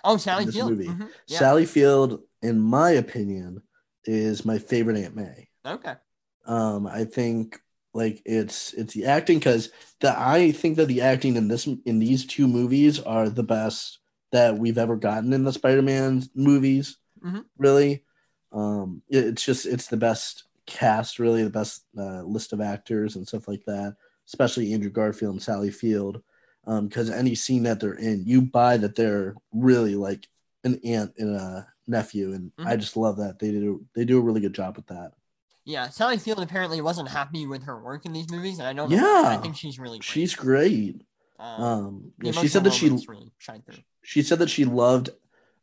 oh, 0.03 0.17
Sally 0.17 0.45
Field. 0.47 0.71
movie. 0.71 0.87
mhm, 0.87 1.07
Yeah. 1.27 1.37
Sally 1.39 1.65
Field, 1.65 2.21
in 2.41 2.59
my 2.59 2.91
opinion, 2.91 3.61
is 4.05 4.45
my 4.45 4.57
favorite 4.57 4.97
Aunt 4.97 5.15
May. 5.15 5.47
okay. 5.65 5.95
Um, 6.45 6.85
I 6.87 7.05
think 7.05 7.59
like 7.93 8.21
it's 8.25 8.73
it's 8.73 8.93
the 8.93 9.05
acting 9.05 9.39
because 9.39 9.71
the 10.01 10.13
I 10.19 10.51
think 10.51 10.77
that 10.77 10.87
the 10.87 11.01
acting 11.01 11.35
in 11.37 11.47
this 11.47 11.65
in 11.85 11.97
these 11.99 12.25
two 12.25 12.47
movies 12.47 12.99
are 12.99 13.29
the 13.29 13.43
best 13.43 13.99
that 14.31 14.57
we've 14.57 14.77
ever 14.77 14.95
gotten 14.95 15.33
in 15.33 15.43
the 15.43 15.53
Spider-Man 15.53 16.23
movies. 16.35 16.97
Mhm. 17.23 17.45
Really, 17.57 18.03
um, 18.51 19.01
it- 19.09 19.25
it's 19.25 19.43
just 19.45 19.65
it's 19.65 19.87
the 19.87 19.97
best 19.97 20.43
cast, 20.67 21.19
really 21.19 21.43
the 21.43 21.49
best 21.49 21.85
uh, 21.97 22.21
list 22.23 22.53
of 22.53 22.61
actors 22.61 23.15
and 23.15 23.27
stuff 23.27 23.47
like 23.47 23.63
that. 23.65 23.95
Especially 24.27 24.73
Andrew 24.73 24.89
Garfield 24.91 25.33
and 25.33 25.41
Sally 25.41 25.71
Field, 25.71 26.21
because 26.65 27.09
any 27.09 27.33
scene 27.35 27.63
that 27.63 27.79
they're 27.79 27.93
in, 27.93 28.23
you 28.25 28.41
buy 28.41 28.75
that 28.77 28.95
they're 28.95 29.35
really 29.53 29.95
like 29.95 30.27
an 30.65 30.79
aunt 30.83 31.13
and 31.17 31.35
a 31.35 31.67
nephew, 31.87 32.33
and 32.33 32.51
I 32.59 32.75
just 32.75 32.97
love 32.97 33.17
that 33.17 33.39
they 33.39 33.51
do 33.51 33.85
they 33.95 34.03
do 34.05 34.17
a 34.17 34.21
really 34.21 34.41
good 34.41 34.53
job 34.53 34.75
with 34.75 34.87
that. 34.87 35.11
Yeah, 35.63 35.89
Sally 35.89 36.17
Field 36.17 36.39
apparently 36.41 36.81
wasn't 36.81 37.09
happy 37.09 37.47
with 37.47 37.63
her 37.63 37.81
work 37.81 38.05
in 38.05 38.13
these 38.13 38.29
movies, 38.29 38.59
and 38.59 38.67
I 38.67 38.73
don't 38.73 38.89
know. 38.89 38.97
why. 38.97 39.35
I 39.35 39.37
think 39.37 39.55
she's 39.55 39.79
really. 39.79 39.97
Great. 39.99 40.03
She's 40.03 40.35
great. 40.35 41.01
Um, 41.39 41.63
Um, 41.63 42.11
yeah, 42.21 42.31
she 42.31 42.47
said 42.47 42.63
that 42.63 42.73
she 42.73 42.89
really 42.89 43.31
she 44.03 44.21
said 44.21 44.39
that 44.39 44.49
she 44.49 44.65
loved 44.65 45.09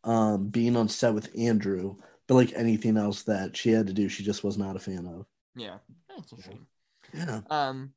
um, 0.05 0.49
being 0.49 0.77
on 0.77 0.89
set 0.89 1.15
with 1.15 1.31
Andrew, 1.39 1.97
but 2.27 2.35
like 2.35 2.53
anything 2.55 2.97
else 2.97 3.23
that 3.25 3.57
she 3.57 3.71
had 3.71 3.87
to 3.87 3.93
do, 3.93 4.09
she 4.09 4.25
just 4.25 4.43
was 4.45 4.59
not 4.59 4.77
a 4.77 4.81
fan 4.81 5.07
of. 5.07 5.27
Yeah, 5.55 5.79
that's 6.09 6.33
a 6.33 6.43
shame. 6.43 6.67
Yeah, 7.15 7.41
Um, 7.51 7.93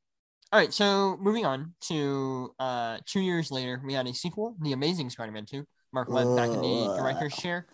all 0.52 0.60
right, 0.60 0.72
so 0.72 1.16
moving 1.20 1.44
on 1.44 1.74
to 1.88 2.54
uh, 2.58 2.98
two 3.06 3.20
years 3.20 3.50
later, 3.50 3.80
we 3.84 3.94
had 3.94 4.06
a 4.06 4.14
sequel, 4.14 4.56
The 4.60 4.72
Amazing 4.72 5.10
Spider-Man 5.10 5.46
Two. 5.46 5.66
Marc 5.92 6.08
Webb 6.08 6.36
back 6.36 6.48
in 6.50 6.60
the 6.60 6.90
Uh. 6.90 6.96
director's 6.96 7.34
chair. 7.34 7.66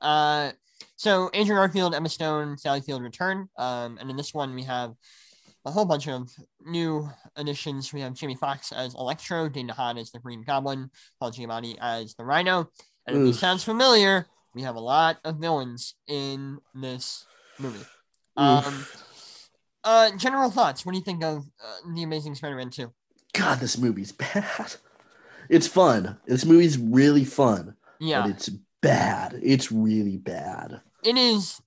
Uh, 0.00 0.52
so 0.96 1.28
Andrew 1.30 1.56
Garfield, 1.56 1.94
Emma 1.94 2.08
Stone, 2.08 2.58
Sally 2.58 2.80
Field 2.80 3.02
return. 3.02 3.48
Um, 3.56 3.98
and 3.98 4.10
in 4.10 4.16
this 4.16 4.32
one 4.34 4.54
we 4.54 4.64
have 4.64 4.94
a 5.66 5.70
whole 5.70 5.84
bunch 5.84 6.08
of 6.08 6.30
new 6.64 7.08
additions. 7.36 7.92
We 7.92 8.00
have 8.00 8.14
Jamie 8.14 8.34
Foxx 8.34 8.72
as 8.72 8.94
Electro, 8.94 9.48
Dane 9.48 9.68
DeHaan 9.68 9.98
as 10.00 10.10
the 10.10 10.18
Green 10.18 10.42
Goblin, 10.42 10.90
Paul 11.20 11.32
Giamatti 11.32 11.76
as 11.80 12.14
the 12.14 12.24
Rhino. 12.24 12.70
And 13.06 13.16
if 13.16 13.22
this 13.24 13.40
sounds 13.40 13.62
familiar, 13.64 14.26
we 14.54 14.62
have 14.62 14.76
a 14.76 14.80
lot 14.80 15.18
of 15.24 15.36
villains 15.36 15.94
in 16.06 16.58
this 16.74 17.26
movie. 17.58 17.84
Um, 18.36 18.86
uh, 19.84 20.10
general 20.16 20.50
thoughts. 20.50 20.84
What 20.86 20.92
do 20.92 20.98
you 20.98 21.04
think 21.04 21.22
of 21.22 21.44
uh, 21.62 21.76
the 21.94 22.02
Amazing 22.04 22.34
Spider-Man 22.36 22.70
Two? 22.70 22.92
God, 23.34 23.60
this 23.60 23.76
movie's 23.78 24.12
bad. 24.12 24.74
It's 25.50 25.66
fun. 25.66 26.16
This 26.26 26.44
movie's 26.46 26.78
really 26.78 27.24
fun, 27.24 27.74
Yeah, 27.98 28.22
but 28.22 28.30
it's 28.30 28.48
bad. 28.80 29.38
It's 29.42 29.70
really 29.70 30.16
bad. 30.16 30.80
it 31.02 31.16
is 31.18 31.60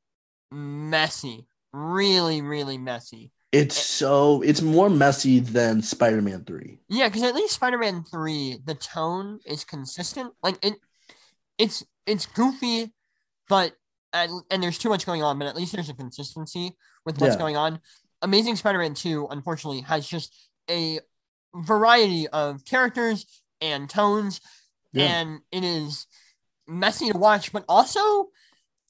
messy, 0.51 1.45
really, 1.73 2.41
really 2.41 2.77
messy. 2.77 3.31
It's 3.51 3.77
so 3.77 4.41
it's 4.41 4.61
more 4.63 4.89
messy 4.89 5.39
than 5.39 5.81
Spider-Man 5.83 6.43
Three. 6.45 6.79
Yeah, 6.89 7.07
because 7.09 7.21
at 7.23 7.35
least 7.35 7.53
Spider-Man 7.53 8.03
Three, 8.03 8.57
the 8.65 8.73
tone 8.73 9.39
is 9.45 9.63
consistent. 9.63 10.33
Like 10.41 10.57
it, 10.65 10.73
it's 11.59 11.83
it's 12.07 12.25
goofy, 12.25 12.91
but 13.47 13.73
and, 14.11 14.31
and 14.49 14.63
there's 14.63 14.79
too 14.79 14.89
much 14.89 15.05
going 15.05 15.21
on. 15.21 15.37
But 15.37 15.47
at 15.49 15.55
least 15.55 15.73
there's 15.73 15.89
a 15.89 15.93
consistency 15.93 16.71
with 17.05 17.19
what's 17.21 17.35
Yeah. 17.35 17.39
going 17.39 17.57
on. 17.57 17.79
Amazing 18.23 18.55
Spider-Man 18.55 18.95
Two, 18.95 19.27
unfortunately, 19.29 19.81
has 19.81 20.07
just 20.07 20.33
a 20.69 20.99
variety 21.53 22.27
of 22.29 22.65
characters 22.65 23.25
and 23.63 23.89
tones, 23.89 24.41
Yeah. 24.91 25.05
and 25.05 25.39
it 25.51 25.63
is 25.63 26.05
messy 26.67 27.11
to 27.11 27.17
watch. 27.17 27.51
But 27.53 27.65
also, 27.69 28.27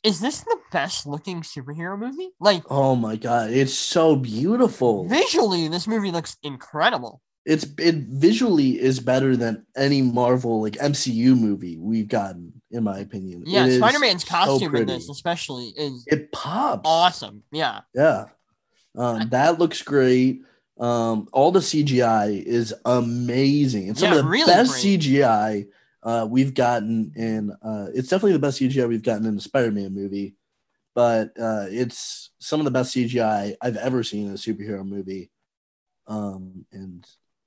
is 0.04 0.20
this 0.20 0.42
the 0.42 0.58
best 0.72 1.06
looking 1.06 1.42
superhero 1.42 1.98
movie? 1.98 2.32
Like 2.40 2.64
Oh 2.70 2.96
my 2.96 3.16
god, 3.16 3.52
it's 3.52 3.74
so 3.74 4.16
beautiful. 4.16 5.08
visually, 5.08 5.68
this 5.68 5.88
movie 5.88 6.12
looks 6.12 6.36
incredible. 6.44 7.22
It's 7.46 7.66
it 7.78 7.96
visually 8.08 8.80
is 8.80 9.02
better 9.02 9.36
than 9.36 9.66
any 9.76 10.02
Marvel 10.02 10.62
like 10.62 10.74
MCU 10.78 11.38
movie 11.38 11.78
we've 11.78 12.08
gotten, 12.08 12.62
in 12.72 12.84
my 12.86 13.00
opinion. 13.00 13.44
Yeah, 13.46 13.66
It 13.66 13.70
is 13.70 13.78
Spider 13.80 14.00
Man's 14.00 14.24
so 14.26 14.30
costume 14.30 14.76
in 14.78 14.86
this, 14.88 15.10
especially, 15.10 15.74
is 15.76 16.06
It 16.08 16.32
pops. 16.32 16.84
awesome. 16.86 17.44
Yeah, 17.52 17.82
Yeah. 17.94 18.26
Um, 18.96 19.28
that 19.30 19.58
looks 19.60 19.82
great. 19.82 20.42
Um, 20.80 21.28
all 21.32 21.52
the 21.52 21.60
CGI 21.62 22.44
is 22.44 22.74
amazing. 22.86 23.90
It's 23.90 24.00
some 24.00 24.12
Yeah, 24.12 24.18
of 24.20 24.24
the 24.24 24.30
really 24.30 24.52
best 24.52 24.72
great. 24.72 25.00
CGI 25.00 25.68
uh, 26.02 26.28
we've 26.30 26.54
gotten 26.54 27.12
in. 27.16 27.52
Uh, 27.62 27.88
it's 27.94 28.10
definitely 28.10 28.34
the 28.34 28.40
best 28.40 28.60
CGI 28.60 28.88
we've 28.88 29.04
gotten 29.04 29.26
in 29.26 29.36
the 29.36 29.42
Spider-Man 29.42 29.94
movie, 29.94 30.36
but 30.96 31.30
uh, 31.40 31.68
it's 31.70 32.32
some 32.40 32.60
of 32.60 32.66
the 32.66 32.72
best 32.72 32.96
CGI 32.96 33.56
I've 33.62 33.78
ever 33.78 34.04
seen 34.04 34.28
in 34.28 34.32
a 34.34 34.36
superhero 34.38 34.86
movie. 34.86 35.30
Um, 36.08 36.66
and 36.72 37.06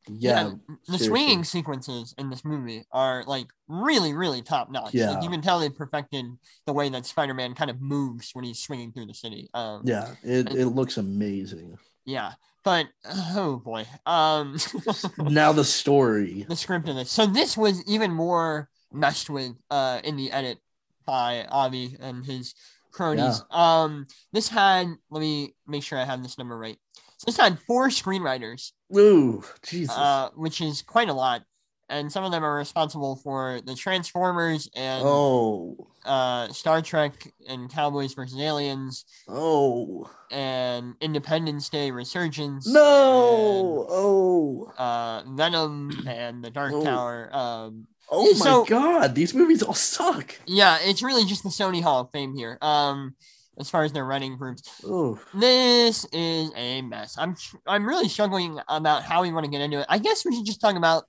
Yeah, 0.08 0.52
the 0.68 0.76
seriously. 0.98 1.06
swinging 1.08 1.44
sequences 1.44 2.14
in 2.16 2.30
this 2.30 2.44
movie 2.44 2.84
are 2.92 3.24
like 3.26 3.48
really, 3.68 4.14
really 4.14 4.40
top 4.40 4.70
notch. 4.70 4.94
Yeah. 4.94 5.10
Like, 5.10 5.24
you 5.24 5.30
can 5.30 5.42
tell 5.42 5.58
they 5.58 5.68
perfected 5.68 6.24
the 6.64 6.72
way 6.72 6.88
that 6.88 7.04
Spider-Man 7.06 7.54
kind 7.54 7.70
of 7.70 7.80
moves 7.82 8.30
when 8.32 8.44
he's 8.44 8.60
swinging 8.60 8.92
through 8.92 9.06
the 9.06 9.14
city. 9.14 9.50
Um, 9.52 9.82
yeah, 9.84 10.14
it, 10.22 10.52
it 10.54 10.66
looks 10.68 10.96
amazing. 10.96 11.76
yeah. 12.04 12.32
But 12.66 12.88
oh 13.04 13.62
boy, 13.64 13.86
um, 14.06 14.58
now 15.18 15.52
the 15.52 15.62
story. 15.64 16.44
the 16.48 16.56
script 16.56 16.88
of 16.88 16.96
this. 16.96 17.12
So 17.12 17.24
this 17.24 17.56
was 17.56 17.82
even 17.88 18.12
more 18.12 18.68
messed 18.92 19.30
with 19.30 19.52
uh 19.70 20.00
in 20.02 20.16
the 20.16 20.32
edit 20.32 20.58
by 21.06 21.46
Avi 21.48 21.96
and 22.00 22.26
his 22.26 22.56
cronies. 22.90 23.40
Um, 23.52 24.06
this 24.32 24.48
had 24.48 24.88
let 25.10 25.20
me 25.20 25.54
make 25.68 25.84
sure 25.84 25.96
I 25.96 26.04
have 26.04 26.24
this 26.24 26.38
number 26.38 26.58
right. 26.58 26.76
So 27.18 27.26
this 27.26 27.36
had 27.36 27.60
four 27.60 27.86
screenwriters, 27.88 28.72
Ooh, 28.96 29.44
Jesus. 29.62 29.96
uh, 29.96 30.30
which 30.34 30.60
is 30.60 30.82
quite 30.82 31.08
a 31.08 31.14
lot, 31.14 31.42
and 31.89 32.11
some 32.11 32.24
of 32.24 32.32
them 32.32 32.45
are 32.45 32.55
responsible 32.57 33.16
for 33.16 33.61
the 33.64 33.74
Transformers 33.74 34.68
and 34.74 35.03
oh, 35.05 35.89
uh, 36.05 36.49
Star 36.49 36.82
Trek 36.82 37.32
and 37.49 37.70
Cowboys 37.70 38.14
versus 38.14 38.39
Aliens 38.41 39.05
oh, 39.28 40.11
and 40.30 40.95
Independence 41.01 41.68
Day 41.68 41.91
Resurgence. 41.91 42.66
no, 42.66 43.87
oh, 43.89 44.72
uh, 44.78 45.22
Venom 45.28 46.05
and 46.07 46.45
The 46.45 46.51
Dark 46.51 46.72
Oh. 46.74 46.84
Tower. 46.84 47.30
Um, 47.32 47.87
oh 48.11 48.32
my 48.34 48.45
so- 48.45 48.64
God! 48.64 49.14
These 49.14 49.34
movies 49.34 49.62
all 49.62 49.74
suck. 49.74 50.34
yeah, 50.47 50.78
it's 50.82 51.03
really 51.03 51.24
just 51.24 51.43
the 51.43 51.51
Sony 51.51 51.82
Hall 51.82 52.01
of 52.03 52.11
Fame 52.12 52.34
here. 52.37 52.59
Um, 52.62 53.14
as 53.59 53.70
far 53.70 53.84
as 53.84 53.93
their 53.93 54.05
writing 54.05 54.37
groups, 54.37 54.82
Oh, 54.84 55.18
this 55.32 56.05
is 56.12 56.51
a 56.57 56.82
mess. 56.82 57.16
I'm 57.18 57.34
I'm 57.66 57.87
really 57.89 58.09
struggling 58.09 58.59
about 58.68 59.03
how 59.03 59.22
we 59.22 59.32
want 59.32 59.45
to 59.47 59.51
get 59.51 59.62
into 59.62 59.80
it. 59.80 59.87
I 59.89 59.99
guess 59.99 60.24
we 60.26 60.37
should 60.37 60.45
just 60.45 60.61
talk 60.61 60.76
about 60.76 61.05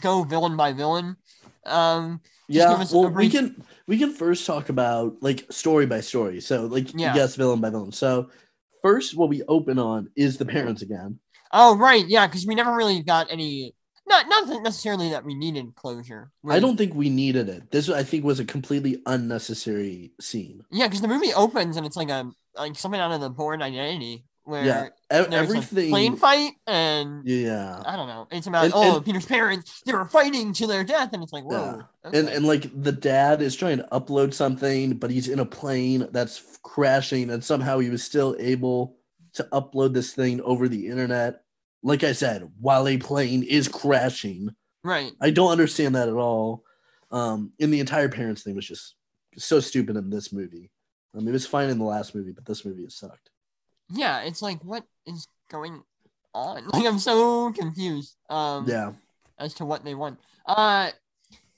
go 0.00 0.22
villain 0.22 0.56
by 0.56 0.72
villain. 0.72 1.16
Um, 1.64 2.20
yeah. 2.48 2.84
Well, 2.92 3.10
we 3.10 3.28
can 3.28 3.62
we 3.86 3.98
can 3.98 4.12
first 4.12 4.46
talk 4.46 4.68
about 4.68 5.16
like 5.20 5.46
story 5.50 5.86
by 5.86 6.00
story. 6.00 6.40
So 6.40 6.66
like 6.66 6.92
Yeah. 6.94 7.14
yes, 7.14 7.36
villain 7.36 7.60
by 7.60 7.70
villain. 7.70 7.92
So 7.92 8.30
first, 8.82 9.16
what 9.16 9.28
we 9.28 9.42
open 9.44 9.78
on 9.78 10.10
is 10.16 10.38
the 10.38 10.44
parents 10.46 10.82
again. 10.82 11.18
oh 11.52 11.76
right, 11.76 12.06
yeah, 12.06 12.26
because 12.26 12.46
we 12.46 12.54
never 12.54 12.74
really 12.74 13.02
got 13.02 13.30
any. 13.30 13.74
Not 14.08 14.28
not 14.28 14.62
necessarily 14.62 15.10
that 15.10 15.24
we 15.24 15.34
needed 15.34 15.74
closure. 15.74 16.30
I 16.48 16.60
don't 16.60 16.76
think 16.76 16.94
we 16.94 17.10
needed 17.10 17.48
it. 17.48 17.72
This 17.72 17.88
I 17.88 18.04
think 18.04 18.24
was 18.24 18.38
a 18.38 18.44
completely 18.44 19.02
unnecessary 19.06 20.12
scene. 20.20 20.62
Yeah, 20.70 20.86
because 20.86 21.00
the 21.00 21.08
movie 21.08 21.34
opens 21.34 21.76
and 21.76 21.84
it's 21.84 21.96
like 21.96 22.10
a 22.10 22.30
like 22.56 22.78
something 22.78 23.00
out 23.00 23.10
of 23.10 23.20
the 23.20 23.30
Bourne 23.30 23.62
Identity 23.62 24.24
where 24.46 24.64
Yeah, 24.64 24.86
e- 24.86 25.34
everything. 25.34 25.90
plane 25.90 26.16
fight 26.16 26.52
and 26.66 27.22
Yeah. 27.26 27.82
I 27.84 27.96
don't 27.96 28.06
know. 28.08 28.26
It's 28.30 28.46
about 28.46 28.64
And- 28.66 28.74
oh 28.74 28.96
and- 28.96 29.04
Peter's 29.04 29.26
parents 29.26 29.82
they 29.84 29.92
were 29.92 30.06
fighting 30.06 30.52
to 30.54 30.66
their 30.66 30.84
death 30.84 31.12
and 31.12 31.22
it's 31.22 31.32
like 31.32 31.44
whoa. 31.44 31.82
And 32.04 32.14
okay. 32.14 32.34
and 32.36 32.46
like 32.46 32.70
the 32.82 32.92
dad 32.92 33.42
is 33.42 33.56
trying 33.56 33.78
to 33.78 33.88
upload 33.92 34.32
something, 34.34 34.94
but 34.98 35.10
he's 35.10 35.28
in 35.28 35.40
a 35.40 35.44
plane 35.44 36.08
that's 36.12 36.58
crashing, 36.62 37.30
and 37.30 37.42
somehow 37.44 37.78
he 37.80 37.90
was 37.90 38.02
still 38.04 38.36
able 38.38 38.96
to 39.34 39.42
upload 39.52 39.92
this 39.92 40.12
thing 40.14 40.40
over 40.42 40.68
the 40.68 40.86
internet. 40.88 41.42
Like 41.82 42.04
I 42.04 42.12
said, 42.12 42.50
while 42.60 42.88
a 42.88 42.96
plane 42.98 43.42
is 43.42 43.68
crashing, 43.68 44.54
right. 44.84 45.12
I 45.20 45.30
don't 45.30 45.50
understand 45.52 45.94
that 45.96 46.08
at 46.08 46.14
all. 46.14 46.64
Um, 47.10 47.52
and 47.60 47.72
the 47.72 47.80
entire 47.80 48.08
parents 48.08 48.42
thing 48.42 48.56
was 48.56 48.66
just 48.66 48.94
so 49.36 49.60
stupid 49.60 49.96
in 49.96 50.10
this 50.10 50.32
movie. 50.32 50.70
I 51.14 51.18
mean, 51.18 51.28
it 51.28 51.32
was 51.32 51.46
fine 51.46 51.68
in 51.70 51.78
the 51.78 51.84
last 51.84 52.14
movie, 52.14 52.32
but 52.32 52.44
this 52.44 52.64
movie 52.64 52.82
has 52.84 52.96
sucked. 52.96 53.30
Yeah, 53.90 54.22
it's 54.22 54.42
like 54.42 54.62
what 54.64 54.84
is 55.06 55.28
going 55.50 55.82
on? 56.34 56.68
Like 56.72 56.86
I'm 56.86 56.98
so 56.98 57.52
confused. 57.52 58.16
Um 58.28 58.68
Yeah, 58.68 58.92
as 59.38 59.54
to 59.54 59.64
what 59.64 59.84
they 59.84 59.94
want. 59.94 60.18
Uh 60.46 60.90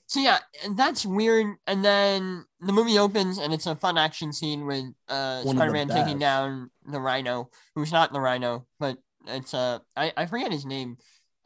so 0.07 0.19
yeah, 0.19 0.39
and 0.63 0.75
that's 0.75 1.05
weird. 1.05 1.55
And 1.67 1.85
then 1.85 2.45
the 2.61 2.73
movie 2.73 2.97
opens 2.97 3.37
and 3.37 3.53
it's 3.53 3.67
a 3.67 3.75
fun 3.75 3.97
action 3.97 4.33
scene 4.33 4.65
with 4.65 4.85
uh 5.07 5.43
One 5.43 5.55
Spider-Man 5.55 5.87
taking 5.89 6.17
down 6.19 6.71
the 6.85 6.99
Rhino, 6.99 7.49
who's 7.75 7.91
not 7.91 8.11
the 8.13 8.19
Rhino, 8.19 8.65
but 8.79 8.97
it's 9.27 9.53
uh 9.53 9.79
I, 9.95 10.13
I 10.17 10.25
forget 10.25 10.51
his 10.51 10.65
name. 10.65 10.97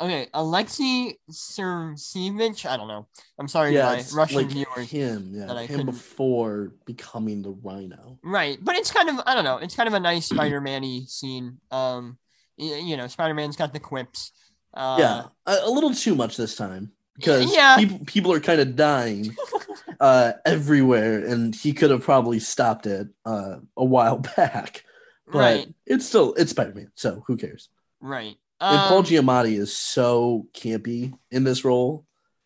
Okay, 0.03 0.27
Alexei 0.33 1.17
Sergeyevich. 1.31 2.65
I 2.65 2.75
don't 2.75 2.89
know. 2.89 3.07
I'm 3.39 3.47
sorry, 3.47 3.73
yeah, 3.73 3.85
my 3.85 4.03
Russian 4.13 4.37
like 4.37 4.47
viewers. 4.47 4.91
him, 4.91 5.31
yeah, 5.33 5.45
that 5.45 5.55
I 5.55 5.61
him 5.61 5.67
couldn't- 5.67 5.85
before 5.85 6.73
becoming 6.85 7.41
the 7.41 7.51
Rhino. 7.51 8.19
Right, 8.21 8.57
but 8.61 8.75
it's 8.75 8.91
kind 8.91 9.07
of 9.07 9.21
I 9.25 9.33
don't 9.33 9.45
know. 9.45 9.59
It's 9.59 9.77
kind 9.77 9.87
of 9.87 9.93
a 9.93 10.01
nice 10.01 10.25
Spider-Man-y 10.25 11.03
scene. 11.07 11.59
Um, 11.71 12.17
you 12.57 12.97
know, 12.97 13.07
Spider-Man's 13.07 13.55
got 13.55 13.71
the 13.71 13.79
quips. 13.79 14.33
Uh, 14.73 14.97
yeah, 14.99 15.23
a, 15.45 15.59
a 15.63 15.69
little 15.69 15.93
too 15.93 16.15
much 16.15 16.35
this 16.35 16.57
time 16.57 16.91
because 17.15 17.55
yeah. 17.55 17.77
people 17.77 17.99
people 18.05 18.33
are 18.33 18.41
kind 18.41 18.59
of 18.59 18.75
dying 18.75 19.33
uh, 20.01 20.33
everywhere, 20.45 21.25
and 21.25 21.55
he 21.55 21.71
could 21.71 21.91
have 21.91 22.01
probably 22.01 22.39
stopped 22.39 22.87
it 22.87 23.07
uh, 23.25 23.55
a 23.77 23.85
while 23.85 24.17
back. 24.35 24.83
But 25.27 25.39
right, 25.39 25.73
it's 25.85 26.05
still 26.05 26.33
it's 26.33 26.51
Spider 26.51 26.73
Man, 26.73 26.91
so 26.95 27.23
who 27.25 27.37
cares? 27.37 27.69
right. 28.01 28.35
And 28.71 28.79
Paul 28.89 28.99
Um, 28.99 29.03
Giamatti 29.05 29.57
is 29.59 29.75
so 29.75 30.47
campy 30.53 31.13
in 31.31 31.43
this 31.43 31.63
role, 31.65 32.05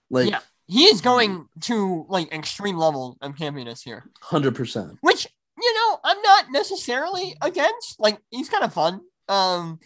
like 0.09 0.29
Yeah. 0.29 0.39
he 0.67 0.85
is 0.85 1.01
going 1.01 1.47
to 1.61 2.05
like 2.09 2.33
extreme 2.33 2.77
level 2.77 3.17
of 3.21 3.33
campiness 3.35 3.81
here, 3.83 4.09
hundred 4.21 4.55
percent. 4.55 4.97
which 5.01 5.27
you 5.59 5.73
know 5.75 5.99
I'm 6.03 6.21
not 6.21 6.51
necessarily 6.51 7.35
against. 7.41 7.99
Like 7.99 8.19
he's 8.31 8.49
kind 8.49 8.63
of 8.63 8.73
fun. 8.73 9.01
Um, 9.29 9.79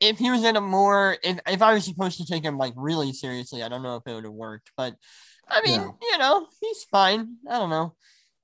if 0.00 0.18
he 0.18 0.30
was 0.30 0.42
in 0.44 0.56
a 0.56 0.60
more 0.60 1.16
if 1.22 1.38
if 1.46 1.62
I 1.62 1.74
was 1.74 1.84
supposed 1.84 2.18
to 2.18 2.26
take 2.26 2.42
him 2.44 2.58
like 2.58 2.72
really 2.76 3.12
seriously, 3.12 3.62
I 3.62 3.68
don't 3.68 3.82
know 3.82 3.96
if 3.96 4.02
it 4.06 4.14
would 4.14 4.24
have 4.24 4.32
worked. 4.32 4.70
But 4.76 4.94
I 5.48 5.62
mean, 5.62 5.80
Yeah. 5.80 5.90
you 6.10 6.18
know, 6.18 6.46
he's 6.60 6.84
fine. 6.90 7.36
I 7.48 7.58
don't 7.58 7.70
know. 7.70 7.94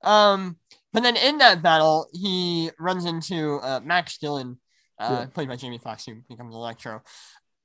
Um, 0.04 0.56
but 0.92 1.02
then 1.02 1.16
in 1.16 1.38
that 1.38 1.62
battle, 1.62 2.06
he 2.12 2.70
runs 2.78 3.04
into 3.06 3.56
uh, 3.62 3.80
Max 3.82 4.18
Dillon, 4.18 4.58
uh, 5.02 5.08
Yeah. 5.20 5.26
played 5.26 5.48
by 5.48 5.56
Jamie 5.56 5.78
Foxx, 5.78 6.04
who 6.06 6.16
becomes 6.28 6.54
Electro. 6.54 7.02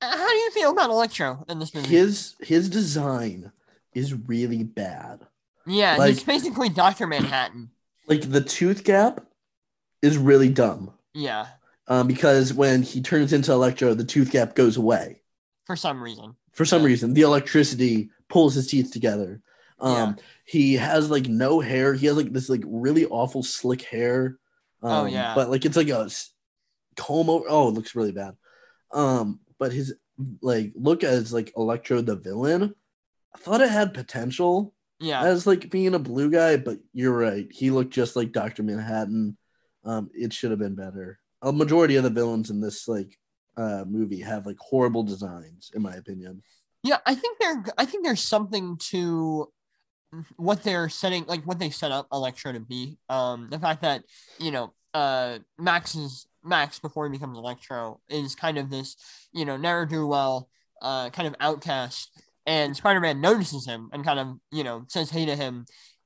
Uh, 0.02 0.18
How 0.18 0.28
do 0.30 0.36
you 0.36 0.52
feel 0.52 0.72
about 0.72 0.90
Electro 0.90 1.44
in 1.50 1.60
this 1.60 1.74
movie? 1.74 1.88
His 1.88 2.36
his 2.42 2.70
design 2.70 3.52
is 3.94 4.14
really 4.14 4.64
bad. 4.64 5.26
yeah, 5.66 6.06
he's 6.08 6.24
basically 6.24 6.70
Doctor 6.70 7.08
Manhattan. 7.08 7.70
Like 8.08 8.30
the 8.30 8.42
tooth 8.42 8.84
gap 8.84 9.26
is 10.02 10.18
really 10.18 10.50
dumb. 10.50 10.94
Yeah, 11.14 11.48
Um, 11.88 12.08
because 12.08 12.54
when 12.54 12.84
he 12.84 13.02
turns 13.02 13.34
into 13.34 13.52
Electro, 13.52 13.94
the 13.96 14.04
tooth 14.06 14.32
gap 14.32 14.54
goes 14.56 14.78
away. 14.78 15.22
for 15.66 15.76
some 15.76 16.02
reason. 16.02 16.36
for 16.54 16.64
some 16.66 16.82
Yeah. 16.82 16.88
reason 16.88 17.14
the 17.14 17.22
electricity 17.24 18.10
pulls 18.30 18.54
his 18.56 18.68
teeth 18.68 18.92
together 18.92 19.42
um 19.80 20.16
he 20.46 20.74
has 20.76 21.10
like 21.12 21.28
no 21.28 21.60
hair 21.60 21.94
he 21.94 22.08
has 22.08 22.16
like 22.18 22.32
this 22.34 22.50
like 22.50 22.64
really 22.66 23.06
awful 23.06 23.44
slick 23.44 23.82
hair 23.84 24.40
um, 24.82 24.92
Oh, 24.92 25.06
yeah. 25.06 25.36
but 25.36 25.50
like 25.52 25.66
it's 25.66 25.78
like 25.78 25.90
a 25.90 26.10
comb 26.98 27.30
over 27.30 27.46
oh 27.48 27.70
it 27.70 27.74
looks 27.74 27.96
really 27.96 28.12
bad 28.12 28.36
um 28.94 29.40
but 29.60 29.72
his 29.72 29.94
like 30.42 30.72
look 30.76 31.04
as 31.04 31.32
like 31.32 31.54
electro 31.56 32.02
the 32.02 32.16
villain 32.16 32.74
i 33.36 33.38
thought 33.40 33.62
it 33.62 33.70
had 33.70 33.94
potential 33.94 34.74
Yeah, 35.00 35.24
as 35.24 35.46
like 35.46 35.70
being 35.70 35.94
a 35.94 36.00
blue 36.00 36.30
guy 36.30 36.58
but 36.58 36.80
you're 36.94 37.18
right 37.18 37.48
he 37.52 37.70
looked 37.70 37.94
just 37.94 38.16
like 38.16 38.32
dr 38.32 38.62
manhattan 38.62 39.38
um 39.86 40.10
it 40.14 40.34
should 40.34 40.52
have 40.52 40.60
been 40.60 40.76
better 40.76 41.20
a 41.42 41.52
majority 41.54 41.96
of 41.96 42.04
the 42.04 42.10
villains 42.10 42.50
in 42.50 42.60
this 42.60 42.88
like 42.88 43.18
uh 43.58 43.86
movie 43.88 44.22
have 44.22 44.46
like 44.46 44.58
horrible 44.60 45.04
designs 45.04 45.72
in 45.76 45.82
my 45.82 45.96
opinion 45.96 46.42
yeah. 46.84 46.98
I 47.06 47.16
think 47.16 47.40
there. 47.40 47.64
I 47.78 47.86
think 47.86 48.06
there's 48.06 48.22
something 48.22 48.78
to 48.90 49.52
what 50.38 50.64
they're 50.64 50.90
setting, 50.90 51.26
like 51.26 51.44
what 51.44 51.60
they 51.60 51.70
set 51.70 51.92
up 51.92 52.08
Electro 52.12 52.54
to 52.54 52.60
be. 52.60 52.98
Um, 53.10 53.50
the 53.50 53.60
fact 53.60 53.82
that 53.82 54.04
you 54.40 54.52
know, 54.52 54.74
uh, 54.94 55.40
Max 55.58 55.96
is 55.96 56.28
Max 56.48 56.80
before 56.80 57.06
he 57.06 57.12
becomes 57.12 57.38
Electro 57.38 58.00
is 58.10 58.36
kind 58.36 58.58
of 58.58 58.70
this, 58.70 58.96
you 59.34 59.46
know, 59.46 59.58
never 59.58 59.86
do 59.86 60.08
well, 60.08 60.50
uh, 60.82 61.10
kind 61.10 61.28
of 61.28 61.36
outcast, 61.40 62.22
and 62.46 62.76
Spider-Man 62.76 63.22
notices 63.22 63.66
him 63.66 63.90
and 63.94 64.06
kind 64.06 64.20
of 64.20 64.38
you 64.52 64.64
know 64.64 64.86
says 64.88 65.10
hey 65.10 65.26
to 65.26 65.36
him, 65.36 65.66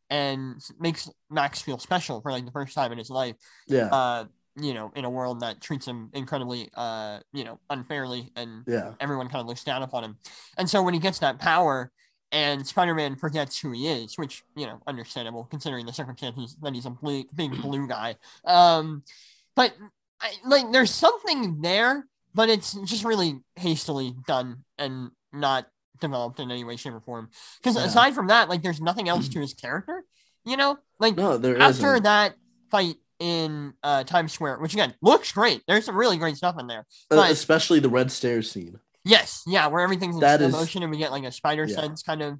and 0.10 0.62
makes 0.80 1.10
Max 1.30 1.62
feel 1.62 1.78
special 1.78 2.22
for 2.22 2.32
like 2.32 2.46
the 2.46 2.52
first 2.52 2.74
time 2.74 2.92
in 2.92 2.98
his 2.98 3.10
life. 3.10 3.36
yeah 3.68 3.88
Uh, 3.92 4.26
you 4.58 4.74
know, 4.74 4.92
in 4.98 5.06
a 5.06 5.10
world 5.10 5.40
that 5.40 5.62
treats 5.62 5.88
him 5.88 6.10
incredibly, 6.14 6.70
uh, 6.76 7.20
you 7.32 7.46
know, 7.46 7.58
unfairly 7.70 8.30
and 8.36 8.64
yeah 8.68 8.94
everyone 9.00 9.30
kind 9.30 9.40
of 9.40 9.48
looks 9.48 9.64
down 9.64 9.82
upon 9.82 10.04
him. 10.04 10.18
And 10.58 10.70
so 10.70 10.84
when 10.84 10.94
he 10.94 11.00
gets 11.00 11.20
that 11.20 11.40
power 11.40 11.90
and 12.34 12.68
Spider-Man 12.68 13.16
forgets 13.16 13.60
who 13.60 13.72
he 13.72 13.88
is, 13.88 14.18
which, 14.18 14.44
you 14.56 14.66
know, 14.66 14.82
understandable 14.88 15.46
considering 15.46 15.86
the 15.86 15.94
circumstances 15.94 16.58
that 16.62 16.74
he's 16.74 16.86
a 16.86 16.98
big 17.34 17.62
blue 17.62 17.88
guy. 17.88 18.16
Um, 18.46 19.04
but 19.56 19.74
I, 20.22 20.32
like 20.46 20.72
there's 20.72 20.92
something 20.92 21.62
there, 21.62 22.06
but 22.34 22.50
it's 22.50 22.74
just 22.86 23.04
really 23.04 23.40
hastily 23.56 24.16
done 24.28 24.64
and 24.78 25.12
not 25.34 25.68
developed 26.00 26.40
in 26.40 26.52
any 26.52 26.64
way, 26.64 26.76
shape, 26.76 26.94
or 26.94 27.00
form. 27.00 27.30
Because 27.60 27.76
Yeah. 27.76 27.86
aside 27.86 28.14
from 28.16 28.28
that, 28.28 28.50
like 28.50 28.62
there's 28.62 28.82
nothing 28.82 29.10
else 29.10 29.28
to 29.30 29.40
his 29.40 29.54
character, 29.54 30.04
you 30.46 30.58
know? 30.58 30.78
Like 31.00 31.16
No, 31.18 31.38
there 31.38 31.60
after 31.60 31.94
isn't. 31.94 32.04
that 32.04 32.36
fight 32.70 32.96
in 33.20 33.74
uh, 33.84 34.04
Times 34.04 34.32
Square, 34.34 34.60
which 34.60 34.74
again 34.74 34.96
looks 35.02 35.32
great. 35.32 35.62
There's 35.68 35.86
some 35.86 35.96
really 35.96 36.18
great 36.18 36.38
stuff 36.38 36.56
in 36.60 36.68
there. 36.68 36.86
Uh, 37.12 37.28
especially 37.30 37.80
the 37.80 37.90
red 37.90 38.12
stairs 38.12 38.50
scene. 38.52 38.80
Yes, 39.04 39.44
yeah, 39.48 39.68
where 39.68 39.82
everything's 39.82 40.16
in 40.16 40.22
That 40.22 40.40
slow 40.40 40.48
is- 40.48 40.54
motion 40.54 40.84
and 40.84 40.92
we 40.92 40.98
get 40.98 41.12
like 41.12 41.24
a 41.24 41.32
spider 41.32 41.66
Yeah. 41.66 41.76
sense 41.76 42.04
kind 42.04 42.22
of. 42.22 42.40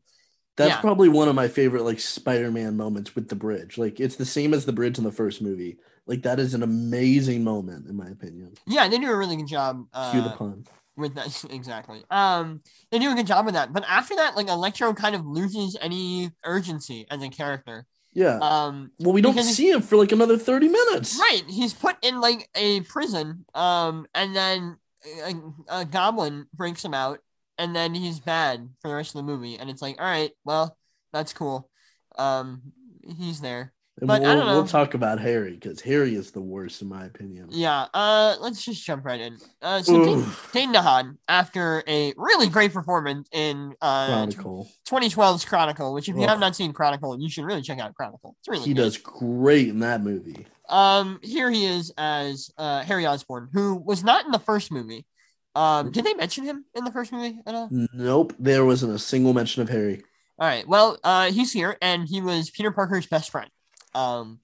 That's 0.58 0.70
Yeah. 0.76 0.82
probably 0.82 1.08
one 1.10 1.28
of 1.30 1.36
my 1.36 1.48
favorite 1.48 1.84
like 1.84 2.00
Spider-Man 2.00 2.76
moments 2.78 3.16
with 3.16 3.30
the 3.30 3.36
bridge. 3.36 3.78
Like 3.78 4.00
it's 4.00 4.16
the 4.16 4.26
same 4.26 4.54
as 4.54 4.66
the 4.66 4.74
bridge 4.74 4.98
in 4.98 5.04
the 5.04 5.12
first 5.12 5.42
movie. 5.42 5.78
Like 6.08 6.24
that 6.24 6.40
is 6.40 6.54
an 6.54 6.64
amazing 6.64 7.44
moment 7.44 7.88
in 7.88 7.96
my 7.96 8.10
opinion. 8.10 8.54
Yeah, 8.68 8.88
they 8.88 8.98
do 8.98 9.10
a 9.12 9.16
really 9.18 9.36
good 9.36 9.48
job. 9.48 9.86
Cue 10.12 10.22
the 10.22 10.30
Uh, 10.30 10.36
pun. 10.36 10.66
with 10.98 11.16
that 11.16 11.46
exactly. 11.52 12.04
Um, 12.10 12.62
they 12.92 13.00
do 13.00 13.12
a 13.12 13.16
good 13.16 13.28
job 13.28 13.46
with 13.46 13.54
that. 13.56 13.72
But 13.74 13.86
after 13.88 14.16
that, 14.16 14.36
like 14.36 14.48
Electro 14.50 14.94
kind 14.94 15.16
of 15.16 15.26
loses 15.26 15.78
any 15.80 16.32
urgency 16.44 17.06
as 17.10 17.22
a 17.22 17.30
character. 17.30 17.86
Yeah. 18.14 18.40
Um, 18.42 18.92
well, 19.00 19.14
we 19.14 19.22
don't 19.22 19.40
see 19.42 19.70
him 19.70 19.82
for 19.82 19.96
like 19.96 20.12
another 20.12 20.38
30 20.38 20.68
minutes. 20.68 21.18
right, 21.18 21.44
he's 21.48 21.74
put 21.74 21.96
in 22.02 22.20
like 22.20 22.50
a 22.56 22.82
prison. 22.82 23.46
Um, 23.56 24.06
and 24.14 24.36
then 24.36 24.78
a, 25.24 25.34
a 25.82 25.86
goblin 25.86 26.46
breaks 26.54 26.84
him 26.84 26.94
out, 26.94 27.20
and 27.58 27.74
then 27.74 27.94
he's 27.94 28.20
bad 28.20 28.68
for 28.82 28.90
the 28.90 28.96
rest 28.96 29.16
of 29.16 29.20
the 29.26 29.32
movie. 29.32 29.58
And 29.58 29.70
it's 29.70 29.82
like, 29.82 29.96
all 29.98 30.06
right, 30.06 30.32
well, 30.44 30.76
that's 31.14 31.32
cool. 31.32 31.70
Um, 32.18 32.74
he's 33.18 33.40
there. 33.40 33.72
And 34.00 34.08
But 34.08 34.24
I 34.24 34.28
we'll, 34.28 34.36
don't 34.38 34.48
know. 34.48 34.54
we'll 34.54 34.68
talk 34.68 34.94
about 34.94 35.20
Harry 35.20 35.52
because 35.54 35.82
Harry 35.82 36.16
is 36.16 36.32
the 36.32 36.42
worst 36.42 36.82
in 36.82 36.88
my 36.88 37.06
opinion. 37.06 37.48
Yeah. 37.52 37.88
Uh, 37.94 38.36
let's 38.40 38.64
just 38.64 38.84
jump 38.86 39.04
right 39.06 39.20
in. 39.20 39.38
Uh, 39.62 39.82
so 39.82 40.04
Dane, 40.04 40.26
Dane 40.54 40.74
DeHaan, 40.74 41.18
after 41.28 41.84
a 41.88 42.14
really 42.16 42.48
great 42.48 42.74
performance 42.74 43.28
in 43.34 43.74
uh 43.82 44.08
Chronicle. 44.08 44.70
2012's 44.90 45.46
Chronicle, 45.46 45.94
which 45.94 46.08
if 46.10 46.16
you 46.16 46.22
have 46.26 46.40
not 46.40 46.56
seen 46.56 46.72
Chronicle, 46.74 47.20
you 47.22 47.30
should 47.30 47.44
really 47.44 47.62
check 47.62 47.80
out 47.80 47.94
Chronicle. 47.94 48.36
It's 48.40 48.48
really 48.48 48.64
He 48.66 48.74
good. 48.74 48.82
does 48.84 48.98
great 48.98 49.68
in 49.68 49.80
that 49.80 50.02
movie. 50.02 50.48
Um, 50.70 51.20
here 51.22 51.52
he 51.52 51.66
is 51.66 51.92
as 51.98 52.50
uh, 52.58 52.84
Harry 52.84 53.06
Osborn, 53.06 53.50
who 53.52 53.76
was 53.76 54.04
not 54.06 54.26
in 54.26 54.32
the 54.32 54.40
first 54.40 54.72
movie. 54.72 55.06
Um, 55.54 55.92
did 55.92 56.06
they 56.06 56.14
mention 56.14 56.46
him 56.46 56.64
in 56.76 56.86
the 56.86 56.92
first 56.94 57.12
movie 57.12 57.38
at 57.46 57.54
all? 57.54 57.68
Nope, 57.94 58.34
there 58.40 58.64
wasn't 58.64 58.96
a 58.96 59.00
single 59.00 59.34
mention 59.34 59.62
of 59.62 59.68
Harry. 59.70 60.02
All 60.40 60.48
right. 60.48 60.66
Well, 60.66 60.98
uh, 61.04 61.30
he's 61.30 61.52
here, 61.52 61.78
and 61.82 62.08
he 62.08 62.22
was 62.22 62.50
Peter 62.50 62.72
Parker's 62.72 63.06
best 63.06 63.30
friend. 63.32 63.50
Um, 63.94 64.40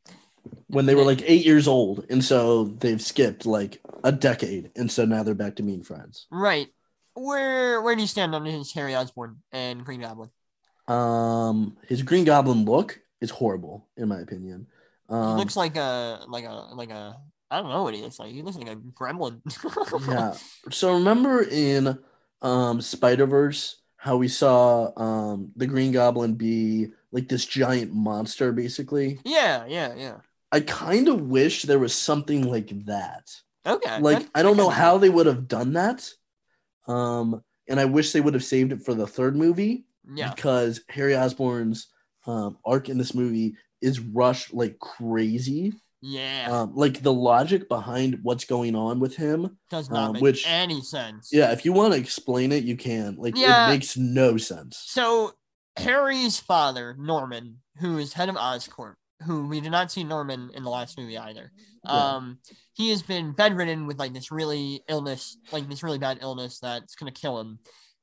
When 0.68 0.86
they 0.86 0.96
were 0.96 1.04
like 1.04 1.22
eight 1.24 1.46
years 1.46 1.68
old, 1.68 2.06
and 2.10 2.24
so 2.24 2.66
they've 2.66 3.02
skipped 3.02 3.46
like 3.46 3.82
a 4.04 4.12
decade, 4.12 4.72
and 4.76 4.92
so 4.92 5.06
now 5.06 5.24
they're 5.24 5.34
back 5.36 5.56
to 5.58 5.64
being 5.64 5.84
friends. 5.84 6.28
right. 6.32 6.68
Where 7.16 7.82
where 7.82 7.96
do 7.96 8.02
you 8.02 8.08
stand 8.08 8.36
on 8.36 8.46
his 8.46 8.74
Harry 8.74 8.96
Osborn 8.96 9.42
and 9.52 9.84
Green 9.84 10.02
Goblin? 10.02 10.30
Um, 10.88 11.78
his 11.88 12.02
Green 12.02 12.24
Goblin 12.26 12.66
look 12.66 13.00
is 13.22 13.30
horrible, 13.30 13.88
in 13.98 14.08
my 14.08 14.20
opinion. 14.20 14.68
He 15.20 15.34
Um, 15.34 15.36
looks 15.36 15.56
like 15.56 15.76
a 15.76 16.26
like 16.28 16.46
a 16.46 16.52
like 16.74 16.90
a 16.90 17.20
I 17.50 17.62
don't 17.62 17.70
know 17.70 17.84
what 17.84 17.94
he 17.96 18.02
looks 18.02 18.20
like. 18.20 18.32
He 18.34 18.42
looks 18.42 18.58
like 18.58 18.68
a 18.70 18.76
gremlin. 18.76 19.42
yeah. 20.08 20.38
So 20.72 20.94
remember 20.94 21.44
in 21.44 21.98
um 22.42 22.82
Spider 22.82 23.26
Verse 23.26 23.82
how 23.98 24.18
we 24.18 24.28
saw 24.28 24.92
um 25.00 25.52
the 25.56 25.68
Green 25.68 25.92
Goblin 25.92 26.36
be 26.36 26.88
like 27.12 27.28
this 27.30 27.46
giant 27.46 27.94
monster, 27.94 28.52
basically. 28.52 29.20
yeah, 29.24 29.66
yeah, 29.68 29.94
yeah. 29.96 30.18
I 30.52 30.62
kind 30.62 31.08
of 31.10 31.22
wish 31.22 31.64
there 31.64 31.80
was 31.80 31.94
something 31.94 32.50
like 32.50 32.70
that. 32.86 33.30
Okay. 33.66 34.00
Like 34.00 34.20
that- 34.20 34.30
I 34.34 34.44
don't 34.44 34.58
know 34.58 34.70
how 34.70 34.98
they 34.98 35.10
would 35.10 35.26
have 35.26 35.48
done 35.48 35.74
that. 35.74 36.10
Um, 36.88 37.44
and 37.68 37.80
I 37.80 37.86
wish 37.86 38.12
they 38.14 38.22
would 38.22 38.34
have 38.34 38.44
saved 38.44 38.72
it 38.72 38.82
for 38.84 38.94
the 38.94 39.08
third 39.08 39.36
movie 39.36 39.86
Yeah. 40.14 40.34
because 40.34 40.82
Harry 40.90 41.16
Osborn's 41.18 41.88
um, 42.26 42.58
arc 42.66 42.90
in 42.90 42.98
this 42.98 43.14
movie 43.14 43.56
is 43.82 44.00
rushed 44.00 44.54
like 44.54 44.80
crazy. 44.80 45.74
Yeah. 46.02 46.48
Um, 46.50 46.76
like 46.76 47.02
the 47.02 47.12
logic 47.14 47.68
behind 47.68 48.20
what's 48.24 48.46
going 48.46 48.76
on 48.76 49.00
with 49.00 49.16
him. 49.16 49.58
Does 49.70 49.90
not 49.90 50.08
um, 50.10 50.14
make 50.14 50.22
which- 50.22 50.46
any 50.48 50.82
sense. 50.82 51.30
Yeah, 51.34 51.52
if 51.52 51.66
you 51.66 51.74
want 51.74 51.94
to 51.94 52.00
explain 52.00 52.52
it, 52.52 52.64
you 52.64 52.78
can. 52.78 53.16
Like 53.18 53.36
Yeah. 53.38 53.68
it 53.68 53.72
makes 53.72 53.98
no 53.98 54.38
sense. 54.38 54.78
So 54.86 55.34
Harry's 55.78 56.40
father, 56.40 56.96
Norman, 57.00 57.58
who 57.80 57.98
is 57.98 58.14
head 58.14 58.30
of 58.30 58.36
Oscorp, 58.36 58.96
who 59.24 59.48
we 59.48 59.62
did 59.62 59.72
not 59.72 59.92
see 59.92 60.04
Norman 60.04 60.52
in 60.54 60.64
the 60.64 60.70
last 60.70 60.98
movie 60.98 61.18
either. 61.18 61.52
Yeah. 61.86 61.92
Um, 61.92 62.40
he 62.74 62.90
has 62.90 63.02
been 63.02 63.32
bedridden 63.32 63.88
with 63.88 63.98
like 63.98 64.14
this 64.14 64.32
really 64.32 64.82
illness, 64.90 65.38
like 65.52 65.68
this 65.70 65.84
really 65.84 66.00
bad 66.00 66.20
illness 66.22 66.60
that's 66.60 66.96
gonna 66.96 67.12
kill 67.12 67.40
him. 67.40 67.60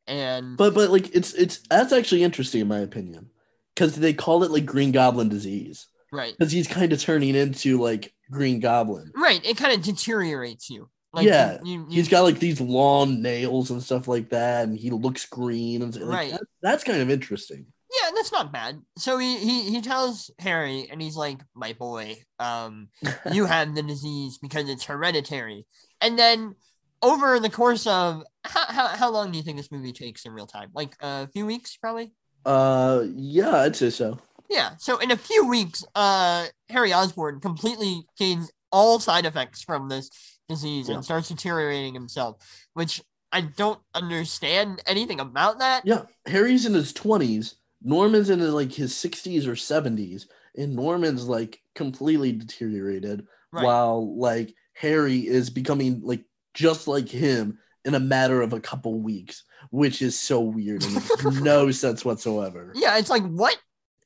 And 0.07 0.57
But 0.57 0.75
but 0.75 0.91
like 0.91 1.15
it's 1.15 1.35
it's 1.35 1.61
that's 1.69 1.93
actually 1.93 2.23
interesting 2.23 2.61
in 2.61 2.69
my 2.69 2.79
opinion 2.79 3.31
because 3.75 3.97
they 3.97 4.13
call 4.13 4.45
it 4.45 4.51
like 4.51 4.67
Green 4.67 4.93
Goblin 4.93 5.29
disease 5.29 5.87
right, 6.13 6.35
because 6.39 6.53
he's 6.53 6.69
kind 6.69 6.93
of 6.93 7.01
turning 7.01 7.35
into 7.35 7.81
like 7.81 8.13
Green 8.31 8.61
Goblin. 8.61 9.13
right, 9.17 9.45
it 9.45 9.57
kind 9.57 9.73
of 9.73 9.83
deteriorates 9.83 10.71
you. 10.71 10.89
Like 11.15 11.27
Yeah, 11.27 11.59
you, 11.65 11.81
you, 11.81 11.87
He's 11.91 12.09
got 12.09 12.23
like 12.23 12.39
these 12.39 12.61
long 12.61 13.23
nails 13.23 13.71
and 13.71 13.83
stuff 13.83 14.09
like 14.09 14.31
that, 14.31 14.65
and 14.69 14.77
he 14.79 14.91
looks 14.91 15.27
green 15.27 15.83
and 15.83 15.95
like, 15.97 16.09
Right. 16.09 16.31
that- 16.33 16.43
that's 16.63 16.85
kind 16.85 17.01
of 17.01 17.11
interesting. 17.11 17.67
yeah, 18.03 18.11
that's 18.15 18.33
not 18.33 18.53
bad. 18.53 18.81
So 18.99 19.19
he, 19.19 19.39
he 19.39 19.71
he 19.71 19.81
tells 19.81 20.31
Harry, 20.41 20.89
and 20.91 21.01
he's 21.01 21.17
like, 21.17 21.39
"My 21.55 21.73
boy, 21.75 22.17
um, 22.41 22.89
you 23.33 23.45
have 23.47 23.75
the 23.75 23.83
disease 23.83 24.39
because 24.39 24.69
it's 24.69 24.85
hereditary. 24.85 25.67
And 26.01 26.19
then 26.19 26.57
over 27.03 27.39
the 27.39 27.51
course 27.51 27.87
of 27.87 28.23
how, 28.45 28.65
how, 28.67 28.87
how 28.89 29.11
long 29.11 29.31
do 29.31 29.37
you 29.39 29.45
think 29.45 29.59
this 29.59 29.71
movie 29.71 29.93
takes 29.93 30.25
in 30.25 30.33
real 30.33 30.47
time? 30.47 30.71
Like 30.75 30.97
a 31.01 31.29
few 31.29 31.47
weeks, 31.47 31.77
probably? 31.77 32.13
uh, 32.47 33.05
yeah, 33.15 33.57
I'd 33.63 33.77
say 33.77 33.91
so. 33.91 34.19
Yeah. 34.51 34.71
So 34.79 34.99
in 34.99 35.11
a 35.11 35.17
few 35.17 35.47
weeks, 35.47 35.85
uh, 35.95 36.47
Harry 36.69 36.93
Osborn 36.93 37.41
completely 37.41 38.03
gains 38.19 38.51
all 38.73 38.99
side 38.99 39.25
effects 39.25 39.63
from 39.63 39.89
this 39.89 40.11
disease 40.49 40.89
Yeah. 40.89 40.97
and 40.97 41.05
starts 41.05 41.29
deteriorating 41.29 41.95
himself, 41.95 42.37
which 42.75 43.03
I 43.33 43.41
don't 43.43 43.81
understand 43.95 44.83
anything 44.87 45.21
about 45.21 45.59
that. 45.59 45.85
Yeah, 45.85 46.03
Harry's 46.27 46.67
in 46.67 46.75
his 46.75 46.93
twenties. 46.93 47.57
Norman's 47.83 48.31
in 48.31 48.41
like 48.53 48.73
his 48.73 48.97
sixties 48.97 49.47
or 49.47 49.57
seventies, 49.57 50.27
and 50.57 50.75
Norman's 50.75 51.27
like 51.27 51.61
completely 51.75 52.33
deteriorated, 52.33 53.27
Right. 53.53 53.65
while 53.65 54.17
like 54.17 54.55
Harry 54.75 55.27
is 55.27 55.51
becoming 55.51 56.01
like 56.03 56.25
just 56.55 56.87
like 56.89 57.09
him 57.09 57.59
in 57.85 57.95
a 57.95 58.01
matter 58.01 58.41
of 58.41 58.53
a 58.53 58.61
couple 58.61 58.99
weeks, 59.01 59.43
which 59.71 60.01
is 60.01 60.19
so 60.19 60.41
weird 60.41 60.83
and 60.85 60.95
makes 60.95 61.25
no 61.43 61.71
sense 61.71 62.05
whatsoever. 62.05 62.73
Yeah, 62.75 62.97
it's 62.99 63.11
like 63.11 63.25
what? 63.25 63.57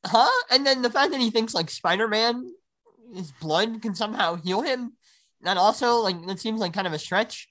Huh? 0.05 0.29
And 0.51 0.67
then 0.67 0.83
the 0.83 0.91
fact 0.91 1.13
that 1.13 1.21
he 1.21 1.31
thinks 1.31 1.55
like 1.55 1.71
Spider-Man, 1.71 2.53
his 3.15 3.31
blood 3.33 3.81
can 3.83 3.95
somehow 3.95 4.37
heal 4.37 4.63
him. 4.63 4.95
That 5.43 5.57
also 5.57 5.97
like 5.97 6.27
that 6.27 6.41
seems 6.41 6.61
like 6.61 6.73
kind 6.73 6.87
of 6.87 6.93
a 6.93 6.99
stretch. 6.99 7.49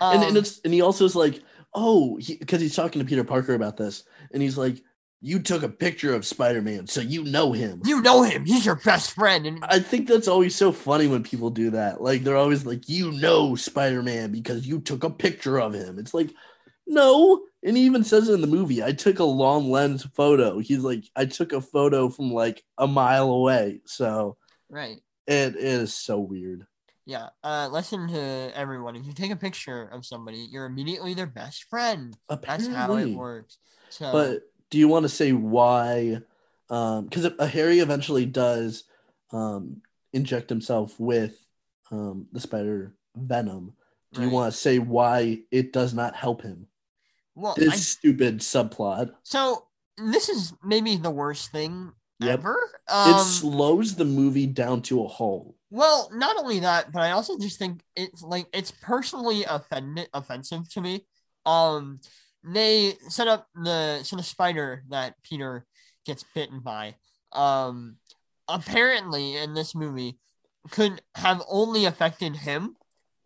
Um, 0.00 0.16
and, 0.16 0.24
and 0.24 0.36
it's 0.36 0.60
and 0.64 0.72
he 0.72 0.80
also 0.80 1.04
is 1.04 1.16
like, 1.16 1.42
oh, 1.74 2.18
because 2.40 2.60
he's 2.60 2.76
talking 2.76 3.00
to 3.00 3.08
Peter 3.08 3.24
Parker 3.24 3.54
about 3.54 3.76
this, 3.76 4.04
and 4.32 4.42
he's 4.42 4.58
like, 4.58 4.82
you 5.20 5.40
took 5.40 5.62
a 5.62 5.68
picture 5.68 6.14
of 6.14 6.24
Spider 6.24 6.62
Man, 6.62 6.86
so 6.86 7.00
you 7.00 7.24
know 7.24 7.52
him. 7.52 7.82
you 7.84 8.00
know 8.00 8.22
him. 8.22 8.44
He's 8.44 8.64
your 8.64 8.76
best 8.76 9.12
friend. 9.12 9.46
And 9.46 9.64
I 9.64 9.80
think 9.80 10.06
that's 10.06 10.28
always 10.28 10.54
so 10.54 10.70
funny 10.70 11.08
when 11.08 11.24
people 11.24 11.50
do 11.50 11.70
that. 11.70 12.00
Like 12.00 12.22
they're 12.22 12.36
always 12.36 12.64
like, 12.64 12.88
you 12.88 13.10
know 13.12 13.56
Spider 13.56 14.02
Man 14.02 14.30
because 14.30 14.66
you 14.66 14.80
took 14.80 15.04
a 15.04 15.10
picture 15.10 15.58
of 15.58 15.74
him. 15.74 15.98
It's 15.98 16.14
like, 16.14 16.30
no. 16.86 17.42
And 17.64 17.76
he 17.76 17.84
even 17.84 18.04
says 18.04 18.28
it 18.28 18.34
in 18.34 18.40
the 18.40 18.46
movie. 18.46 18.82
I 18.82 18.92
took 18.92 19.18
a 19.18 19.24
long 19.24 19.70
lens 19.70 20.06
photo. 20.14 20.60
He's 20.60 20.78
like, 20.78 21.04
I 21.16 21.24
took 21.24 21.52
a 21.52 21.60
photo 21.60 22.08
from 22.08 22.32
like 22.32 22.62
a 22.76 22.86
mile 22.86 23.30
away. 23.30 23.80
So 23.86 24.36
right. 24.70 24.98
it 25.26 25.56
is 25.56 25.92
so 25.94 26.20
weird. 26.20 26.64
Yeah. 27.08 27.30
Uh 27.42 27.68
listen 27.72 28.06
to 28.08 28.50
everyone. 28.54 28.94
If 28.94 29.06
you 29.06 29.14
take 29.14 29.30
a 29.30 29.36
picture 29.36 29.84
of 29.84 30.04
somebody, 30.04 30.46
you're 30.50 30.66
immediately 30.66 31.14
their 31.14 31.26
best 31.26 31.64
friend. 31.64 32.14
That's 32.28 32.68
how 32.68 32.94
it 32.96 33.16
works. 33.16 33.56
So 33.88 34.12
But 34.12 34.42
do 34.70 34.76
you 34.76 34.88
want 34.88 35.04
to 35.04 35.08
say 35.08 35.32
why? 35.32 36.20
Because 36.68 37.24
um, 37.24 37.48
Harry 37.48 37.78
eventually 37.78 38.26
does 38.26 38.84
um, 39.32 39.80
inject 40.12 40.50
himself 40.50 41.00
with 41.00 41.34
um, 41.90 42.26
the 42.30 42.40
spider 42.40 42.92
venom. 43.16 43.72
Do 44.12 44.20
you 44.20 44.28
want 44.28 44.52
to 44.52 44.58
say 44.58 44.78
why 44.78 45.40
it 45.50 45.72
does 45.72 45.94
not 45.94 46.14
help 46.14 46.42
him? 46.42 46.66
well 47.34 47.54
This 47.56 47.72
I, 47.72 47.76
stupid 47.76 48.40
subplot. 48.40 49.14
so 49.22 49.64
this 49.96 50.28
is 50.28 50.52
maybe 50.62 50.96
the 50.96 51.10
worst 51.10 51.52
thing 51.52 51.92
Yep. 52.20 52.40
ever. 52.40 52.58
it 52.90 52.92
Um 52.92 53.16
slows 53.16 53.94
the 53.94 54.04
movie 54.04 54.46
down 54.46 54.82
to 54.82 55.04
a 55.04 55.08
halt. 55.08 55.54
Well, 55.70 56.10
not 56.14 56.36
only 56.38 56.60
that, 56.60 56.92
but 56.92 57.02
I 57.02 57.10
also 57.10 57.38
just 57.38 57.58
think 57.58 57.82
it's 57.94 58.22
like 58.22 58.46
it's 58.52 58.70
personally 58.70 59.44
offended 59.44 60.08
offensive 60.14 60.68
to 60.70 60.80
me. 60.80 61.04
Um, 61.44 62.00
they 62.42 62.94
set 63.08 63.28
up 63.28 63.48
the 63.54 64.02
so 64.02 64.16
the 64.16 64.22
spider 64.22 64.82
that 64.88 65.14
Peter 65.22 65.66
gets 66.06 66.24
bitten 66.34 66.60
by. 66.60 66.94
Um, 67.32 67.96
apparently 68.48 69.36
in 69.36 69.52
this 69.52 69.74
movie 69.74 70.18
could 70.70 71.02
have 71.14 71.42
only 71.48 71.84
affected 71.84 72.36
him. 72.36 72.76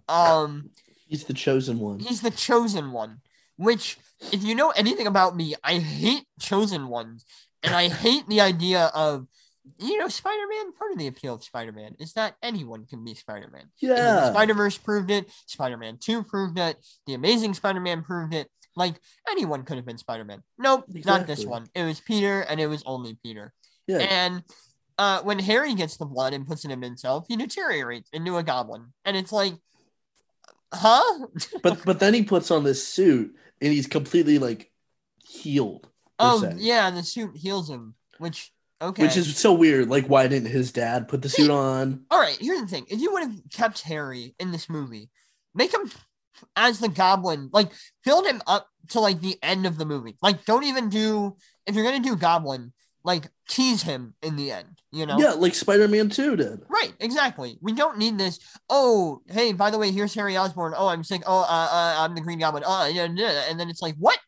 Um, 0.09 0.70
He's 1.07 1.24
the 1.24 1.34
chosen 1.34 1.78
one. 1.78 2.01
he's 2.01 2.22
the 2.22 2.30
chosen 2.30 2.90
one. 2.90 3.20
Which, 3.57 3.99
if 4.32 4.43
you 4.43 4.55
know 4.55 4.70
anything 4.70 5.07
about 5.07 5.36
me, 5.36 5.55
I 5.62 5.74
hate 5.78 6.24
chosen 6.40 6.88
ones, 6.88 7.24
and 7.62 7.74
I 7.74 7.88
hate 7.88 8.26
the 8.28 8.40
idea 8.40 8.90
of. 8.95 9.26
You 9.78 9.98
know, 9.98 10.08
Spider 10.08 10.42
Man, 10.48 10.72
part 10.72 10.92
of 10.92 10.98
the 10.98 11.06
appeal 11.06 11.34
of 11.34 11.44
Spider 11.44 11.72
Man 11.72 11.94
is 12.00 12.14
that 12.14 12.34
anyone 12.42 12.84
can 12.86 13.04
be 13.04 13.14
Spider 13.14 13.48
Man. 13.52 13.66
Yeah. 13.80 14.30
Spider 14.30 14.54
Verse 14.54 14.76
proved 14.76 15.10
it. 15.10 15.30
Spider 15.46 15.76
Man 15.76 15.98
2 16.00 16.24
proved 16.24 16.58
it. 16.58 16.76
The 17.06 17.14
Amazing 17.14 17.54
Spider 17.54 17.80
Man 17.80 18.02
proved 18.02 18.34
it. 18.34 18.48
Like 18.74 18.96
anyone 19.28 19.64
could 19.64 19.76
have 19.76 19.86
been 19.86 19.98
Spider 19.98 20.24
Man. 20.24 20.42
Nope, 20.58 20.86
not 21.04 21.26
this 21.26 21.44
one. 21.44 21.66
It 21.74 21.84
was 21.84 22.00
Peter, 22.00 22.40
and 22.40 22.60
it 22.60 22.66
was 22.66 22.82
only 22.86 23.18
Peter. 23.22 23.52
Yeah, 23.86 23.98
And 23.98 24.42
uh, 24.98 25.20
when 25.22 25.38
Harry 25.38 25.74
gets 25.74 25.96
the 25.96 26.06
blood 26.06 26.32
and 26.32 26.46
puts 26.46 26.64
it 26.64 26.70
in 26.70 26.82
himself, 26.82 27.26
he 27.28 27.36
deteriorates 27.36 28.08
into 28.12 28.36
a 28.36 28.42
goblin, 28.42 28.92
and 29.04 29.16
it's 29.16 29.32
like, 29.32 29.54
huh? 30.72 31.26
but 31.62 31.84
but 31.84 32.00
then 32.00 32.14
he 32.14 32.22
puts 32.22 32.50
on 32.50 32.64
this 32.64 32.86
suit 32.86 33.34
and 33.60 33.72
he's 33.72 33.86
completely 33.86 34.38
like 34.38 34.70
healed. 35.24 35.88
oh 36.18 36.40
se. 36.40 36.54
yeah, 36.58 36.90
the 36.90 37.02
suit 37.02 37.36
heals 37.36 37.68
him, 37.68 37.94
which 38.18 38.51
okay. 38.83 39.03
Which 39.03 39.16
is 39.16 39.37
so 39.37 39.53
weird. 39.53 39.89
Like, 39.89 40.07
why 40.07 40.26
didn't 40.28 40.51
his 40.51 40.72
dad 40.72 41.09
put 41.09 41.22
the 41.22 41.28
suit 41.28 41.51
on? 41.51 42.05
all 42.11 42.20
right. 42.20 42.37
Here's 42.41 42.61
the 42.61 42.66
thing: 42.66 42.87
if 42.89 43.01
you 43.01 43.12
would 43.12 43.22
have 43.22 43.37
kept 43.53 43.83
Harry 43.83 44.35
in 44.39 44.53
this 44.53 44.68
movie, 44.68 45.11
make 45.55 45.72
him 45.72 45.91
as 46.57 46.80
the 46.80 46.89
goblin, 46.89 47.51
like 47.53 47.70
build 48.05 48.26
him 48.26 48.43
up 48.47 48.68
to 48.89 49.01
like 49.01 49.20
the 49.20 49.39
end 49.43 49.66
of 49.66 49.78
the 49.78 49.85
movie. 49.85 50.16
Like, 50.22 50.45
don't 50.45 50.64
even 50.64 50.89
do 50.89 51.37
if 51.66 51.74
you're 51.74 51.85
gonna 51.85 52.01
do 52.01 52.16
goblin, 52.16 52.72
like 53.05 53.28
tease 53.49 53.83
him 53.83 54.14
in 54.22 54.37
the 54.37 54.53
end. 54.53 54.78
You 54.91 55.07
know? 55.07 55.18
Yeah, 55.18 55.33
like 55.33 55.55
Spider 55.55 55.89
Man 55.89 56.09
2 56.09 56.37
did. 56.37 56.62
Right, 56.68 56.93
exactly. 57.01 57.59
We 57.61 57.72
don't 57.72 57.99
need 57.99 58.18
this. 58.18 58.39
Oh, 58.68 59.22
hey, 59.26 59.53
by 59.53 59.70
the 59.70 59.78
way, 59.78 59.91
here's 59.91 60.14
Harry 60.14 60.37
Osborn. 60.37 60.74
Oh, 60.76 60.89
I'm 60.89 61.05
sick. 61.05 61.22
Oh, 61.26 61.41
uh, 61.41 61.45
uh 61.45 61.95
I'm 61.99 62.14
the 62.14 62.20
Green 62.20 62.39
Goblin. 62.39 62.62
Oh, 62.66 62.87
yeah, 62.87 63.09
yeah. 63.12 63.45
and 63.49 63.59
then 63.59 63.70
it's 63.70 63.80
like, 63.80 63.95
what? 63.99 64.18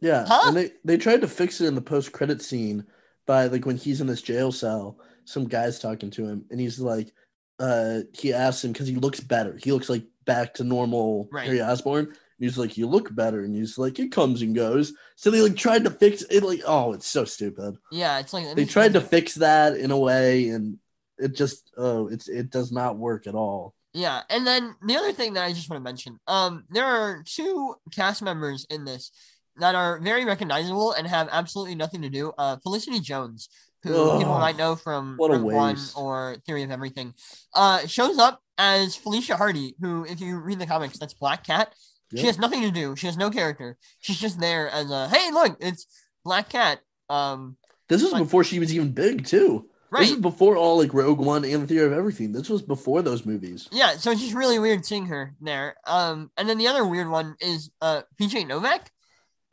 Yeah. 0.00 0.24
Huh? 0.26 0.48
And 0.48 0.56
they, 0.56 0.70
they 0.84 0.96
tried 0.96 1.22
to 1.22 1.28
fix 1.28 1.60
it 1.60 1.66
in 1.66 1.74
the 1.74 1.80
post 1.80 2.12
credit 2.12 2.40
scene 2.40 2.86
by 3.26 3.46
like 3.46 3.66
when 3.66 3.76
he's 3.76 4.00
in 4.00 4.06
this 4.06 4.22
jail 4.22 4.52
cell, 4.52 4.98
some 5.24 5.46
guy's 5.46 5.78
talking 5.78 6.10
to 6.10 6.26
him 6.26 6.44
and 6.50 6.60
he's 6.60 6.78
like, 6.80 7.12
uh, 7.58 8.00
he 8.12 8.32
asks 8.32 8.64
him 8.64 8.72
because 8.72 8.88
he 8.88 8.96
looks 8.96 9.20
better. 9.20 9.58
He 9.62 9.72
looks 9.72 9.88
like 9.88 10.04
back 10.24 10.54
to 10.54 10.64
normal 10.64 11.28
Right. 11.30 11.46
Harry 11.46 11.62
Osborn. 11.62 12.06
And 12.06 12.16
he's 12.38 12.58
like, 12.58 12.76
You 12.76 12.86
look 12.88 13.14
better. 13.14 13.44
And 13.44 13.54
he's 13.54 13.78
like, 13.78 13.98
It 13.98 14.10
comes 14.10 14.42
and 14.42 14.54
goes. 14.54 14.92
So 15.16 15.30
they 15.30 15.40
like 15.40 15.56
tried 15.56 15.84
to 15.84 15.90
fix 15.90 16.22
it. 16.22 16.42
Like, 16.42 16.62
oh, 16.66 16.92
it's 16.92 17.06
so 17.06 17.24
stupid. 17.24 17.76
Yeah, 17.92 18.18
it's 18.18 18.32
like 18.32 18.54
They 18.56 18.64
tried 18.64 18.94
to 18.94 19.00
fix 19.00 19.36
that 19.36 19.76
in 19.76 19.90
a 19.90 19.98
way 19.98 20.48
and 20.48 20.78
it 21.18 21.36
just 21.36 21.70
oh 21.76 22.08
it's 22.08 22.28
it 22.28 22.50
does 22.50 22.72
not 22.72 22.98
work 22.98 23.26
at 23.26 23.34
all. 23.34 23.74
Yeah, 23.94 24.22
and 24.30 24.46
then 24.46 24.74
the 24.86 24.96
other 24.96 25.12
thing 25.12 25.34
that 25.34 25.44
I 25.44 25.52
just 25.52 25.68
want 25.68 25.80
to 25.80 25.84
mention, 25.84 26.18
um, 26.26 26.64
there 26.70 26.86
are 26.86 27.22
two 27.26 27.74
cast 27.94 28.22
members 28.22 28.66
in 28.70 28.86
this 28.86 29.12
that 29.58 29.74
are 29.74 29.98
very 30.00 30.24
recognizable 30.24 30.92
and 30.92 31.06
have 31.06 31.28
absolutely 31.30 31.74
nothing 31.74 32.02
to 32.02 32.08
do. 32.08 32.32
Uh, 32.38 32.56
Felicity 32.62 33.00
Jones, 33.00 33.48
who 33.82 34.18
people 34.18 34.38
might 34.38 34.56
know 34.56 34.76
from 34.76 35.16
Rogue 35.20 35.42
One 35.42 35.76
or 35.96 36.36
Theory 36.46 36.62
of 36.62 36.70
Everything, 36.70 37.14
uh, 37.54 37.86
shows 37.86 38.18
up 38.18 38.40
as 38.58 38.94
Felicia 38.96 39.36
Hardy, 39.36 39.74
who, 39.80 40.04
if 40.04 40.20
you 40.20 40.38
read 40.38 40.58
the 40.58 40.66
comics, 40.66 40.98
that's 40.98 41.14
Black 41.14 41.44
Cat. 41.44 41.74
She 42.14 42.26
has 42.26 42.38
nothing 42.38 42.60
to 42.62 42.70
do. 42.70 42.94
She 42.94 43.06
has 43.06 43.16
no 43.16 43.30
character. 43.30 43.78
She's 44.00 44.18
just 44.20 44.38
there 44.38 44.68
as 44.68 44.90
a 44.90 45.08
hey, 45.08 45.30
look, 45.32 45.56
it's 45.60 45.86
Black 46.24 46.50
Cat. 46.50 46.80
Um, 47.08 47.56
This 47.88 48.02
was 48.02 48.12
Like- 48.12 48.22
before 48.24 48.44
she 48.44 48.58
was 48.58 48.72
even 48.74 48.92
big 48.92 49.24
too. 49.26 49.66
Right. 49.90 50.00
This 50.02 50.12
is 50.12 50.16
before 50.20 50.56
all 50.56 50.78
like 50.78 50.94
Rogue 50.94 51.18
One 51.18 51.44
and 51.44 51.62
the 51.62 51.66
Theory 51.66 51.86
of 51.86 51.92
Everything. 51.92 52.32
This 52.32 52.48
was 52.48 52.62
before 52.62 53.02
those 53.02 53.26
movies. 53.26 53.68
Yeah, 53.72 53.96
so 53.98 54.10
it's 54.10 54.22
just 54.22 54.32
really 54.34 54.58
weird 54.58 54.86
seeing 54.86 55.04
her 55.06 55.34
there. 55.42 55.76
Um, 55.86 56.30
and 56.38 56.48
then 56.48 56.56
the 56.56 56.66
other 56.68 56.86
weird 56.86 57.10
one 57.10 57.36
is 57.40 57.70
uh 57.82 58.02
BJ 58.18 58.46
Novak, 58.46 58.90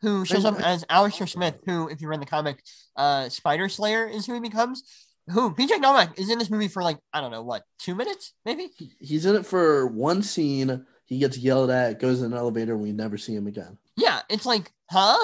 who 0.02 0.26
shows 0.26 0.46
up 0.46 0.60
as 0.62 0.86
Alistair 0.90 1.28
Smythe, 1.28 1.56
who, 1.66 1.90
if 1.90 2.02
you 2.02 2.08
read 2.08 2.22
the 2.22 2.26
comic, 2.26 2.64
uh, 2.96 3.30
Spider 3.30 3.68
Slayer 3.70 4.08
is 4.08 4.26
who 4.26 4.34
he 4.34 4.40
becomes. 4.40 4.84
Who 5.30 5.54
BJ 5.54 5.80
Novak 5.80 6.18
is 6.18 6.30
in 6.32 6.40
this 6.40 6.50
movie 6.50 6.68
for 6.68 6.82
like 6.82 6.98
I 7.14 7.22
don't 7.22 7.30
know 7.32 7.44
what 7.44 7.64
two 7.78 7.94
minutes 7.94 8.34
maybe. 8.46 8.70
He's 9.00 9.26
in 9.28 9.36
it 9.36 9.46
for 9.46 9.86
one 9.88 10.24
scene. 10.24 10.86
He 11.06 11.20
gets 11.20 11.38
yelled 11.38 11.70
at, 11.70 12.00
goes 12.00 12.22
in 12.22 12.32
an 12.34 12.38
elevator, 12.38 12.74
and 12.74 12.82
we 12.82 12.92
never 12.92 13.18
see 13.18 13.36
him 13.36 13.46
again. 13.46 13.78
Yeah, 13.96 14.22
it's 14.30 14.46
like 14.48 14.72
huh, 14.90 15.18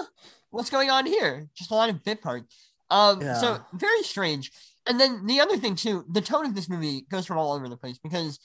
what's 0.51 0.69
going 0.69 0.91
on 0.91 1.05
here? 1.07 1.47
Just 1.55 1.71
a 1.71 1.73
lot 1.73 1.89
of 1.89 2.03
bit 2.03 2.21
parts. 2.21 2.45
Um, 2.91 3.19
Yeah. 3.21 3.33
so 3.33 3.59
very 3.73 4.03
strange. 4.03 4.51
And 4.87 4.99
then 4.99 5.25
the 5.25 5.39
other 5.39 5.57
thing 5.57 5.75
too, 5.75 6.05
the 6.11 6.21
tone 6.21 6.45
of 6.45 6.53
this 6.53 6.69
movie 6.69 7.07
goes 7.09 7.25
from 7.25 7.39
all 7.39 7.53
over 7.53 7.67
the 7.67 7.77
place 7.77 7.97
because 7.97 8.37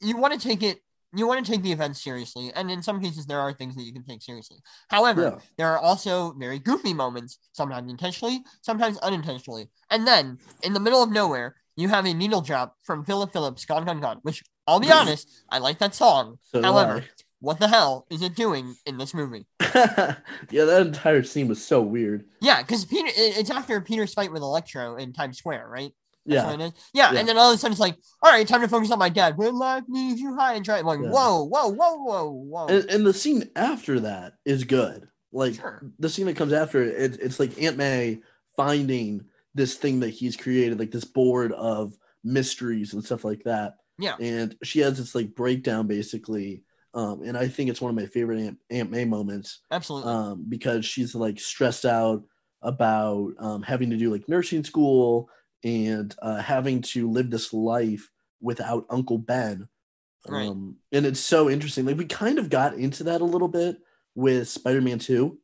you 0.00 0.18
want 0.18 0.38
to 0.38 0.46
take 0.46 0.62
it, 0.62 0.82
you 1.14 1.26
want 1.26 1.44
to 1.44 1.50
take 1.50 1.62
the 1.62 1.72
events 1.72 2.02
seriously, 2.02 2.52
and 2.54 2.70
in 2.70 2.82
some 2.82 3.00
cases 3.02 3.26
there 3.26 3.40
are 3.40 3.52
things 3.52 3.74
that 3.76 3.82
you 3.84 3.92
can 3.92 4.04
take 4.04 4.22
seriously. 4.22 4.58
However, 4.88 5.22
Yeah. 5.22 5.38
there 5.56 5.68
are 5.68 5.78
also 5.78 6.32
very 6.32 6.58
goofy 6.58 6.92
moments, 6.94 7.38
sometimes 7.52 7.90
intentionally, 7.90 8.42
sometimes 8.62 8.98
unintentionally. 8.98 9.70
And 9.90 10.06
then 10.06 10.38
in 10.62 10.72
the 10.74 10.80
middle 10.80 11.02
of 11.02 11.10
nowhere, 11.10 11.56
you 11.76 11.88
have 11.88 12.04
a 12.06 12.12
needle 12.12 12.40
drop 12.40 12.76
from 12.82 13.04
Philip 13.04 13.32
Phillips, 13.32 13.64
"Gone 13.64 13.84
Gone 13.86 14.00
Gone," 14.00 14.18
which 14.22 14.42
I'll 14.66 14.80
be 14.80 14.92
honest, 14.92 15.28
I 15.48 15.58
like 15.58 15.78
that 15.78 15.94
song. 15.94 16.38
So 16.42 16.60
However, 16.60 17.04
what 17.40 17.58
the 17.60 17.68
hell 17.68 18.04
is 18.10 18.20
it 18.20 18.34
doing 18.34 18.74
in 18.84 18.98
this 18.98 19.14
movie? 19.14 19.46
Yeah, 20.50 20.64
that 20.64 20.86
entire 20.86 21.22
scene 21.22 21.46
was 21.48 21.64
so 21.64 21.80
weird. 21.82 22.24
Yeah, 22.40 22.62
because 22.62 22.84
Peter, 22.84 23.08
it's 23.14 23.50
after 23.50 23.80
Peter's 23.80 24.14
fight 24.14 24.32
with 24.32 24.42
Electro 24.42 24.96
in 24.96 25.12
Times 25.12 25.38
Square, 25.38 25.68
right? 25.68 25.92
That's 26.28 26.44
Yeah, 26.44 26.50
what 26.50 26.60
it 26.60 26.64
is. 26.66 26.72
Yeah, 26.92 27.12
Yeah. 27.12 27.18
and 27.20 27.28
then 27.28 27.38
all 27.38 27.50
of 27.50 27.54
a 27.56 27.58
sudden 27.58 27.72
it's 27.72 27.80
like, 27.80 27.96
all 28.22 28.30
right, 28.30 28.46
time 28.46 28.60
to 28.60 28.68
focus 28.68 28.90
on 28.90 28.98
my 28.98 29.08
dad. 29.08 29.36
When 29.38 29.54
life 29.56 29.84
leaves 29.88 30.20
you 30.20 30.34
high 30.36 30.54
and 30.54 30.64
dry. 30.64 30.78
I'm 30.78 30.86
like, 30.86 31.00
Yeah. 31.02 31.10
whoa, 31.10 31.44
whoa, 31.44 31.68
whoa, 31.68 31.96
whoa, 31.96 32.30
whoa. 32.30 32.66
and, 32.66 32.84
and 32.90 33.06
the 33.06 33.14
scene 33.14 33.48
after 33.56 34.00
that 34.00 34.34
is 34.44 34.64
good. 34.64 35.08
Like 35.32 35.54
Sure. 35.54 35.82
the 35.98 36.08
scene 36.08 36.26
that 36.26 36.36
comes 36.36 36.52
after 36.52 36.82
it, 36.82 37.14
it, 37.14 37.20
it's 37.20 37.40
like 37.40 37.60
Aunt 37.62 37.76
May 37.76 38.20
finding 38.56 39.24
this 39.54 39.74
thing 39.76 40.00
that 40.00 40.10
he's 40.10 40.36
created, 40.36 40.78
like 40.78 40.90
this 40.90 41.04
board 41.04 41.52
of 41.52 41.94
mysteries 42.24 42.94
and 42.94 43.04
stuff 43.04 43.24
like 43.24 43.42
that. 43.44 43.74
Yeah. 44.00 44.14
and 44.20 44.54
she 44.62 44.78
has 44.80 44.96
this 44.98 45.14
like 45.14 45.34
breakdown 45.34 45.86
basically. 45.88 46.62
Um, 46.94 47.22
and 47.22 47.36
I 47.36 47.48
think 47.48 47.68
it's 47.68 47.80
one 47.80 47.90
of 47.90 47.96
my 47.96 48.06
favorite 48.06 48.38
Aunt, 48.40 48.58
Aunt 48.70 48.90
May 48.90 49.04
moments. 49.04 49.60
Absolutely. 49.70 50.10
um, 50.12 50.46
because 50.48 50.84
she's 50.86 51.14
like 51.14 51.38
stressed 51.40 51.84
out 51.84 52.22
about 52.62 53.32
um, 53.38 53.62
having 53.62 53.90
to 53.90 53.96
do 53.96 54.10
like 54.12 54.28
nursing 54.28 54.64
school 54.64 55.28
and 55.64 56.14
uh, 56.20 56.36
having 56.36 56.82
to 56.82 57.10
live 57.10 57.30
this 57.30 57.52
life 57.52 58.10
without 58.40 58.86
Uncle 58.90 59.18
Ben. 59.18 59.68
Right. 60.26 60.48
Um, 60.48 60.76
and 60.92 61.06
it's 61.06 61.20
so 61.20 61.48
interesting. 61.48 61.86
Like 61.86 61.96
we 61.96 62.04
kind 62.04 62.38
of 62.38 62.50
got 62.50 62.74
into 62.74 63.04
that 63.04 63.20
a 63.20 63.24
little 63.24 63.48
bit 63.48 63.78
with 64.14 64.48
Spider-Man 64.48 64.98
2, 64.98 65.38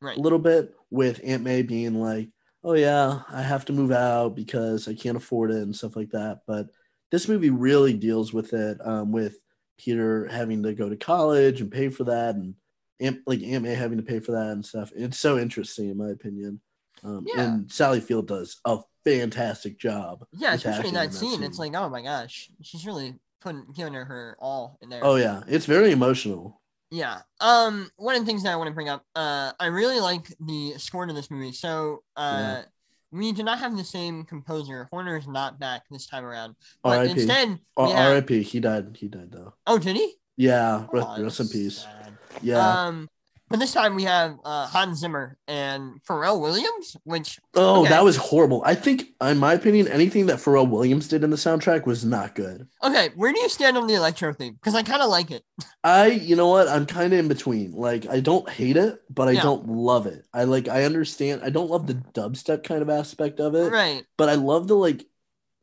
right. 0.00 0.16
a 0.16 0.20
little 0.20 0.38
bit 0.38 0.74
with 0.90 1.20
Aunt 1.24 1.42
May 1.42 1.62
being 1.62 2.00
like, 2.00 2.30
"Oh 2.62 2.74
yeah, 2.74 3.22
I 3.28 3.42
have 3.42 3.64
to 3.66 3.72
move 3.72 3.90
out 3.90 4.34
because 4.36 4.88
I 4.88 4.94
can't 4.94 5.16
afford 5.16 5.50
it" 5.50 5.62
and 5.62 5.74
stuff 5.74 5.96
like 5.96 6.10
that. 6.10 6.42
But 6.46 6.68
this 7.10 7.28
movie 7.28 7.50
really 7.50 7.92
deals 7.94 8.32
with 8.32 8.52
it, 8.54 8.78
um, 8.86 9.12
with 9.12 9.36
Peter 9.78 10.28
having 10.28 10.62
to 10.62 10.72
go 10.72 10.88
to 10.88 10.96
college 10.96 11.60
and 11.60 11.70
pay 11.70 11.88
for 11.88 12.04
that, 12.04 12.36
and 12.36 12.54
Aunt, 13.00 13.20
like 13.26 13.42
Aunt 13.42 13.64
May 13.64 13.74
having 13.74 13.98
to 13.98 14.04
pay 14.04 14.20
for 14.20 14.32
that 14.32 14.50
and 14.50 14.64
stuff. 14.64 14.92
It's 14.94 15.18
so 15.18 15.38
interesting, 15.38 15.90
in 15.90 15.96
my 15.98 16.10
opinion. 16.10 16.60
Um, 17.04 17.24
Yeah. 17.26 17.42
And 17.42 17.70
Sally 17.72 18.00
Field 18.00 18.28
does 18.28 18.60
a 18.64 18.78
fantastic 19.04 19.78
job. 19.78 20.24
Yeah, 20.32 20.54
especially 20.54 20.88
in 20.88 20.94
that, 20.94 21.12
scene, 21.12 21.42
It's 21.42 21.58
like, 21.58 21.74
oh 21.74 21.88
my 21.88 22.02
gosh, 22.02 22.50
she's 22.62 22.86
really 22.86 23.14
putting 23.40 23.66
giving 23.74 23.94
her 23.94 24.04
her 24.04 24.36
all 24.40 24.78
in 24.82 24.88
there. 24.88 25.04
oh 25.04 25.16
yeah, 25.16 25.42
it's 25.48 25.66
very 25.66 25.90
emotional. 25.92 26.60
Yeah. 26.90 27.22
Um, 27.40 27.90
one 27.96 28.14
of 28.14 28.20
the 28.20 28.26
things 28.26 28.42
that 28.42 28.52
I 28.52 28.56
want 28.56 28.68
to 28.68 28.74
bring 28.74 28.88
up, 28.90 29.02
uh, 29.16 29.52
I 29.58 29.66
really 29.66 29.98
like 29.98 30.32
the 30.40 30.74
score 30.76 31.06
to 31.06 31.12
this 31.14 31.30
movie. 31.30 31.52
So, 31.52 32.02
uh, 32.16 32.62
we 33.10 33.32
do 33.32 33.42
not 33.42 33.58
have 33.58 33.76
the 33.76 33.84
same 33.84 34.24
composer. 34.24 34.88
Horner 34.92 35.16
is 35.16 35.26
not 35.26 35.58
back 35.58 35.82
this 35.90 36.06
time 36.06 36.24
around, 36.24 36.54
but 36.82 36.98
R.I.P. 36.98 37.10
instead, 37.12 37.58
R- 37.76 37.86
have- 37.88 37.96
R.I.P. 38.10 38.42
He 38.42 38.60
died. 38.60 38.96
He 38.98 39.08
died 39.08 39.32
though. 39.32 39.54
oh, 39.66 39.78
did 39.78 39.96
he? 39.96 40.14
Yeah. 40.36 40.86
Oh, 40.92 41.16
rest, 41.16 41.20
rest 41.22 41.40
in 41.40 41.48
peace. 41.48 41.78
sad. 41.80 42.12
Yeah. 42.42 42.58
Um, 42.84 43.08
but 43.52 43.60
this 43.60 43.72
time 43.72 43.94
we 43.94 44.04
have 44.04 44.38
uh, 44.44 44.66
Hans 44.66 44.98
Zimmer 45.00 45.36
and 45.46 46.02
Pharrell 46.08 46.40
Williams, 46.40 46.96
which 47.04 47.38
Oh, 47.54 47.82
Okay. 47.82 47.90
that 47.90 48.02
was 48.02 48.16
horrible. 48.16 48.62
I 48.64 48.74
think, 48.74 49.08
in 49.20 49.36
my 49.36 49.52
opinion, 49.52 49.86
anything 49.88 50.24
that 50.26 50.38
Pharrell 50.38 50.68
Williams 50.68 51.06
did 51.06 51.22
in 51.22 51.28
the 51.28 51.36
soundtrack 51.36 51.84
was 51.84 52.02
not 52.04 52.34
good. 52.34 52.66
okay, 52.82 53.10
where 53.14 53.30
do 53.32 53.38
you 53.40 53.48
stand 53.50 53.76
on 53.76 53.86
the 53.86 53.94
electro 53.94 54.32
theme? 54.32 54.54
Because 54.54 54.74
I 54.74 54.82
kind 54.82 55.02
of 55.02 55.10
like 55.10 55.30
it. 55.30 55.44
I, 55.84 56.06
you 56.06 56.34
know 56.34 56.48
what? 56.48 56.66
I'm 56.66 56.86
kind 56.86 57.12
of 57.12 57.18
in 57.18 57.28
between. 57.28 57.72
Like, 57.72 58.08
I 58.08 58.20
don't 58.20 58.48
hate 58.48 58.78
it, 58.78 59.00
but 59.10 59.28
I 59.28 59.32
Yeah. 59.32 59.42
don't 59.42 59.68
love 59.68 60.06
it. 60.06 60.24
I 60.32 60.44
like, 60.44 60.68
I 60.68 60.84
understand. 60.84 61.42
I 61.44 61.50
don't 61.50 61.70
love 61.70 61.86
the 61.86 61.94
dubstep 61.94 62.64
kind 62.64 62.80
of 62.82 62.88
aspect 62.88 63.38
of 63.38 63.54
it, 63.54 63.70
Right. 63.70 64.04
but 64.16 64.28
I 64.30 64.34
love 64.34 64.66
the 64.66 64.74
like. 64.76 65.04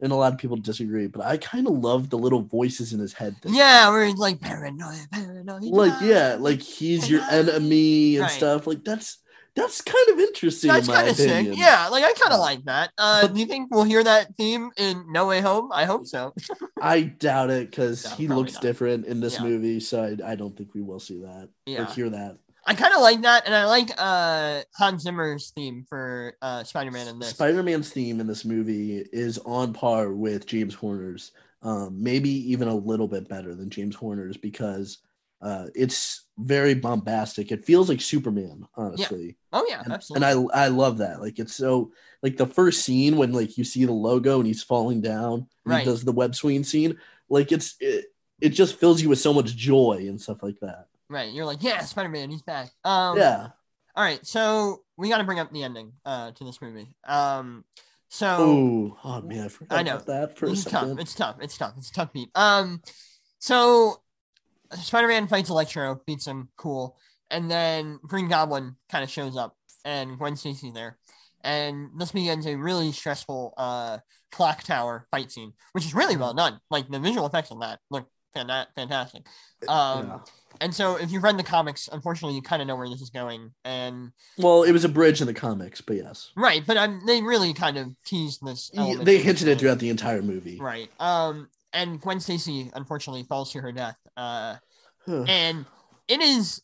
And 0.01 0.11
a 0.13 0.15
lot 0.15 0.31
of 0.31 0.39
people 0.39 0.55
disagree, 0.55 1.07
but 1.07 1.25
I 1.25 1.35
kind 1.37 1.67
of 1.67 1.73
love 1.73 2.09
the 2.09 2.17
little 2.17 2.41
voices 2.41 2.93
in 2.93 2.99
his 3.01 3.11
head. 3.13 3.35
Thing. 3.41 3.53
Yeah, 3.53 3.89
where 3.89 4.05
he's 4.05 4.15
like 4.15 4.39
paranoid, 4.39 5.07
paranoid. 5.11 5.63
like 5.63 6.01
yeah, 6.01 6.37
like 6.39 6.61
he's 6.61 7.09
your 7.09 7.21
enemy 7.29 8.15
and 8.15 8.21
Right. 8.23 8.31
stuff. 8.31 8.65
Like 8.65 8.85
that's 8.85 9.17
that's 9.55 9.81
kind 9.81 10.07
of 10.09 10.19
interesting 10.19 10.69
That's 10.71 10.87
in 10.87 10.93
kind 10.93 11.09
of 11.09 11.15
sick. 11.17 11.47
Yeah, 11.57 11.89
like 11.89 12.05
I 12.05 12.13
kind 12.13 12.31
of 12.31 12.39
like 12.39 12.63
that. 12.65 12.91
Uh, 12.97 13.23
But- 13.23 13.33
do 13.33 13.39
you 13.41 13.45
think 13.45 13.71
we'll 13.71 13.83
hear 13.83 14.01
that 14.03 14.35
theme 14.37 14.71
in 14.77 15.11
No 15.11 15.27
Way 15.27 15.41
Home? 15.41 15.69
I 15.73 15.83
hope 15.83 16.05
so. 16.07 16.33
I 16.81 17.01
doubt 17.01 17.49
it 17.49 17.69
because 17.69 18.05
No, 18.05 18.11
he 18.15 18.27
looks 18.29 18.53
not. 18.53 18.61
different 18.61 19.05
in 19.05 19.19
this 19.19 19.35
Yeah. 19.35 19.43
movie, 19.43 19.81
so 19.81 20.01
I, 20.03 20.31
I 20.31 20.35
don't 20.35 20.55
think 20.55 20.73
we 20.73 20.81
will 20.81 21.01
see 21.01 21.19
that 21.23 21.49
or 21.67 21.85
hear 21.93 22.09
that. 22.09 22.37
I 22.65 22.75
kind 22.75 22.93
of 22.93 23.01
like 23.01 23.21
that, 23.21 23.45
and 23.45 23.55
I 23.55 23.65
like 23.65 23.89
uh 23.97 24.61
Hans 24.75 25.03
Zimmer's 25.03 25.51
theme 25.55 25.85
for 25.87 26.35
uh 26.41 26.63
Spider-Man 26.63 27.07
in 27.07 27.19
this. 27.19 27.29
Spider-Man's 27.29 27.89
theme 27.89 28.19
in 28.19 28.27
this 28.27 28.45
movie 28.45 28.97
is 29.11 29.37
on 29.39 29.73
par 29.73 30.11
with 30.13 30.45
James 30.45 30.73
Horner's, 30.75 31.31
um, 31.63 32.01
maybe 32.01 32.29
even 32.51 32.67
a 32.67 32.75
little 32.75 33.07
bit 33.07 33.27
better 33.27 33.55
than 33.55 33.69
James 33.69 33.95
Horner's 33.95 34.37
because 34.37 34.99
uh, 35.41 35.67
it's 35.73 36.25
very 36.37 36.73
bombastic. 36.73 37.51
It 37.51 37.63
feels 37.63 37.87
like 37.87 38.01
Superman, 38.01 38.67
honestly. 38.75 39.37
Oh 39.53 39.65
yeah, 39.69 39.81
And, 39.83 39.93
absolutely. 39.93 40.27
and 40.29 40.49
I 40.53 40.65
I 40.65 40.67
love 40.67 40.97
that. 40.97 41.21
Like 41.21 41.39
it's 41.39 41.55
so 41.55 41.91
like 42.21 42.35
the 42.37 42.45
first 42.45 42.83
scene 42.83 43.15
when 43.15 43.31
like 43.31 43.57
you 43.57 43.63
see 43.63 43.85
the 43.85 43.93
logo 43.93 44.37
and 44.37 44.45
he's 44.47 44.63
falling 44.63 45.01
down 45.01 45.33
and 45.33 45.47
Right. 45.65 45.79
he 45.79 45.85
does 45.85 46.03
the 46.03 46.11
web 46.11 46.35
swing 46.35 46.63
scene. 46.65 46.97
Like 47.29 47.51
it's 47.53 47.75
it, 47.79 48.05
it 48.41 48.49
just 48.49 48.75
fills 48.75 49.01
you 49.01 49.09
with 49.09 49.19
so 49.19 49.33
much 49.33 49.55
joy 49.55 50.05
and 50.09 50.19
stuff 50.21 50.43
like 50.43 50.59
that. 50.59 50.87
Right. 51.09 51.31
You're 51.31 51.45
like, 51.45 51.61
yeah, 51.63 51.79
Spider 51.81 52.09
Man, 52.09 52.29
he's 52.29 52.41
back. 52.43 52.69
Um, 52.83 53.17
yeah. 53.17 53.49
All 53.95 54.03
right, 54.03 54.25
so 54.25 54.83
we 54.97 55.09
got 55.09 55.17
to 55.17 55.23
bring 55.23 55.39
up 55.39 55.51
the 55.51 55.63
ending 55.63 55.91
uh, 56.05 56.31
to 56.31 56.43
this 56.43 56.61
movie. 56.61 56.87
Um, 57.07 57.65
so 58.07 58.27
Oh, 58.39 58.97
oh 59.03 59.21
man, 59.21 59.45
I 59.45 59.47
forgot 59.49 59.79
I 59.79 59.83
know. 59.83 59.95
about 59.95 60.05
that 60.07 60.37
for 60.37 60.45
a 60.47 60.51
it's 60.51 60.63
tough. 60.63 60.81
second. 60.83 60.99
It's 60.99 61.13
tough. 61.15 61.35
It's 61.41 61.57
tough. 61.57 61.73
It's 61.77 61.89
a 61.89 61.93
tough 61.93 62.13
beat. 62.13 62.29
Um, 62.35 62.81
so 63.39 63.97
Spider-Man 64.73 65.27
fights 65.27 65.49
Electro, 65.49 66.01
beats 66.05 66.27
him, 66.27 66.49
cool, 66.57 66.97
and 67.31 67.49
then 67.49 67.99
Green 68.03 68.27
Goblin 68.27 68.75
kind 68.89 69.03
of 69.03 69.09
shows 69.09 69.35
up, 69.35 69.55
and 69.83 70.17
Gwen 70.17 70.35
Stacy's 70.35 70.73
there, 70.73 70.97
and 71.43 71.89
this 71.97 72.11
begins 72.11 72.45
a 72.45 72.55
really 72.55 72.91
stressful 72.91 73.53
uh 73.57 73.97
clock 74.31 74.63
tower 74.63 75.07
fight 75.11 75.31
scene, 75.31 75.53
which 75.73 75.85
is 75.85 75.93
really 75.93 76.15
well 76.17 76.33
done. 76.33 76.59
Like 76.69 76.87
the 76.89 76.99
visual 76.99 77.25
effects 77.25 77.51
on 77.51 77.59
that 77.59 77.79
look 77.89 78.07
fanta- 78.35 78.67
fantastic. 78.75 79.25
Um, 79.67 80.07
Yeah. 80.07 80.19
And 80.61 80.73
so 80.73 80.95
if 80.95 81.11
you've 81.11 81.23
read 81.23 81.37
the 81.37 81.43
comics, 81.43 81.87
unfortunately, 81.91 82.35
you 82.35 82.41
kind 82.41 82.61
of 82.61 82.67
know 82.67 82.75
where 82.75 82.89
this 82.89 83.01
is 83.01 83.09
going, 83.09 83.51
and 83.65 84.11
Well, 84.37 84.63
it 84.63 84.71
was 84.71 84.83
a 84.85 84.89
bridge 84.89 85.21
in 85.21 85.27
the 85.27 85.33
comics, 85.33 85.81
but 85.81 85.97
yes. 85.97 86.31
right, 86.35 86.63
but 86.65 86.77
um, 86.77 87.01
they 87.05 87.21
really 87.21 87.53
kind 87.53 87.77
of 87.77 87.87
teased 88.05 88.45
this. 88.45 88.71
Y- 88.73 88.81
element 88.81 89.05
They 89.05 89.19
hinted 89.19 89.47
it 89.47 89.59
throughout 89.59 89.79
the 89.79 89.89
entire 89.89 90.21
movie. 90.21 90.57
Right. 90.59 90.89
Um, 90.99 91.49
and 91.73 92.01
Gwen 92.01 92.19
Stacy 92.19 92.71
unfortunately 92.73 93.23
falls 93.23 93.51
to 93.53 93.61
her 93.61 93.71
death. 93.71 93.97
Uh, 94.17 94.55
Huh. 95.05 95.23
and 95.27 95.65
it 96.07 96.19
is 96.21 96.61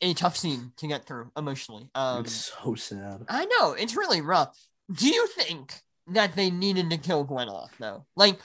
a 0.00 0.14
tough 0.14 0.36
scene 0.36 0.72
to 0.76 0.86
get 0.86 1.06
through 1.06 1.30
emotionally. 1.36 1.90
Um, 1.94 2.20
it's 2.24 2.52
so 2.62 2.74
sad. 2.76 3.24
I 3.28 3.44
know 3.46 3.72
it's 3.72 3.96
really 3.96 4.20
rough. 4.20 4.56
Do 4.92 5.08
you 5.08 5.26
think 5.26 5.74
that 6.08 6.36
they 6.36 6.50
needed 6.50 6.90
to 6.90 6.98
kill 6.98 7.24
Gwen 7.24 7.48
off 7.48 7.72
though? 7.80 8.06
Like, 8.16 8.38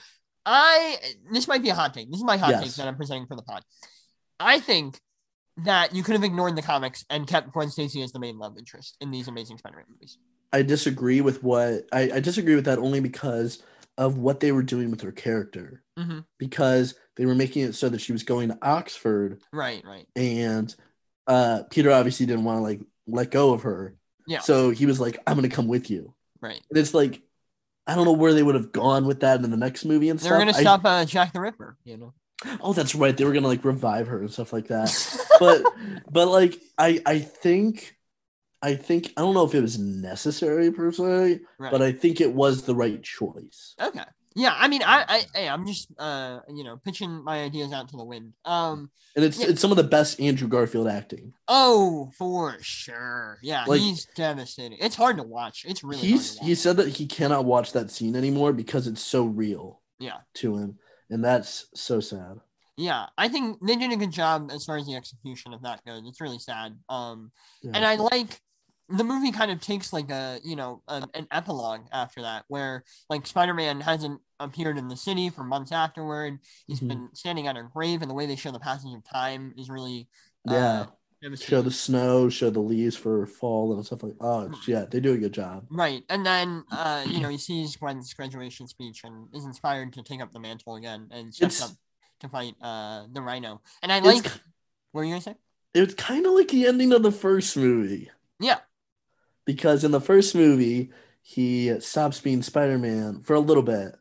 I 0.44 0.96
this 1.32 1.46
might 1.46 1.62
be 1.62 1.68
a 1.68 1.74
hot 1.74 1.94
take. 1.94 2.10
This 2.10 2.18
is 2.18 2.24
my 2.24 2.36
hot 2.38 2.62
take 2.62 2.74
that 2.74 2.88
I'm 2.88 2.96
presenting 2.96 3.26
for 3.26 3.36
the 3.36 3.42
pod. 3.42 3.62
I 4.40 4.58
think 4.60 4.98
that 5.58 5.94
you 5.94 6.02
could 6.02 6.14
have 6.14 6.24
ignored 6.24 6.56
the 6.56 6.62
comics 6.62 7.04
and 7.10 7.26
kept 7.26 7.52
Gwen 7.52 7.70
Stacy 7.70 8.02
as 8.02 8.12
the 8.12 8.18
main 8.18 8.38
love 8.38 8.56
interest 8.56 8.96
in 9.00 9.10
these 9.10 9.28
Amazing 9.28 9.58
Spider-Man 9.58 9.84
movies. 9.90 10.16
I 10.52 10.62
disagree 10.62 11.20
with 11.20 11.42
what 11.42 11.84
I, 11.92 12.10
I 12.14 12.20
disagree 12.20 12.54
with 12.54 12.64
that 12.64 12.78
only 12.78 13.00
because 13.00 13.62
of 13.98 14.16
what 14.18 14.40
they 14.40 14.50
were 14.52 14.62
doing 14.62 14.90
with 14.90 15.02
her 15.02 15.12
character. 15.12 15.82
Mhm. 15.98 16.24
Because 16.38 16.94
they 17.16 17.26
were 17.26 17.34
making 17.34 17.62
it 17.64 17.74
so 17.74 17.88
that 17.90 18.00
she 18.00 18.12
was 18.12 18.22
going 18.22 18.48
to 18.48 18.58
Oxford 18.62 19.42
Right. 19.52 19.84
Right. 19.84 20.06
and 20.16 20.74
uh 21.26 21.62
Peter 21.70 21.92
obviously 21.92 22.24
didn't 22.26 22.44
want 22.44 22.58
to 22.58 22.62
like 22.62 22.80
let 23.06 23.30
go 23.30 23.52
of 23.52 23.62
her. 23.62 23.94
Yeah. 24.26 24.40
So 24.40 24.70
he 24.70 24.86
was 24.86 24.98
like, 24.98 25.18
I'm 25.26 25.36
gonna 25.36 25.48
come 25.50 25.68
with 25.68 25.90
you. 25.90 26.14
Right. 26.40 26.60
And 26.70 26.78
it's 26.78 26.94
like 26.94 27.22
I 27.86 27.94
don't 27.94 28.06
know 28.06 28.12
where 28.12 28.32
they 28.32 28.42
would 28.42 28.54
have 28.54 28.72
gone 28.72 29.04
with 29.06 29.20
that 29.20 29.42
in 29.42 29.50
the 29.50 29.56
next 29.56 29.84
movie 29.84 30.08
and 30.08 30.18
They 30.18 30.22
stuff. 30.24 30.32
were 30.32 30.38
gonna 30.38 30.56
I- 30.56 30.60
stop 30.60 30.80
uh, 30.84 31.04
Jack 31.04 31.32
the 31.34 31.40
Ripper. 31.40 31.76
You 31.84 31.98
know. 31.98 32.14
Oh, 32.60 32.72
that's 32.72 32.94
right. 32.94 33.16
They 33.16 33.24
were 33.24 33.32
gonna 33.32 33.46
like 33.48 33.64
revive 33.64 34.08
her 34.08 34.20
and 34.20 34.32
stuff 34.32 34.52
like 34.52 34.68
that. 34.68 34.90
but 35.38 35.62
but 36.10 36.28
like 36.28 36.60
I 36.78 37.00
I 37.06 37.18
think 37.18 37.96
I 38.62 38.74
think 38.74 39.12
I 39.16 39.22
don't 39.22 39.34
know 39.34 39.44
if 39.46 39.54
it 39.54 39.62
was 39.62 39.78
necessary 39.78 40.70
per 40.70 40.92
se, 40.92 41.40
Right. 41.58 41.72
but 41.72 41.82
I 41.82 41.92
think 41.92 42.20
it 42.20 42.32
was 42.34 42.62
the 42.62 42.74
right 42.74 43.02
choice. 43.02 43.74
Okay. 43.80 44.04
Yeah, 44.36 44.54
I 44.56 44.68
mean, 44.68 44.82
I, 44.84 45.04
I, 45.08 45.24
hey, 45.34 45.48
I'm 45.48 45.66
just, 45.66 45.88
uh, 45.98 46.38
you 46.48 46.62
know, 46.62 46.76
pitching 46.84 47.24
my 47.24 47.42
ideas 47.42 47.72
out 47.72 47.88
to 47.88 47.96
the 47.96 48.04
wind. 48.04 48.32
Um, 48.44 48.88
And 49.16 49.24
it's 49.24 49.40
Yeah. 49.40 49.48
it's 49.48 49.60
some 49.60 49.72
of 49.72 49.76
the 49.76 49.82
best 49.82 50.20
Andrew 50.20 50.46
Garfield 50.46 50.86
acting. 50.86 51.32
oh, 51.48 52.12
for 52.16 52.56
sure. 52.60 53.38
Yeah, 53.42 53.64
Like- 53.66 53.80
he's 53.80 54.06
devastating. 54.14 54.78
It's 54.80 54.94
hard 54.94 55.16
to 55.16 55.24
watch. 55.24 55.64
It's 55.66 55.82
really 55.82 55.96
hard 55.98 56.10
He's 56.10 56.38
he 56.38 56.54
said 56.54 56.76
that 56.76 56.88
he 56.88 57.06
cannot 57.06 57.44
watch 57.44 57.72
that 57.72 57.90
scene 57.90 58.14
anymore 58.14 58.52
because 58.52 58.86
it's 58.86 59.02
so 59.02 59.24
real 59.24 59.80
Yeah, 59.98 60.18
to 60.34 60.58
him, 60.58 60.78
and 61.10 61.24
that's 61.24 61.66
so 61.74 62.00
sad. 62.00 62.40
yeah. 62.76 63.06
I 63.18 63.28
think 63.28 63.58
they 63.66 63.76
did 63.76 63.92
a 63.92 63.96
good 63.96 64.10
job 64.12 64.50
as 64.52 64.64
far 64.64 64.76
as 64.78 64.86
the 64.86 64.94
execution 64.96 65.52
of 65.52 65.62
that 65.62 65.84
goes. 65.84 66.02
It's 66.06 66.20
really 66.20 66.38
sad. 66.38 66.78
Um, 66.88 67.30
Yeah. 67.62 67.72
and 67.74 67.84
I 67.84 67.96
like 67.96 68.40
the 68.88 69.04
movie 69.04 69.30
kind 69.30 69.50
of 69.52 69.60
takes 69.60 69.92
like 69.92 70.10
a 70.10 70.40
you 70.42 70.56
know 70.56 70.82
an, 70.88 71.04
an 71.14 71.28
epilogue 71.30 71.82
after 71.92 72.22
that 72.22 72.44
where 72.48 72.82
like 73.08 73.24
spider-man 73.26 73.80
hasn't 73.80 74.20
appeared 74.40 74.78
in 74.78 74.88
the 74.88 74.96
city 74.96 75.30
for 75.30 75.44
months 75.44 75.70
afterward 75.70 76.38
He's 76.66 76.80
Mhm. 76.80 76.88
been 76.88 77.08
standing 77.14 77.46
on 77.46 77.56
a 77.56 77.62
grave 77.62 78.02
and 78.02 78.10
the 78.10 78.14
way 78.14 78.26
they 78.26 78.34
show 78.36 78.50
the 78.50 78.58
passage 78.58 78.92
of 78.92 79.04
time 79.04 79.54
is 79.56 79.70
really 79.70 80.08
yeah. 80.44 80.56
uh, 80.56 80.86
show 81.36 81.60
the 81.62 81.70
snow, 81.70 82.28
show 82.28 82.50
the 82.50 82.60
leaves 82.60 82.96
for 82.96 83.26
fall 83.26 83.74
and 83.74 83.84
stuff 83.84 84.02
like. 84.02 84.14
Oh 84.20 84.50
yeah, 84.66 84.84
they 84.90 85.00
do 85.00 85.12
a 85.12 85.18
good 85.18 85.32
job. 85.34 85.66
right 85.70 86.02
and 86.08 86.24
then 86.24 86.64
uh 86.72 87.04
you 87.06 87.20
know 87.20 87.28
he 87.28 87.38
sees 87.38 87.76
gwen's 87.76 88.12
graduation 88.14 88.66
speech 88.66 89.02
and 89.04 89.28
is 89.34 89.44
inspired 89.44 89.92
to 89.94 90.02
take 90.02 90.20
up 90.20 90.32
the 90.32 90.40
mantle 90.40 90.76
again 90.76 91.08
and 91.10 91.34
steps 91.34 91.56
It's- 91.58 91.70
up 91.70 91.76
to 92.20 92.28
fight 92.28 92.54
uh 92.60 93.04
the 93.12 93.22
rhino 93.22 93.62
and 93.82 93.90
i 93.90 93.98
like 94.00 94.24
what 94.24 94.40
were 94.92 95.04
you 95.04 95.10
gonna 95.12 95.22
say 95.22 95.36
It's 95.72 95.94
kind 95.94 96.26
of 96.26 96.32
like 96.32 96.48
the 96.48 96.66
ending 96.66 96.92
of 96.92 97.02
the 97.02 97.12
first 97.12 97.56
movie. 97.56 98.10
yeah 98.38 98.58
because 99.46 99.84
in 99.84 99.90
the 99.90 100.00
first 100.02 100.34
movie 100.34 100.90
he 101.22 101.78
stops 101.80 102.20
being 102.20 102.42
spider-man 102.42 103.22
for 103.22 103.34
a 103.34 103.40
little 103.40 103.62
bit 103.62 103.94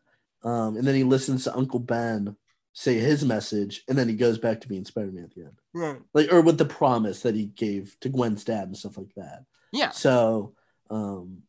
um, 0.44 0.76
and 0.78 0.86
then 0.88 0.96
he 0.96 1.04
listens 1.04 1.46
to 1.46 1.56
uncle 1.56 1.80
ben 1.80 2.36
say 2.74 2.96
his 2.98 3.24
message 3.24 3.84
and 3.88 3.98
then 3.98 4.10
he 4.10 4.16
goes 4.16 4.38
back 4.38 4.60
to 4.62 4.68
being 4.68 4.84
spider-man 4.86 5.24
at 5.24 5.34
the 5.34 5.44
end 5.44 5.59
right. 5.74 6.00
Like 6.14 6.32
or 6.32 6.42
with 6.42 6.58
the 6.58 6.66
promise 6.66 7.22
that 7.22 7.36
he 7.36 7.46
gave 7.46 7.96
to 8.02 8.10
gwen's 8.10 8.44
dad 8.44 8.68
and 8.68 8.78
stuff 8.78 8.98
like 8.98 9.14
that. 9.16 9.44
Yeah. 9.72 9.92
So 9.92 10.54
um 10.90 11.44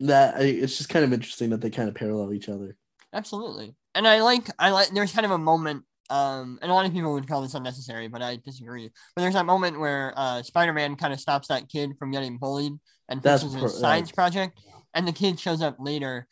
that 0.00 0.36
I, 0.36 0.42
it's 0.42 0.76
just 0.76 0.88
kind 0.88 1.04
of 1.04 1.12
interesting 1.12 1.50
that 1.50 1.60
they 1.60 1.70
kind 1.70 1.88
of 1.88 1.94
parallel 1.94 2.32
each 2.32 2.48
other. 2.48 2.76
Absolutely. 3.12 3.74
And 3.94 4.06
i 4.06 4.22
like 4.22 4.48
i 4.58 4.70
like 4.70 4.90
there's 4.90 5.12
kind 5.12 5.26
of 5.26 5.32
a 5.32 5.38
moment 5.38 5.84
um 6.10 6.58
and 6.62 6.70
a 6.70 6.74
lot 6.74 6.86
of 6.86 6.92
people 6.92 7.12
would 7.12 7.28
call 7.28 7.42
this 7.42 7.54
unnecessary 7.54 8.08
but 8.08 8.22
i 8.22 8.36
disagree. 8.36 8.90
But 9.14 9.22
there's 9.22 9.34
that 9.34 9.46
moment 9.46 9.80
where 9.80 10.12
uh 10.16 10.42
spider-man 10.42 10.96
kind 10.96 11.12
of 11.12 11.20
stops 11.20 11.48
that 11.48 11.68
kid 11.68 11.92
from 11.98 12.10
getting 12.10 12.38
bullied 12.38 12.72
and 13.08 13.22
fixes 13.22 13.54
per- 13.54 13.62
his 13.62 13.78
science 13.78 14.12
project 14.12 14.60
and 14.94 15.06
the 15.06 15.12
kid 15.12 15.38
shows 15.38 15.62
up 15.62 15.76
later 15.78 16.26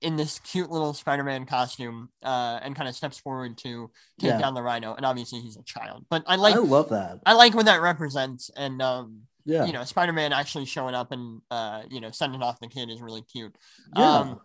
in 0.00 0.16
this 0.16 0.38
cute 0.40 0.70
little 0.70 0.92
spider-man 0.94 1.46
costume 1.46 2.08
uh 2.22 2.58
and 2.62 2.76
kind 2.76 2.88
of 2.88 2.94
steps 2.94 3.18
forward 3.18 3.56
to 3.58 3.90
take 4.18 4.30
Yeah. 4.30 4.38
down 4.38 4.54
the 4.54 4.62
rhino 4.62 4.94
and 4.94 5.06
obviously 5.06 5.40
he's 5.40 5.56
a 5.56 5.62
child 5.62 6.04
but 6.10 6.22
i 6.26 6.36
like 6.36 6.56
i 6.56 6.58
love 6.58 6.90
that 6.90 7.20
i 7.26 7.32
like 7.32 7.54
what 7.54 7.66
that 7.66 7.80
represents 7.80 8.50
and 8.56 8.82
um 8.82 9.22
yeah 9.44 9.64
you 9.64 9.72
know 9.72 9.84
spider-man 9.84 10.32
actually 10.32 10.66
showing 10.66 10.94
up 10.94 11.12
and 11.12 11.40
uh 11.50 11.82
you 11.90 12.00
know 12.00 12.10
sending 12.10 12.42
off 12.42 12.60
the 12.60 12.68
kid 12.68 12.90
is 12.90 13.00
really 13.00 13.22
cute 13.22 13.54
yeah 13.96 14.18
um, 14.20 14.40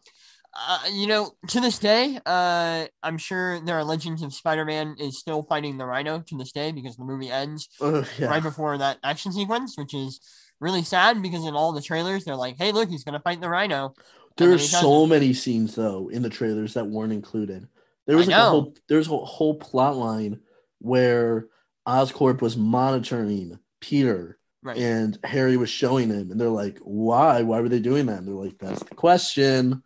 uh, 0.55 0.79
you 0.91 1.05
know, 1.05 1.29
to 1.47 1.59
this 1.61 1.77
day, 1.77 2.19
uh, 2.25 2.85
I'm 3.03 3.19
sure 3.19 3.59
there 3.63 3.77
are 3.77 3.83
legends 3.83 4.23
of 4.23 4.33
Spider-Man 4.33 4.95
is 4.99 5.19
still 5.19 5.43
fighting 5.43 5.77
the 5.77 5.85
Rhino 5.85 6.21
to 6.21 6.37
this 6.39 6.51
day 6.51 6.71
because 6.71 6.97
the 6.97 7.03
movie 7.05 7.29
ends 7.29 7.69
Uh, 7.81 8.03
yeah. 8.17 8.27
right 8.29 8.41
before 8.41 8.75
that 8.79 8.97
action 9.03 9.31
sequence, 9.31 9.77
which 9.77 9.93
is 9.93 10.19
really 10.59 10.81
sad 10.81 11.21
because 11.21 11.45
in 11.45 11.53
all 11.53 11.71
the 11.71 11.83
trailers 11.83 12.25
they're 12.25 12.35
like, 12.35 12.55
"Hey, 12.57 12.71
look, 12.71 12.89
he's 12.89 13.03
gonna 13.03 13.19
fight 13.19 13.41
the 13.41 13.47
Rhino." 13.47 13.93
There 14.37 14.51
are 14.53 14.57
so 14.57 15.05
many 15.05 15.33
scenes 15.33 15.75
though 15.75 16.09
in 16.09 16.21
the 16.21 16.29
trailers 16.29 16.73
that 16.75 16.87
weren't 16.87 17.13
included. 17.13 17.67
There 18.07 18.17
was 18.17 18.27
I 18.29 18.31
like 18.33 18.41
a 18.41 18.49
whole 18.49 18.73
there's 18.87 19.07
a 19.07 19.17
whole 19.17 19.55
plot 19.55 19.95
line 19.97 20.39
where 20.79 21.47
Oscorp 21.87 22.41
was 22.41 22.55
monitoring 22.57 23.59
Peter 23.81 24.37
Right. 24.61 24.77
and 24.77 25.17
Harry 25.23 25.55
was 25.55 25.69
showing 25.69 26.09
him, 26.09 26.31
and 26.31 26.39
they're 26.39 26.49
like, 26.49 26.79
"Why? 26.79 27.43
Why 27.43 27.61
were 27.61 27.69
they 27.69 27.79
doing 27.79 28.07
that?" 28.07 28.17
And 28.19 28.27
they're 28.27 28.35
like, 28.35 28.57
"That's 28.59 28.83
the 28.83 28.95
question." 28.95 29.83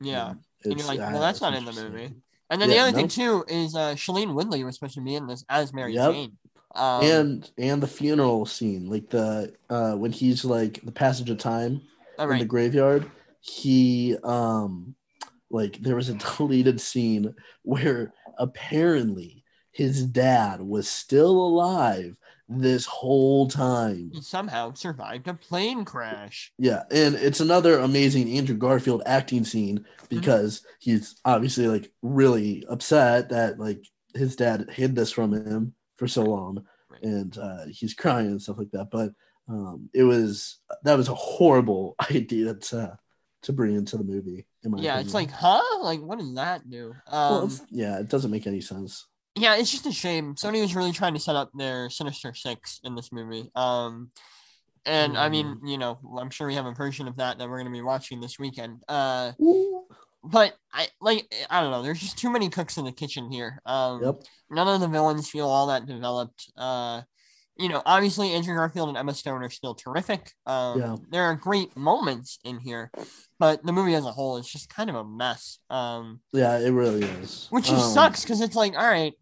yeah. 0.00 0.30
And 0.30 0.72
And 0.72 0.78
you're 0.78 0.86
like, 0.88 1.00
ah, 1.00 1.10
well, 1.12 1.22
that's 1.22 1.40
not 1.40 1.54
in 1.54 1.64
the 1.64 1.72
movie. 1.72 2.14
And 2.50 2.60
then 2.60 2.68
Yeah, 2.68 2.74
the 2.74 2.80
other 2.82 2.92
no. 2.92 2.98
thing 2.98 3.08
too 3.08 3.44
is 3.48 3.74
uh, 3.74 3.94
Shailene 3.94 4.34
Woodley 4.34 4.62
was 4.62 4.74
supposed 4.74 4.94
to 4.96 5.00
be 5.00 5.14
in 5.14 5.26
this 5.26 5.42
as 5.48 5.72
Mary 5.72 5.94
Yep. 5.94 6.12
Jane. 6.12 6.36
Um, 6.74 7.02
and 7.02 7.50
and 7.56 7.82
the 7.82 7.86
funeral 7.86 8.44
scene, 8.44 8.90
like 8.90 9.08
the 9.08 9.54
uh 9.70 9.94
when 9.94 10.12
he's 10.12 10.44
like 10.44 10.80
the 10.84 10.92
passage 10.92 11.30
of 11.30 11.38
time 11.38 11.80
all 12.18 12.30
in 12.30 12.38
the 12.38 12.44
graveyard, 12.44 13.10
he 13.40 14.16
um 14.22 14.94
like 15.50 15.78
there 15.78 15.96
was 15.96 16.08
a 16.08 16.14
deleted 16.36 16.80
scene 16.80 17.34
where 17.62 18.12
apparently 18.38 19.44
his 19.72 20.04
dad 20.04 20.60
was 20.60 20.88
still 20.88 21.30
alive 21.30 22.16
this 22.48 22.84
whole 22.84 23.46
time. 23.48 24.10
He 24.12 24.20
somehow 24.20 24.72
survived 24.74 25.28
a 25.28 25.34
plane 25.34 25.84
crash. 25.84 26.52
Yeah, 26.58 26.82
and 26.90 27.14
it's 27.14 27.38
another 27.40 27.78
amazing 27.78 28.36
Andrew 28.36 28.56
Garfield 28.56 29.02
acting 29.06 29.44
scene 29.44 29.84
because 30.08 30.66
he's 30.80 31.20
obviously 31.24 31.68
like 31.68 31.92
really 32.02 32.64
upset 32.68 33.28
that 33.28 33.60
like 33.60 33.84
his 34.14 34.34
dad 34.34 34.68
hid 34.72 34.96
this 34.96 35.12
from 35.12 35.32
him 35.32 35.74
for 35.96 36.08
so 36.08 36.22
long 36.24 36.64
Right. 36.90 37.02
and 37.04 37.38
uh, 37.38 37.66
he's 37.70 37.94
crying 37.94 38.26
and 38.26 38.42
stuff 38.42 38.58
like 38.58 38.72
that. 38.72 38.90
But 38.90 39.12
um, 39.48 39.88
it 39.94 40.02
was 40.02 40.58
that 40.82 40.96
was 40.96 41.08
a 41.08 41.14
horrible 41.14 41.94
idea 42.10 42.54
to 42.54 42.98
to 43.42 43.52
bring 43.52 43.74
into 43.74 43.96
the 43.96 44.04
movie. 44.04 44.46
In 44.62 44.70
my 44.72 44.78
Yeah, 44.80 45.00
it's 45.00 45.14
like, 45.14 45.30
huh? 45.30 45.62
Like, 45.80 46.00
what 46.00 46.18
does 46.18 46.34
that 46.34 46.68
do? 46.68 46.94
Well, 47.10 47.38
Um, 47.38 47.44
it's- 47.46 47.62
yeah, 47.70 47.98
it 47.98 48.08
doesn't 48.08 48.30
make 48.30 48.46
any 48.46 48.60
sense. 48.60 49.06
yeah, 49.36 49.56
it's 49.56 49.70
just 49.70 49.86
a 49.86 49.92
shame. 49.92 50.34
Sony 50.34 50.60
was 50.60 50.74
really 50.76 50.92
trying 50.92 51.14
to 51.14 51.20
set 51.20 51.36
up 51.36 51.50
their 51.54 51.88
Sinister 51.90 52.34
Six 52.34 52.80
in 52.84 52.94
this 52.94 53.10
movie. 53.12 53.50
Um, 53.54 54.10
and 54.86 55.16
I 55.16 55.28
mean, 55.28 55.56
Mm. 55.62 55.68
you 55.70 55.78
know, 55.78 55.98
I'm 56.18 56.30
sure 56.30 56.46
we 56.46 56.54
have 56.54 56.66
a 56.66 56.72
version 56.74 57.08
of 57.08 57.16
that 57.16 57.38
that 57.38 57.48
we're 57.48 57.58
gonna 57.58 57.70
be 57.70 57.82
watching 57.82 58.20
this 58.20 58.38
weekend. 58.38 58.82
Uh, 58.88 59.32
Ooh. 59.40 59.84
but 60.22 60.56
I 60.72 60.88
like 61.00 61.32
I 61.48 61.60
don't 61.62 61.70
know. 61.70 61.82
There's 61.82 62.00
just 62.00 62.18
too 62.18 62.30
many 62.30 62.48
cooks 62.50 62.76
in 62.76 62.84
the 62.84 62.92
kitchen 62.92 63.30
here. 63.30 63.60
Um, 63.64 64.02
Yep. 64.02 64.22
none 64.50 64.68
of 64.68 64.80
the 64.80 64.88
villains 64.88 65.28
feel 65.30 65.48
all 65.48 65.66
that 65.68 65.86
developed. 65.86 66.50
Uh, 66.56 67.02
you 67.60 67.68
know, 67.68 67.82
obviously 67.86 68.32
Andrew 68.32 68.54
Garfield 68.54 68.88
and 68.88 68.96
Emma 68.98 69.14
Stone 69.14 69.42
are 69.42 69.50
still 69.50 69.74
terrific. 69.74 70.32
Um, 70.46 70.80
Yeah. 70.80 70.96
there 71.10 71.24
are 71.24 71.34
great 71.36 71.76
moments 71.76 72.38
in 72.44 72.58
here, 72.58 72.90
but 73.38 73.64
the 73.64 73.72
movie 73.72 73.94
as 73.94 74.04
a 74.06 74.12
whole 74.12 74.38
is 74.38 74.46
just 74.48 74.68
kind 74.68 74.88
of 74.90 74.96
a 74.96 75.04
mess. 75.04 75.58
Um, 75.68 76.20
Yeah, 76.32 76.58
it 76.58 76.70
really 76.70 77.02
is. 77.04 77.46
which 77.50 77.70
Um, 77.70 77.78
sucks 77.80 78.22
because 78.22 78.40
it's 78.40 78.56
like, 78.56 78.74
all 78.74 78.86
right, 78.86 79.12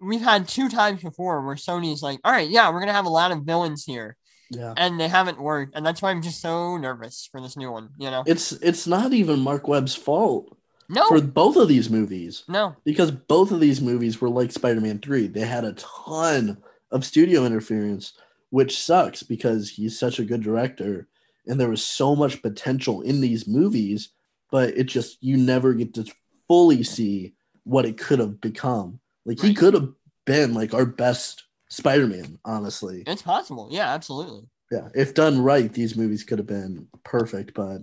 we've 0.00 0.20
had 0.20 0.48
two 0.48 0.68
times 0.68 1.02
before 1.02 1.44
where 1.46 1.56
Sony's 1.56 2.02
like, 2.02 2.20
all 2.24 2.32
right, 2.32 2.48
yeah, 2.50 2.70
we're 2.70 2.80
gonna 2.80 2.92
have 2.92 3.06
a 3.06 3.10
lot 3.10 3.30
of 3.32 3.42
villains 3.42 3.84
here, 3.84 4.16
Yeah. 4.50 4.74
and 4.76 4.98
they 5.00 5.08
haven't 5.08 5.40
worked, 5.40 5.74
and 5.76 5.84
that's 5.86 6.02
why 6.02 6.10
I'm 6.10 6.22
just 6.22 6.40
so 6.40 6.76
nervous 6.76 7.28
for 7.30 7.40
this 7.40 7.56
new 7.56 7.70
one. 7.70 7.90
You 7.98 8.10
know, 8.10 8.22
It's 8.26 8.52
it's 8.52 8.86
not 8.86 9.12
even 9.12 9.40
Marc 9.40 9.66
Webb's 9.68 9.94
fault 9.94 10.56
no, 10.88 11.06
for 11.08 11.20
both 11.22 11.56
of 11.56 11.68
these 11.68 11.88
movies 11.88 12.42
no, 12.48 12.74
because 12.84 13.10
both 13.12 13.50
of 13.52 13.60
these 13.60 13.80
movies 13.80 14.20
were 14.20 14.28
like 14.28 14.50
Spider-Man 14.52 14.98
3. 14.98 15.28
They 15.28 15.40
had 15.46 15.64
a 15.64 15.72
ton 15.74 16.58
of 16.92 17.04
studio 17.04 17.44
interference, 17.44 18.12
which 18.50 18.78
sucks 18.78 19.22
because 19.22 19.70
he's 19.70 19.98
such 19.98 20.18
a 20.18 20.24
good 20.24 20.42
director 20.42 21.08
and 21.46 21.60
there 21.60 21.68
was 21.68 21.84
so 21.84 22.14
much 22.14 22.42
potential 22.42 23.02
in 23.02 23.20
these 23.20 23.46
movies, 23.46 24.10
but 24.50 24.70
it 24.76 24.84
just 24.84 25.18
you 25.22 25.36
never 25.36 25.74
get 25.74 25.94
to 25.94 26.04
fully 26.48 26.82
see 26.82 27.34
what 27.64 27.84
it 27.84 27.98
could 27.98 28.18
have 28.18 28.40
become. 28.40 29.00
Like 29.24 29.40
he 29.40 29.54
could 29.54 29.74
have 29.74 29.88
been 30.24 30.54
like 30.54 30.74
our 30.74 30.86
best 30.86 31.44
Spider-Man, 31.68 32.38
honestly. 32.44 33.02
it's 33.06 33.22
possible. 33.22 33.68
Yeah, 33.70 33.92
absolutely. 33.92 34.42
Yeah, 34.70 34.88
if 34.94 35.14
done 35.14 35.40
right, 35.40 35.72
these 35.72 35.96
movies 35.96 36.24
could 36.24 36.38
have 36.38 36.46
been 36.46 36.88
perfect, 37.04 37.54
but 37.54 37.82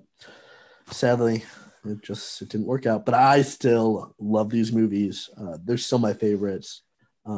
sadly, 0.92 1.44
it 1.86 2.02
just 2.02 2.42
it 2.42 2.50
didn't 2.50 2.68
work 2.68 2.86
out. 2.86 3.06
But 3.06 3.16
I 3.16 3.42
still 3.42 4.16
love 4.20 4.50
these 4.50 4.72
movies. 4.72 5.30
Uh, 5.40 5.58
they're 5.64 5.78
still 5.78 6.00
my 6.00 6.14
favorites 6.14 6.82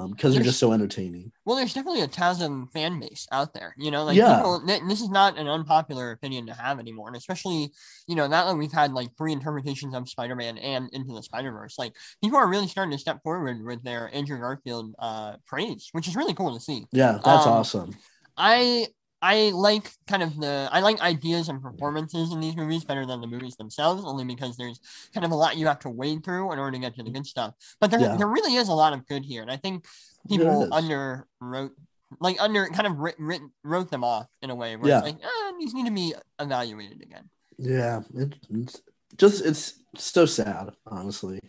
because 0.10 0.34
they're 0.34 0.44
just 0.44 0.60
so 0.60 0.72
entertaining. 0.74 1.32
Well, 1.46 1.56
there's 1.56 1.74
definitely 1.74 2.02
a 2.02 2.08
TASM 2.08 2.72
fan 2.72 3.00
base 3.00 3.28
out 3.32 3.54
there. 3.54 3.76
You 3.78 3.92
know, 3.92 4.04
like 4.06 4.16
Yeah. 4.18 4.36
people, 4.38 4.66
th- 4.66 4.82
this 4.88 5.02
is 5.02 5.10
not 5.10 5.38
an 5.38 5.48
unpopular 5.48 6.12
opinion 6.12 6.48
to 6.48 6.54
have 6.54 6.80
anymore. 6.80 7.08
And 7.08 7.16
especially, 7.18 7.72
you 8.08 8.16
know, 8.16 8.28
now 8.28 8.48
that 8.48 8.56
we've 8.58 8.72
had 8.72 8.94
like 8.94 9.10
three 9.18 9.34
interpretations 9.34 9.94
of 9.94 10.08
Spider 10.10 10.36
Man 10.36 10.58
and 10.58 10.90
Into 10.94 11.14
the 11.14 11.24
Spider 11.24 11.52
Verse, 11.52 11.78
like 11.78 11.94
people 12.24 12.38
are 12.38 12.48
really 12.50 12.68
starting 12.68 12.92
to 12.92 12.98
step 12.98 13.22
forward 13.24 13.64
with 13.64 13.84
their 13.84 14.14
Andrew 14.14 14.40
Garfield 14.40 14.94
uh, 15.00 15.36
praise, 15.46 15.90
which 15.92 16.08
is 16.08 16.16
really 16.16 16.34
cool 16.34 16.54
to 16.54 16.60
see. 16.62 16.86
Yeah, 16.92 17.20
that's 17.24 17.46
Um, 17.46 17.54
awesome. 17.54 17.96
I 18.38 18.88
I 19.24 19.52
like 19.54 19.92
kind 20.08 20.24
of 20.24 20.36
the 20.40 20.68
I 20.72 20.80
like 20.80 21.00
ideas 21.02 21.48
and 21.48 21.62
performances 21.62 22.32
in 22.32 22.40
these 22.40 22.56
movies 22.56 22.84
better 22.84 23.06
than 23.06 23.22
the 23.22 23.28
movies 23.28 23.56
themselves, 23.56 24.04
only 24.04 24.26
because 24.26 24.58
there's 24.58 24.80
kind 25.14 25.24
of 25.26 25.32
a 25.32 25.36
lot 25.36 25.58
you 25.58 25.68
have 25.68 25.80
to 25.80 25.90
wade 25.90 26.24
through 26.24 26.52
in 26.52 26.58
order 26.60 26.72
to 26.72 26.80
get 26.80 26.96
to 26.96 27.04
the 27.04 27.12
good 27.12 27.26
stuff. 27.28 27.54
But 27.80 27.92
there 27.92 28.00
Yeah. 28.00 28.16
there 28.18 28.28
really 28.28 28.56
is 28.56 28.68
a 28.70 28.74
lot 28.74 28.94
of 28.94 29.06
good 29.08 29.24
here, 29.24 29.44
and 29.44 29.52
I 29.52 29.58
think 29.58 29.86
people 30.28 30.64
is. 30.64 30.70
underwrote 30.70 31.72
like 32.20 32.42
under 32.42 32.68
kind 32.68 32.88
of 32.88 32.98
writ, 32.98 33.16
writ, 33.20 33.42
wrote 33.64 33.90
them 33.90 34.04
off 34.04 34.28
in 34.42 34.50
a 34.50 34.56
way 34.56 34.76
where 34.76 34.90
Yeah. 34.90 34.98
it's 34.98 35.06
like 35.06 35.24
eh, 35.24 35.52
these 35.60 35.74
need 35.74 35.86
to 35.86 35.92
be 35.94 36.14
evaluated 36.40 37.02
again. 37.02 37.30
Yeah, 37.58 38.02
it, 38.16 38.36
it's 38.50 38.82
just 39.18 39.46
it's 39.46 39.76
so 39.96 40.26
sad, 40.26 40.72
honestly, 40.88 41.40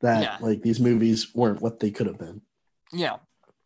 that 0.00 0.22
Yeah. 0.22 0.36
like 0.40 0.60
these 0.62 0.80
movies 0.80 1.34
weren't 1.34 1.62
what 1.62 1.78
they 1.80 1.90
could 1.92 2.08
have 2.08 2.18
been. 2.18 2.42
Yeah. 2.92 3.16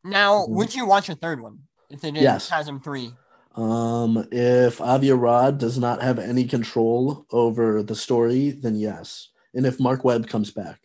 Now, 0.05 0.45
Mhm. 0.47 0.49
would 0.51 0.75
you 0.75 0.85
watch 0.87 1.09
a 1.09 1.15
third 1.17 1.41
one 1.41 1.61
if 1.89 2.01
they 2.03 2.11
did 2.11 2.23
Yes. 2.23 2.49
TASM 2.51 2.85
three? 2.85 3.15
Um, 3.57 4.29
if 4.31 4.81
Avi 4.81 5.11
Arad 5.11 5.59
does 5.59 5.79
not 5.79 6.03
have 6.03 6.19
any 6.19 6.45
control 6.45 7.27
over 7.33 7.83
the 7.83 7.97
story, 7.97 8.51
then 8.51 8.77
yes. 8.77 9.29
And 9.55 9.67
if 9.67 9.81
Marc 9.81 10.05
Webb 10.05 10.29
comes 10.29 10.51
back, 10.53 10.79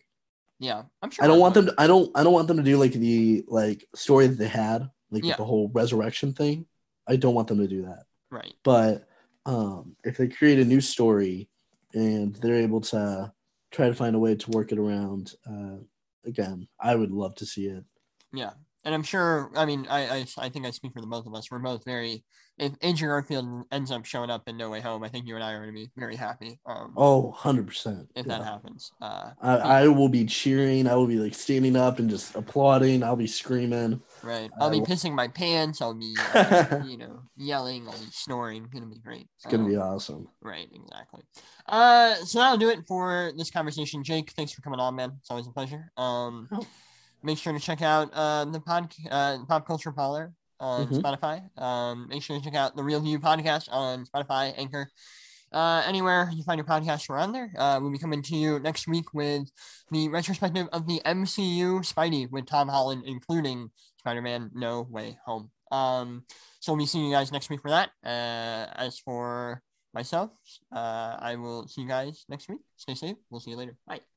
Yeah, 0.58 0.82
I'm 1.02 1.10
sure. 1.10 1.24
I 1.24 1.28
don't 1.28 1.38
want 1.38 1.54
them. 1.54 1.66
To, 1.66 1.74
I 1.78 1.86
don't. 1.86 2.10
I 2.16 2.24
don't 2.24 2.32
want 2.32 2.48
them 2.48 2.56
to 2.56 2.62
do 2.62 2.76
like 2.76 2.92
the 2.92 3.44
like 3.46 3.86
story 3.94 4.26
that 4.26 4.38
they 4.38 4.48
had, 4.48 4.90
like 5.10 5.24
Yeah. 5.24 5.36
the 5.36 5.44
whole 5.44 5.70
resurrection 5.72 6.32
thing. 6.32 6.66
I 7.06 7.16
don't 7.16 7.34
want 7.34 7.46
them 7.48 7.58
to 7.58 7.68
do 7.68 7.82
that. 7.82 8.04
Right. 8.30 8.54
But 8.64 9.06
um, 9.44 9.94
if 10.02 10.16
they 10.16 10.26
create 10.26 10.58
a 10.58 10.64
new 10.64 10.80
story 10.80 11.48
and 11.94 12.34
they're 12.36 12.56
able 12.56 12.80
to 12.80 13.32
try 13.70 13.86
to 13.88 13.94
find 13.94 14.16
a 14.16 14.18
way 14.18 14.34
to 14.34 14.50
work 14.50 14.72
it 14.72 14.78
around, 14.78 15.34
uh, 15.48 15.76
again, 16.24 16.66
I 16.80 16.96
would 16.96 17.12
love 17.12 17.36
to 17.36 17.46
see 17.46 17.66
it. 17.66 17.84
Yeah, 18.32 18.50
and 18.84 18.92
I'm 18.92 19.04
sure. 19.04 19.52
I 19.54 19.64
mean, 19.66 19.86
I, 19.88 20.00
I 20.08 20.26
I 20.38 20.48
think 20.48 20.66
I 20.66 20.72
speak 20.72 20.92
for 20.94 21.00
the 21.00 21.06
both 21.06 21.26
of 21.26 21.34
us. 21.34 21.48
We're 21.48 21.60
both 21.60 21.84
very. 21.84 22.24
If 22.58 22.72
Andrew 22.80 23.08
Garfield 23.08 23.64
ends 23.70 23.90
up 23.90 24.06
showing 24.06 24.30
up 24.30 24.48
in 24.48 24.56
No 24.56 24.70
Way 24.70 24.80
Home, 24.80 25.02
I 25.04 25.08
think 25.08 25.26
you 25.26 25.34
and 25.34 25.44
I 25.44 25.52
are 25.52 25.62
going 25.62 25.74
to 25.74 25.78
be 25.78 25.90
very 25.96 26.16
happy. 26.16 26.58
Um, 26.64 26.94
Oh, 26.96 27.26
100 27.26 27.66
percent. 27.66 28.08
if 28.16 28.24
that 28.26 28.42
happens. 28.42 28.92
Uh, 29.02 29.32
I, 29.42 29.56
I 29.56 29.88
will 29.88 30.08
be 30.08 30.24
cheering. 30.24 30.86
I 30.86 30.94
will 30.94 31.06
be 31.06 31.18
like 31.18 31.34
standing 31.34 31.76
up 31.76 31.98
and 31.98 32.08
just 32.08 32.34
applauding. 32.34 33.02
I'll 33.02 33.14
be 33.14 33.26
screaming. 33.26 34.00
right. 34.22 34.50
I'll 34.58 34.70
be 34.70 34.80
pissing 34.80 35.12
my 35.14 35.28
pants. 35.28 35.82
I'll 35.82 35.92
be, 35.94 36.14
uh, 36.34 36.80
you 36.86 36.96
know, 36.96 37.20
yelling. 37.36 37.86
I'll 37.88 37.98
be 37.98 38.06
snoring. 38.10 38.64
It's 38.64 38.72
Gonna 38.72 38.86
be 38.86 39.00
great. 39.00 39.28
It's 39.36 39.44
gonna 39.52 39.64
Um, 39.64 39.68
be 39.68 39.76
awesome. 39.76 40.28
Right, 40.40 40.68
exactly. 40.72 41.22
Uh, 41.68 42.14
so 42.24 42.38
that'll 42.38 42.56
do 42.58 42.70
it 42.70 42.86
for 42.88 43.32
this 43.36 43.50
conversation. 43.50 44.02
Jake, 44.02 44.30
thanks 44.32 44.52
for 44.52 44.62
coming 44.62 44.80
on, 44.80 44.94
man. 44.96 45.12
It's 45.20 45.30
always 45.30 45.46
a 45.46 45.50
pleasure. 45.52 45.90
Um, 45.98 46.48
Oh. 46.52 46.66
make 47.22 47.36
sure 47.36 47.52
to 47.52 47.58
check 47.58 47.82
out 47.82 48.08
uh 48.14 48.44
the 48.46 48.60
pod 48.60 48.92
uh 49.10 49.38
Pop 49.48 49.66
Culture 49.66 49.92
Parlor 49.92 50.32
on 50.60 50.86
Mhm. 50.88 51.00
Spotify. 51.02 51.60
Um, 51.62 52.08
make 52.08 52.22
sure 52.22 52.38
to 52.38 52.44
check 52.44 52.54
out 52.54 52.76
the 52.76 52.82
Real 52.84 53.00
View 53.00 53.18
podcast 53.18 53.68
on 53.70 54.04
Spotify, 54.06 54.54
Anchor, 54.56 54.88
uh, 55.52 55.82
anywhere 55.86 56.30
you 56.34 56.42
find 56.42 56.58
your 56.58 56.66
podcast, 56.66 57.08
we're 57.08 57.18
on 57.18 57.32
there. 57.32 57.52
Uh, 57.56 57.78
we'll 57.80 57.90
be 57.92 57.98
coming 57.98 58.22
to 58.22 58.36
you 58.36 58.58
next 58.58 58.86
week 58.88 59.12
with 59.14 59.50
the 59.90 60.08
retrospective 60.08 60.68
of 60.72 60.86
the 60.86 61.00
MCU 61.04 61.80
Spidey 61.80 62.30
with 62.30 62.46
Tom 62.46 62.68
Holland, 62.68 63.04
including 63.06 63.70
Spider-Man 63.98 64.50
No 64.54 64.82
Way 64.82 65.18
Home. 65.26 65.50
Um, 65.72 66.24
so 66.60 66.72
we'll 66.72 66.78
be 66.78 66.86
seeing 66.86 67.04
you 67.06 67.12
guys 67.12 67.32
next 67.32 67.50
week 67.50 67.60
for 67.60 67.70
that. 67.70 67.90
Uh, 68.04 68.72
as 68.76 68.98
for 68.98 69.62
myself, 69.94 70.30
uh, 70.72 71.16
I 71.18 71.36
will 71.36 71.66
see 71.68 71.82
you 71.82 71.88
guys 71.88 72.24
next 72.28 72.48
week. 72.48 72.60
Stay 72.76 72.94
safe. 72.94 73.16
We'll 73.30 73.40
see 73.40 73.50
you 73.50 73.56
later. 73.56 73.76
Bye. 73.86 74.15